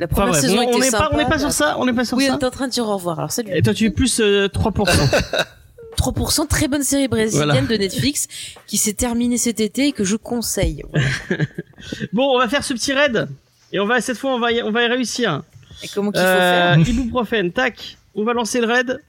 [0.00, 2.04] La première bref, saison on- n'est pas, on n'est pas sur ça, on n'est pas
[2.04, 2.38] sur Oui, on ça.
[2.40, 3.18] est en train de dire au revoir.
[3.18, 3.50] Alors salut.
[3.54, 4.84] Et toi, tu es plus euh, 3%.
[5.96, 7.60] 3%, très bonne série brésilienne Voilà.
[7.62, 8.26] de Netflix
[8.66, 10.82] qui s'est terminée cet été et que je conseille.
[12.12, 13.28] bon, on va faire ce petit raid.
[13.72, 15.42] Et on va, cette fois, on va y, on va y réussir.
[15.82, 17.96] Et comment qu'il faut Euh, faire ibuprofène, tac.
[18.14, 19.00] On va lancer le raid.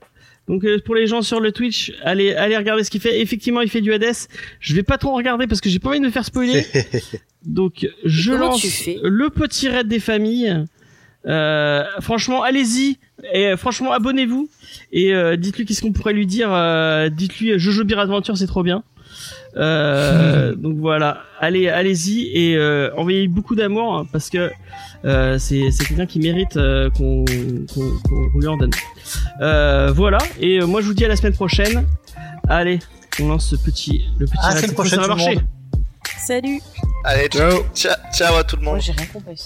[0.48, 3.20] Donc euh, pour les gens sur le Twitch, allez, allez regarder ce qu'il fait.
[3.20, 4.14] Effectivement, il fait du Hades.
[4.60, 6.66] Je vais pas trop regarder parce que j'ai pas envie de me faire spoiler.
[7.45, 10.66] Donc je Comment lance le petit raid des familles.
[11.27, 12.97] Euh, franchement, allez-y
[13.34, 14.47] et euh, franchement abonnez-vous
[14.91, 16.49] et euh, dites-lui qu'est-ce qu'on pourrait lui dire.
[16.52, 18.84] euh, dites-lui Jojo Beer Adventure, c'est trop bien.
[19.57, 24.52] Euh, donc voilà, allez, allez-y et euh, envoyez beaucoup d'amour hein, parce que
[25.06, 27.23] euh, c'est c'est quelqu'un qui mérite euh, qu'on
[27.73, 27.89] qu'on
[28.31, 28.72] qu'on lui en donne.
[29.41, 31.85] Euh, voilà et euh, moi je vous dis à la semaine prochaine.
[32.47, 32.80] Allez,
[33.19, 34.38] on lance ce petit le petit.
[34.43, 35.35] À la semaine fois, ça prochaine, va tout le marcher.
[35.35, 35.45] monde.
[36.27, 36.61] Salut.
[37.03, 37.64] Allez, Ciao.
[37.73, 38.73] ciao, ciao à tout le monde.
[38.76, 39.39] Moi j'ai rien compris.